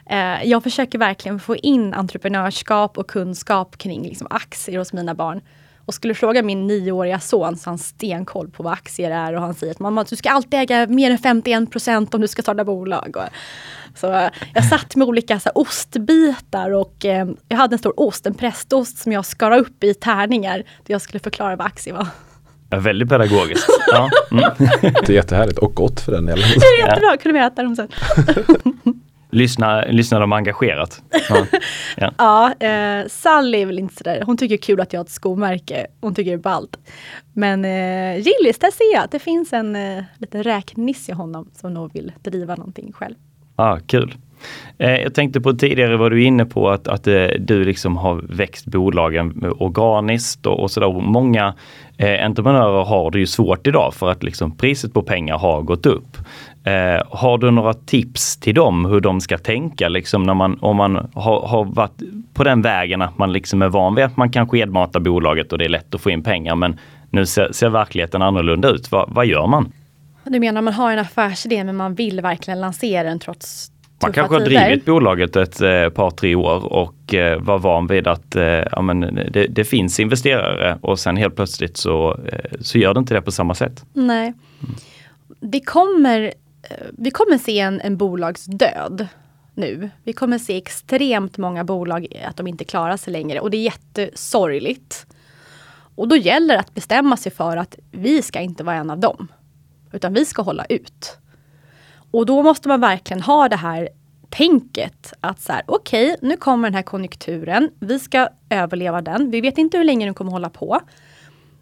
Eh, 0.06 0.44
jag 0.44 0.64
försöker 0.64 1.00
verkligen 1.00 1.40
få 1.40 1.56
in 1.56 1.94
entreprenörskap 1.94 2.98
och 2.98 3.10
kunskap 3.10 3.78
kring 3.78 4.04
liksom, 4.04 4.28
aktier 4.30 4.78
hos 4.78 4.94
mina 4.94 5.16
barn. 5.16 5.42
Och 5.86 5.94
skulle 5.94 6.14
fråga 6.14 6.44
min 6.44 6.68
nioåriga 6.68 7.20
son 7.20 7.58
så 7.58 7.68
har 7.68 7.72
han 7.72 7.78
stenkoll 7.78 8.50
på 8.50 8.64
vad 8.64 8.74
aktier 8.74 9.12
är 9.12 9.34
och 9.34 9.42
han 9.42 9.54
säger 9.54 9.72
att 9.72 9.80
mamma 9.80 10.04
du 10.04 10.16
ska 10.16 10.30
alltid 10.30 10.60
äga 10.60 10.88
mer 10.88 11.12
än 11.12 11.18
51 11.18 11.72
procent 11.72 12.14
om 12.14 12.22
du 12.22 12.28
ska 12.28 12.42
starta 12.42 12.64
bolag. 12.64 13.18
Och, 13.18 13.24
så 14.00 14.14
eh, 14.14 14.30
jag 14.54 14.66
satt 14.66 14.96
med 14.96 15.08
olika 15.08 15.40
så 15.40 15.50
här, 15.50 15.58
ostbitar 15.58 16.72
och 16.72 17.06
eh, 17.06 17.28
jag 17.48 17.58
hade 17.58 17.76
en 17.76 17.80
stor 17.80 18.00
ost, 18.00 18.26
en 18.26 18.34
prästost 18.34 18.98
som 18.98 19.12
jag 19.12 19.26
skar 19.26 19.52
upp 19.52 19.84
i 19.84 19.94
tärningar. 19.94 20.58
Där 20.58 20.94
jag 20.94 21.02
skulle 21.02 21.20
förklara 21.20 21.56
vad 21.56 21.68
aktier 21.68 21.94
var. 21.94 22.08
Ja, 22.72 22.80
väldigt 22.80 23.10
pedagogiskt. 23.10 23.68
Ja. 23.88 24.10
Mm. 24.32 24.44
Det 24.82 25.10
är 25.10 25.14
jättehärligt 25.14 25.60
och 25.60 25.76
gott 25.76 26.02
för 26.02 26.12
den 26.12 26.26
delen. 26.26 26.44
Det 26.60 26.66
är 26.66 26.88
jättebra, 26.88 27.18
kunde 27.18 27.40
vi 27.40 27.46
äta 27.46 27.64
dem 27.64 27.76
sen. 27.76 27.88
Lyssna, 29.34 29.86
lyssnar 29.86 30.20
de 30.20 30.34
engagerat? 30.34 31.02
Ja, 31.30 31.46
ja. 31.98 32.12
ja 32.60 32.68
eh, 32.68 33.08
Sally 33.08 33.62
är 33.62 33.66
väl 33.66 33.80
inte 33.80 33.96
sådär, 33.96 34.24
hon 34.26 34.38
tycker 34.38 34.58
det 34.58 34.60
är 34.60 34.66
kul 34.66 34.82
att 34.82 34.94
jag 34.94 35.00
har 35.00 35.06
ett 35.06 35.12
skomärke. 35.12 35.88
Hon 36.02 36.16
tycker 36.16 36.32
det 36.32 36.36
är 36.36 36.38
ballt. 36.38 36.78
Men 37.34 37.66
eh, 37.66 38.16
Gillis, 38.16 38.60
där 38.60 38.72
ser 38.72 38.94
jag 38.94 39.04
att 39.04 39.12
det 39.12 39.20
finns 39.20 39.54
en 39.54 39.76
eh, 39.76 40.04
liten 40.18 40.44
räknisse 40.44 41.12
i 41.12 41.16
honom 41.16 41.50
som 41.54 41.74
nog 41.74 41.94
vill 41.94 42.12
driva 42.22 42.56
någonting 42.56 42.92
själv. 42.94 43.16
Ja, 43.58 43.72
ah, 43.72 43.80
kul. 43.88 44.16
Eh, 44.78 45.02
jag 45.02 45.14
tänkte 45.14 45.42
på 45.42 45.54
tidigare 45.54 45.98
var 45.98 46.10
du 46.10 46.24
inne 46.24 46.46
på 46.46 46.70
att, 46.70 46.88
att 46.88 47.08
eh, 47.08 47.26
du 47.40 47.64
liksom 47.64 47.98
har 47.98 48.16
växt 48.16 48.66
bolagen 48.66 49.54
organiskt 49.60 50.46
och, 50.46 50.60
och 50.60 50.72
sådär. 50.72 51.02
Många 51.02 51.54
eh, 52.02 52.26
entreprenörer 52.26 52.84
har 52.84 53.12
det 53.12 53.20
ju 53.20 53.28
svårt 53.28 53.68
idag 53.68 53.94
för 53.94 54.12
att 54.12 54.24
liksom 54.24 54.58
priset 54.58 54.94
på 54.94 55.02
pengar 55.02 55.38
har 55.38 55.62
gått 55.62 55.86
upp. 55.86 56.18
Eh, 56.64 57.04
har 57.10 57.38
du 57.38 57.52
några 57.52 57.74
tips 57.74 58.38
till 58.38 58.56
dem 58.56 58.86
hur 58.86 59.02
de 59.02 59.22
ska 59.22 59.38
tänka 59.38 59.90
liksom 59.90 60.24
när 60.24 60.34
man, 60.34 60.58
om 60.62 60.78
man 60.78 61.10
har, 61.14 61.48
har 61.48 61.66
varit 61.66 62.02
på 62.34 62.44
den 62.44 62.62
vägen 62.62 63.02
att 63.02 63.18
man 63.18 63.34
liksom 63.34 63.62
är 63.62 63.70
van 63.70 63.96
vid 63.96 64.06
att 64.06 64.18
man 64.18 64.30
kan 64.30 64.50
skedmata 64.50 65.00
bolaget 65.00 65.52
och 65.52 65.58
det 65.58 65.66
är 65.66 65.70
lätt 65.70 65.96
att 65.96 66.02
få 66.02 66.10
in 66.10 66.24
pengar 66.24 66.56
men 66.56 66.80
nu 67.10 67.26
ser, 67.26 67.52
ser 67.52 67.70
verkligheten 67.70 68.22
annorlunda 68.22 68.70
ut. 68.70 68.92
Va, 68.92 69.06
vad 69.08 69.26
gör 69.26 69.48
man? 69.48 69.72
Du 70.24 70.40
menar 70.40 70.62
man 70.62 70.74
har 70.74 70.92
en 70.92 71.00
affärsidé 71.00 71.64
men 71.64 71.76
man 71.76 71.96
vill 71.96 72.22
verkligen 72.22 72.62
lansera 72.62 73.04
den 73.04 73.20
trots 73.20 73.72
man 74.02 74.14
kanske 74.14 74.36
har 74.36 74.42
drivit 74.42 74.86
bolaget 74.86 75.36
ett 75.36 75.62
eh, 75.62 75.90
par, 75.90 76.12
tre 76.12 76.36
år 76.36 76.74
och 76.74 77.14
eh, 77.14 77.42
var 77.42 77.60
van 77.60 77.88
vid 77.88 78.08
att 78.08 78.36
eh, 78.36 78.44
ja, 78.44 78.82
men 78.82 79.00
det, 79.32 79.48
det, 79.48 79.64
finns 79.64 80.00
investerare 80.00 80.78
och 80.82 81.00
sen 81.00 81.18
helt 81.18 81.36
plötsligt 81.36 81.78
så, 81.78 82.20
eh, 82.32 82.60
så 82.62 82.78
gör 82.78 82.94
det 82.94 83.00
inte 83.00 83.14
det 83.14 83.22
på 83.22 83.32
samma 83.32 83.56
sätt. 83.56 83.86
Nej. 83.94 84.28
Mm. 84.28 84.76
Vi, 85.40 85.60
kommer, 85.60 86.22
eh, 86.70 86.88
vi 86.98 87.12
kommer 87.12 87.38
se 87.38 87.60
en, 87.60 87.82
en 87.82 87.98
bolagsdöd 87.98 89.08
nu. 89.56 89.90
Vi 90.04 90.14
kommer 90.14 90.38
se 90.38 90.58
extremt 90.58 91.38
många 91.38 91.64
bolag 91.64 92.08
att 92.26 92.38
de 92.38 92.48
inte 92.48 92.64
klarar 92.64 92.98
sig 92.98 93.14
längre 93.14 93.40
och 93.40 93.52
det 93.52 93.58
är 93.58 93.64
jättesorgligt. 93.64 95.06
Och 95.96 96.08
då 96.08 96.16
gäller 96.16 96.54
det 96.54 96.60
att 96.60 96.74
bestämma 96.74 97.18
sig 97.18 97.32
för 97.32 97.58
att 97.58 97.76
vi 97.92 98.22
ska 98.22 98.40
inte 98.40 98.64
vara 98.64 98.76
en 98.76 98.90
av 98.90 99.00
dem. 99.00 99.28
Utan 99.94 100.14
vi 100.14 100.26
ska 100.26 100.42
hålla 100.42 100.66
ut. 100.66 101.18
Och 102.12 102.26
då 102.26 102.44
måste 102.44 102.68
man 102.68 102.82
verkligen 102.82 103.22
ha 103.22 103.50
det 103.50 103.56
här 103.56 103.90
tänket 104.30 105.14
att 105.20 105.42
så 105.42 105.54
här, 105.54 105.64
okej, 105.66 106.14
okay, 106.14 106.30
nu 106.30 106.38
kommer 106.38 106.68
den 106.68 106.76
här 106.76 106.82
konjunkturen. 106.82 107.70
Vi 107.80 108.00
ska 108.00 108.28
överleva 108.50 109.02
den. 109.02 109.32
Vi 109.32 109.42
vet 109.42 109.58
inte 109.58 109.78
hur 109.78 109.84
länge 109.84 110.06
den 110.06 110.14
kommer 110.14 110.32
hålla 110.32 110.50
på. 110.50 110.82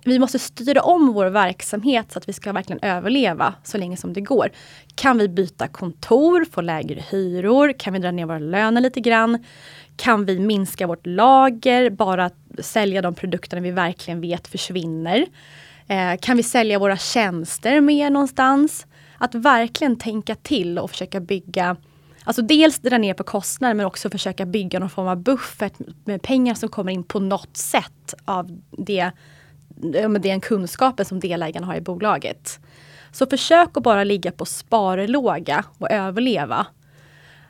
Vi 0.03 0.19
måste 0.19 0.39
styra 0.39 0.81
om 0.81 1.13
vår 1.13 1.25
verksamhet 1.25 2.11
så 2.11 2.19
att 2.19 2.29
vi 2.29 2.33
ska 2.33 2.53
verkligen 2.53 2.79
överleva 2.81 3.53
så 3.63 3.77
länge 3.77 3.97
som 3.97 4.13
det 4.13 4.21
går. 4.21 4.51
Kan 4.95 5.17
vi 5.17 5.27
byta 5.27 5.67
kontor, 5.67 6.45
få 6.51 6.61
lägre 6.61 7.03
hyror? 7.09 7.73
Kan 7.79 7.93
vi 7.93 7.99
dra 7.99 8.11
ner 8.11 8.25
våra 8.25 8.39
löner 8.39 8.81
lite 8.81 8.99
grann? 8.99 9.45
Kan 9.95 10.25
vi 10.25 10.39
minska 10.39 10.87
vårt 10.87 11.05
lager, 11.05 11.89
bara 11.89 12.29
sälja 12.59 13.01
de 13.01 13.15
produkterna 13.15 13.61
vi 13.61 13.71
verkligen 13.71 14.21
vet 14.21 14.47
försvinner? 14.47 15.25
Eh, 15.87 16.17
kan 16.21 16.37
vi 16.37 16.43
sälja 16.43 16.79
våra 16.79 16.97
tjänster 16.97 17.81
mer 17.81 18.09
någonstans? 18.09 18.85
Att 19.19 19.35
verkligen 19.35 19.97
tänka 19.97 20.35
till 20.35 20.79
och 20.79 20.91
försöka 20.91 21.19
bygga 21.19 21.77
Alltså 22.23 22.41
dels 22.41 22.79
dra 22.79 22.97
ner 22.97 23.13
på 23.13 23.23
kostnader 23.23 23.73
men 23.73 23.85
också 23.85 24.09
försöka 24.09 24.45
bygga 24.45 24.79
någon 24.79 24.89
form 24.89 25.07
av 25.07 25.17
buffert 25.17 25.73
med 26.05 26.21
pengar 26.21 26.53
som 26.53 26.69
kommer 26.69 26.91
in 26.91 27.03
på 27.03 27.19
något 27.19 27.57
sätt 27.57 28.13
av 28.25 28.59
det, 28.71 29.11
den 30.19 30.41
kunskapen 30.41 31.05
som 31.05 31.19
delägarna 31.19 31.67
har 31.67 31.75
i 31.75 31.81
bolaget. 31.81 32.59
Så 33.11 33.25
försök 33.25 33.77
att 33.77 33.83
bara 33.83 34.03
ligga 34.03 34.31
på 34.31 34.45
sparlåga 34.45 35.63
och 35.77 35.91
överleva. 35.91 36.67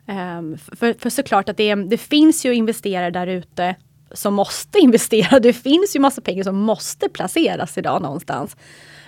Um, 0.07 0.57
för, 0.57 0.99
för 0.99 1.09
såklart 1.09 1.49
att 1.49 1.57
det, 1.57 1.75
det 1.75 1.97
finns 1.97 2.45
ju 2.45 2.53
investerare 2.53 3.11
där 3.11 3.27
ute 3.27 3.75
som 4.11 4.33
måste 4.33 4.79
investera. 4.79 5.39
Det 5.39 5.53
finns 5.53 5.95
ju 5.95 5.99
massa 5.99 6.21
pengar 6.21 6.43
som 6.43 6.55
måste 6.55 7.09
placeras 7.09 7.77
idag 7.77 8.01
någonstans. 8.01 8.57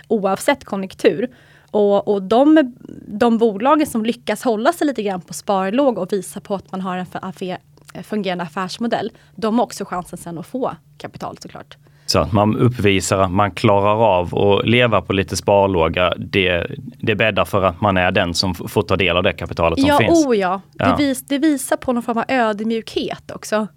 Oavsett 0.07 0.65
konjunktur. 0.65 1.29
Och, 1.71 2.07
och 2.07 2.21
de, 2.21 2.73
de 3.07 3.37
bolagen 3.37 3.87
som 3.87 4.05
lyckas 4.05 4.43
hålla 4.43 4.73
sig 4.73 4.87
lite 4.87 5.03
grann 5.03 5.21
på 5.21 5.33
sparlåg 5.33 5.97
och 5.97 6.13
visa 6.13 6.39
på 6.39 6.55
att 6.55 6.71
man 6.71 6.81
har 6.81 6.97
en 6.97 8.03
fungerande 8.03 8.43
affärsmodell. 8.43 9.11
De 9.35 9.57
har 9.59 9.65
också 9.65 9.85
chansen 9.85 10.17
sen 10.17 10.37
att 10.37 10.47
få 10.47 10.75
kapital 10.97 11.37
såklart. 11.37 11.77
Så 12.05 12.19
att 12.19 12.31
man 12.31 12.57
uppvisar 12.57 13.19
att 13.19 13.31
man 13.31 13.51
klarar 13.51 14.17
av 14.17 14.37
att 14.37 14.67
leva 14.67 15.01
på 15.01 15.13
lite 15.13 15.37
sparlåga, 15.37 16.13
det, 16.17 16.67
det 16.77 17.15
bäddar 17.15 17.45
för 17.45 17.63
att 17.63 17.81
man 17.81 17.97
är 17.97 18.11
den 18.11 18.33
som 18.33 18.55
får 18.55 18.81
ta 18.81 18.95
del 18.95 19.17
av 19.17 19.23
det 19.23 19.33
kapitalet 19.33 19.79
som 19.79 19.87
ja, 19.87 19.97
finns. 19.97 20.25
Oh 20.25 20.37
ja, 20.37 20.61
ja. 20.73 20.85
Det, 20.85 21.03
vis, 21.03 21.21
det 21.21 21.37
visar 21.37 21.77
på 21.77 21.93
någon 21.93 22.03
form 22.03 22.17
av 22.17 22.25
ödmjukhet 22.27 23.31
också. 23.31 23.67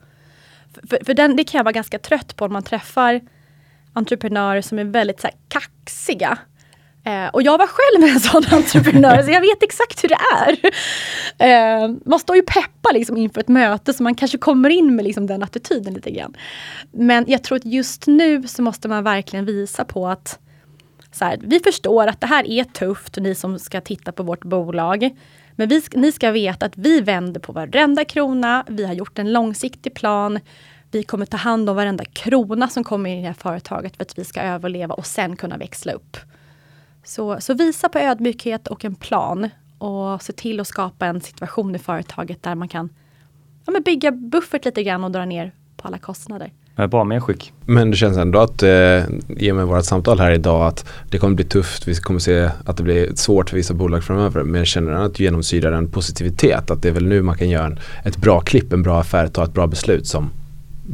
För, 0.91 1.05
för 1.05 1.15
den, 1.15 1.37
det 1.37 1.45
kan 1.45 1.59
jag 1.59 1.65
vara 1.65 1.73
ganska 1.73 1.99
trött 1.99 2.37
på 2.37 2.47
när 2.47 2.53
man 2.53 2.63
träffar 2.63 3.21
entreprenörer 3.93 4.63
som 4.63 4.79
är 4.79 4.85
väldigt 4.85 5.21
så 5.21 5.27
här, 5.27 5.37
kaxiga. 5.49 6.39
Eh, 7.05 7.27
och 7.29 7.43
jag 7.43 7.59
var 7.59 7.67
själv 7.67 8.15
en 8.15 8.21
sån 8.21 8.43
entreprenör, 8.59 9.23
så 9.23 9.31
jag 9.31 9.41
vet 9.41 9.63
exakt 9.63 10.05
hur 10.05 10.09
det 10.09 10.19
är. 10.35 10.59
Eh, 11.39 11.95
man 12.05 12.19
står 12.19 12.37
ju 12.37 12.43
peppa 12.43 12.91
liksom 12.93 13.17
inför 13.17 13.41
ett 13.41 13.49
möte, 13.49 13.95
så 13.95 14.03
man 14.03 14.15
kanske 14.15 14.39
kommer 14.39 14.71
in 14.71 14.97
med 14.97 15.05
liksom 15.05 15.27
den 15.27 15.43
attityden 15.43 15.95
lite 15.95 16.11
grann. 16.11 16.37
Men 16.93 17.25
jag 17.29 17.45
tror 17.45 17.57
att 17.57 17.65
just 17.65 18.07
nu 18.07 18.43
så 18.43 18.63
måste 18.63 18.89
man 18.89 19.05
verkligen 19.05 19.45
visa 19.45 19.85
på 19.85 20.09
att 20.09 20.39
så 21.13 21.25
här, 21.25 21.39
vi 21.43 21.61
förstår 21.61 22.07
att 22.07 22.21
det 22.21 22.27
här 22.27 22.49
är 22.49 22.65
tufft, 22.65 23.17
ni 23.17 23.35
som 23.35 23.59
ska 23.59 23.81
titta 23.81 24.13
på 24.13 24.23
vårt 24.23 24.45
bolag. 24.45 25.11
Men 25.57 25.69
vi, 25.69 25.83
ni 25.93 26.13
ska 26.13 26.31
veta 26.31 26.67
att 26.67 26.77
vi 26.77 27.01
vänder 27.01 27.41
på 27.41 27.53
varenda 27.53 28.05
krona, 28.05 28.65
vi 28.69 28.85
har 28.85 28.95
gjort 28.95 29.19
en 29.19 29.33
långsiktig 29.33 29.95
plan. 29.95 30.41
Vi 30.91 31.03
kommer 31.03 31.27
ta 31.27 31.37
hand 31.37 31.71
om 31.71 31.77
varenda 31.77 32.05
krona 32.05 32.69
som 32.69 32.85
kommer 32.85 33.11
in 33.11 33.19
i 33.19 33.21
det 33.21 33.27
här 33.27 33.35
företaget 33.35 33.97
för 33.97 34.03
att 34.03 34.19
vi 34.19 34.25
ska 34.25 34.41
överleva 34.41 34.95
och 34.95 35.07
sen 35.07 35.37
kunna 35.37 35.57
växla 35.57 35.93
upp. 35.93 36.17
Så, 37.05 37.41
så 37.41 37.55
visa 37.55 37.89
på 37.89 37.99
ödmjukhet 37.99 38.69
och 38.69 38.85
en 38.85 38.95
plan 38.95 39.49
och 39.79 40.23
se 40.23 40.33
till 40.33 40.61
att 40.61 40.69
skapa 40.69 41.07
en 41.07 41.21
situation 41.21 41.75
i 41.75 41.79
företaget 41.79 42.43
där 42.43 42.55
man 42.55 42.69
kan 42.69 42.89
ja, 43.67 43.73
men 43.73 43.83
bygga 43.83 44.11
buffert 44.11 44.65
lite 44.65 44.83
grann 44.83 45.05
och 45.05 45.11
dra 45.11 45.25
ner 45.25 45.53
på 45.77 45.89
alla 45.89 45.99
kostnader. 45.99 46.53
Bra 46.91 47.05
medskick. 47.05 47.53
Men 47.67 47.91
det 47.91 47.97
känns 47.97 48.17
ändå 48.17 48.39
att, 48.39 48.63
eh, 48.63 49.05
i 49.29 49.53
och 49.53 49.57
med 49.57 49.67
vårt 49.67 49.85
samtal 49.85 50.21
här 50.21 50.31
idag, 50.31 50.67
att 50.67 50.87
det 51.11 51.19
kommer 51.19 51.35
bli 51.35 51.45
tufft. 51.45 51.89
Vi 51.89 51.95
kommer 51.95 52.21
se 52.21 52.51
att 52.65 52.77
det 52.77 52.83
blir 52.83 53.15
svårt 53.15 53.51
för 53.51 53.57
vissa 53.57 53.75
bolag 53.75 54.05
framöver. 54.05 54.43
Men 54.43 54.55
jag 54.55 54.67
känner 54.67 54.93
att 54.93 55.15
du 55.15 55.23
genomsyrar 55.25 55.73
en 55.73 55.91
positivitet. 55.91 56.71
Att 56.71 56.83
det 56.83 56.89
är 56.89 56.93
väl 56.93 57.07
nu 57.07 57.23
man 57.23 57.39
kan 57.39 57.49
göra 57.49 57.67
en, 57.67 57.79
ett 58.05 58.17
bra 58.17 58.41
klipp, 58.41 58.73
en 58.73 58.83
bra 58.83 59.01
affär, 59.01 59.27
ta 59.27 59.45
ett 59.45 59.53
bra 59.53 59.67
beslut 59.67 60.07
som 60.07 60.31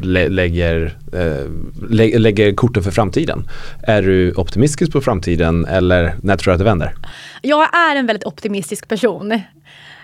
lä 0.03 0.29
lägger, 0.29 0.99
eh, 1.13 1.51
lä 1.91 2.19
lägger 2.19 2.55
korten 2.55 2.83
för 2.83 2.91
framtiden. 2.91 3.49
Är 3.83 4.03
du 4.03 4.33
optimistisk 4.33 4.93
på 4.93 5.01
framtiden 5.01 5.65
eller 5.65 6.15
när 6.23 6.37
tror 6.37 6.51
du 6.51 6.55
att 6.55 6.59
det 6.59 6.65
vänder? 6.65 6.95
Jag 7.43 7.75
är 7.75 7.97
en 7.97 8.07
väldigt 8.07 8.27
optimistisk 8.27 8.89
person. 8.89 9.33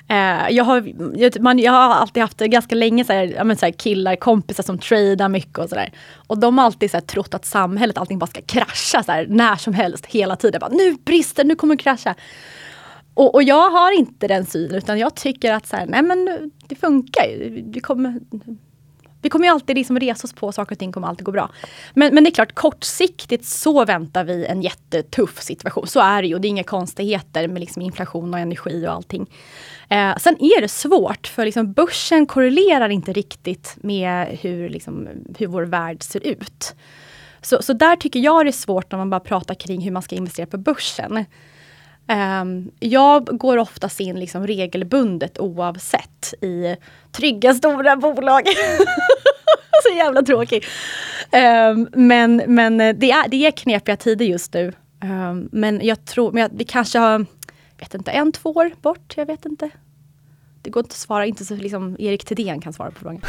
Eh, 0.08 0.50
jag, 0.50 0.64
har, 0.64 0.92
jag, 1.14 1.40
man, 1.40 1.58
jag 1.58 1.72
har 1.72 1.94
alltid 1.94 2.22
haft 2.22 2.38
ganska 2.38 2.74
länge 2.74 3.04
så 3.04 3.12
här, 3.12 3.44
men, 3.44 3.56
så 3.56 3.66
här, 3.66 3.72
killar, 3.72 4.16
kompisar 4.16 4.62
som 4.62 4.78
tradar 4.78 5.28
mycket 5.28 5.58
och 5.58 5.68
sådär. 5.68 5.92
Och 6.26 6.38
de 6.38 6.58
har 6.58 6.64
alltid 6.64 6.90
så 6.90 6.96
här, 6.96 7.04
trott 7.04 7.34
att 7.34 7.44
samhället, 7.44 7.98
allting 7.98 8.18
bara 8.18 8.26
ska 8.26 8.40
krascha 8.40 9.02
så 9.02 9.12
här, 9.12 9.26
när 9.28 9.56
som 9.56 9.74
helst, 9.74 10.06
hela 10.06 10.36
tiden. 10.36 10.60
Bara, 10.60 10.70
nu 10.70 10.96
brister, 11.04 11.44
nu 11.44 11.54
kommer 11.54 11.76
det 11.76 11.82
krascha. 11.82 12.14
Och, 13.14 13.34
och, 13.34 13.42
jag 13.42 13.70
har 13.70 13.98
inte 13.98 14.28
den 14.28 14.46
synen 14.46 14.74
utan 14.74 14.98
jag 14.98 15.14
tycker 15.14 15.52
att 15.52 15.66
så 15.66 15.76
här, 15.76 15.86
nej 15.86 16.02
men 16.02 16.50
det 16.68 16.74
funkar 16.74 17.24
ju. 17.24 17.62
Det 17.62 17.80
kommer, 17.80 18.20
vi 19.22 19.28
kommer 19.28 19.46
ju 19.46 19.52
alltid 19.52 19.76
liksom 19.76 19.98
resa 19.98 20.24
oss 20.24 20.32
på, 20.32 20.52
saker 20.52 20.74
och 20.74 20.78
ting 20.78 20.92
kommer 20.92 21.08
alltid 21.08 21.24
gå 21.24 21.32
bra. 21.32 21.50
Men, 21.94 22.14
men 22.14 22.24
det 22.24 22.30
är 22.30 22.34
klart, 22.34 22.52
kortsiktigt 22.52 23.44
så 23.44 23.84
väntar 23.84 24.24
vi 24.24 24.46
en 24.46 24.62
jättetuff 24.62 25.42
situation. 25.42 25.86
Så 25.86 26.00
är 26.00 26.22
det 26.22 26.28
ju, 26.28 26.38
det 26.38 26.48
är 26.48 26.50
inga 26.50 26.64
konstigheter 26.64 27.48
med 27.48 27.60
liksom 27.60 27.82
inflation 27.82 28.34
och 28.34 28.40
energi 28.40 28.86
och 28.86 28.92
allting. 28.92 29.30
Eh, 29.88 30.16
sen 30.16 30.36
är 30.40 30.60
det 30.60 30.68
svårt, 30.68 31.26
för 31.26 31.44
liksom 31.44 31.72
börsen 31.72 32.26
korrelerar 32.26 32.88
inte 32.88 33.12
riktigt 33.12 33.76
med 33.76 34.38
hur, 34.40 34.68
liksom, 34.68 35.08
hur 35.38 35.46
vår 35.46 35.62
värld 35.62 36.02
ser 36.02 36.26
ut. 36.26 36.74
Så, 37.42 37.62
så 37.62 37.72
där 37.72 37.96
tycker 37.96 38.20
jag 38.20 38.46
det 38.46 38.50
är 38.50 38.52
svårt 38.52 38.92
när 38.92 38.98
man 38.98 39.10
bara 39.10 39.20
pratar 39.20 39.54
kring 39.54 39.80
hur 39.80 39.90
man 39.90 40.02
ska 40.02 40.14
investera 40.14 40.46
på 40.46 40.58
börsen. 40.58 41.24
Um, 42.08 42.70
jag 42.80 43.24
går 43.24 43.56
oftast 43.56 44.00
in 44.00 44.20
liksom 44.20 44.46
regelbundet 44.46 45.38
oavsett 45.38 46.34
i 46.40 46.76
trygga 47.12 47.54
stora 47.54 47.96
bolag. 47.96 48.42
Så 49.82 49.96
jävla 49.96 50.22
tråkig. 50.22 50.64
Um, 51.32 51.88
men 51.92 52.42
men 52.46 52.78
det, 52.78 53.10
är, 53.10 53.28
det 53.28 53.46
är 53.46 53.50
knepiga 53.50 53.96
tider 53.96 54.24
just 54.24 54.54
nu. 54.54 54.72
Um, 55.02 55.48
men 55.52 55.80
jag 55.84 56.04
tror, 56.04 56.32
men 56.32 56.42
jag, 56.42 56.50
vi 56.54 56.64
kanske 56.64 56.98
har, 56.98 57.26
vet 57.78 57.94
inte, 57.94 58.10
en, 58.10 58.32
två 58.32 58.50
år 58.50 58.70
bort. 58.82 59.14
Jag 59.16 59.26
vet 59.26 59.44
inte. 59.46 59.70
Det 60.62 60.70
går 60.70 60.80
inte 60.80 60.92
att 60.92 60.98
svara, 60.98 61.26
inte 61.26 61.44
så 61.44 61.54
liksom 61.54 61.96
Erik 61.98 62.24
Thedéen 62.24 62.60
kan 62.60 62.72
svara 62.72 62.90
på 62.90 63.00
frågan. 63.00 63.20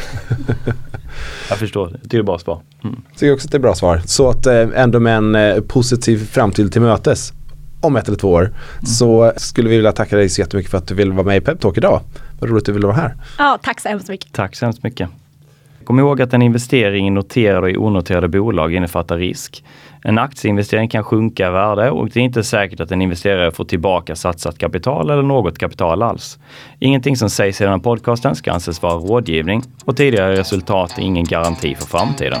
jag 1.48 1.58
förstår, 1.58 2.00
det 2.02 2.16
är 2.16 2.20
ett 2.20 2.26
bra 2.26 2.38
svar. 2.38 2.62
Mm. 2.84 3.02
Jag 3.10 3.18
tycker 3.18 3.34
också 3.34 3.46
att 3.46 3.52
det 3.52 3.58
är 3.58 3.60
bra 3.60 3.74
svar. 3.74 4.00
Så 4.06 4.30
att 4.30 4.46
eh, 4.46 4.68
ändå 4.74 5.00
med 5.00 5.16
en 5.16 5.34
eh, 5.34 5.60
positiv 5.60 6.26
framtid 6.26 6.72
till 6.72 6.80
mötes 6.80 7.32
om 7.80 7.96
ett 7.96 8.08
eller 8.08 8.18
två 8.18 8.28
år. 8.28 8.42
Mm. 8.42 8.54
Så 8.86 9.32
skulle 9.36 9.68
vi 9.68 9.76
vilja 9.76 9.92
tacka 9.92 10.16
dig 10.16 10.28
så 10.28 10.40
jättemycket 10.40 10.70
för 10.70 10.78
att 10.78 10.86
du 10.86 10.94
ville 10.94 11.10
vara 11.10 11.26
med 11.26 11.36
i 11.36 11.40
Peptalk 11.40 11.76
idag. 11.76 12.00
Vad 12.40 12.50
roligt 12.50 12.62
att 12.62 12.66
du 12.66 12.72
ville 12.72 12.86
vara 12.86 12.96
här. 12.96 13.14
Ja, 13.38 13.58
tack 13.62 13.80
så 13.80 13.88
hemskt 13.88 14.08
mycket. 14.08 14.32
Tack 14.32 14.56
så 14.56 14.64
hemskt 14.64 14.82
mycket. 14.82 15.08
Kom 15.84 15.98
ihåg 15.98 16.22
att 16.22 16.34
en 16.34 16.42
investering 16.42 17.06
i 17.06 17.10
noterade 17.10 17.76
och 17.76 17.84
onoterade 17.86 18.28
bolag 18.28 18.74
innefattar 18.74 19.18
risk. 19.18 19.64
En 20.02 20.18
aktieinvestering 20.18 20.88
kan 20.88 21.04
sjunka 21.04 21.48
i 21.48 21.50
värde 21.50 21.90
och 21.90 22.08
det 22.08 22.20
är 22.20 22.24
inte 22.24 22.44
säkert 22.44 22.80
att 22.80 22.90
en 22.90 23.02
investerare 23.02 23.50
får 23.50 23.64
tillbaka 23.64 24.16
satsat 24.16 24.58
kapital 24.58 25.10
eller 25.10 25.22
något 25.22 25.58
kapital 25.58 26.02
alls. 26.02 26.38
Ingenting 26.78 27.16
som 27.16 27.30
sägs 27.30 27.60
i 27.60 27.64
den 27.64 27.72
här 27.72 27.80
podcasten 27.80 28.34
ska 28.34 28.52
anses 28.52 28.82
vara 28.82 28.94
rådgivning 28.94 29.62
och 29.84 29.96
tidigare 29.96 30.36
resultat 30.36 30.98
är 30.98 31.02
ingen 31.02 31.24
garanti 31.24 31.74
för 31.74 31.86
framtiden. 31.86 32.40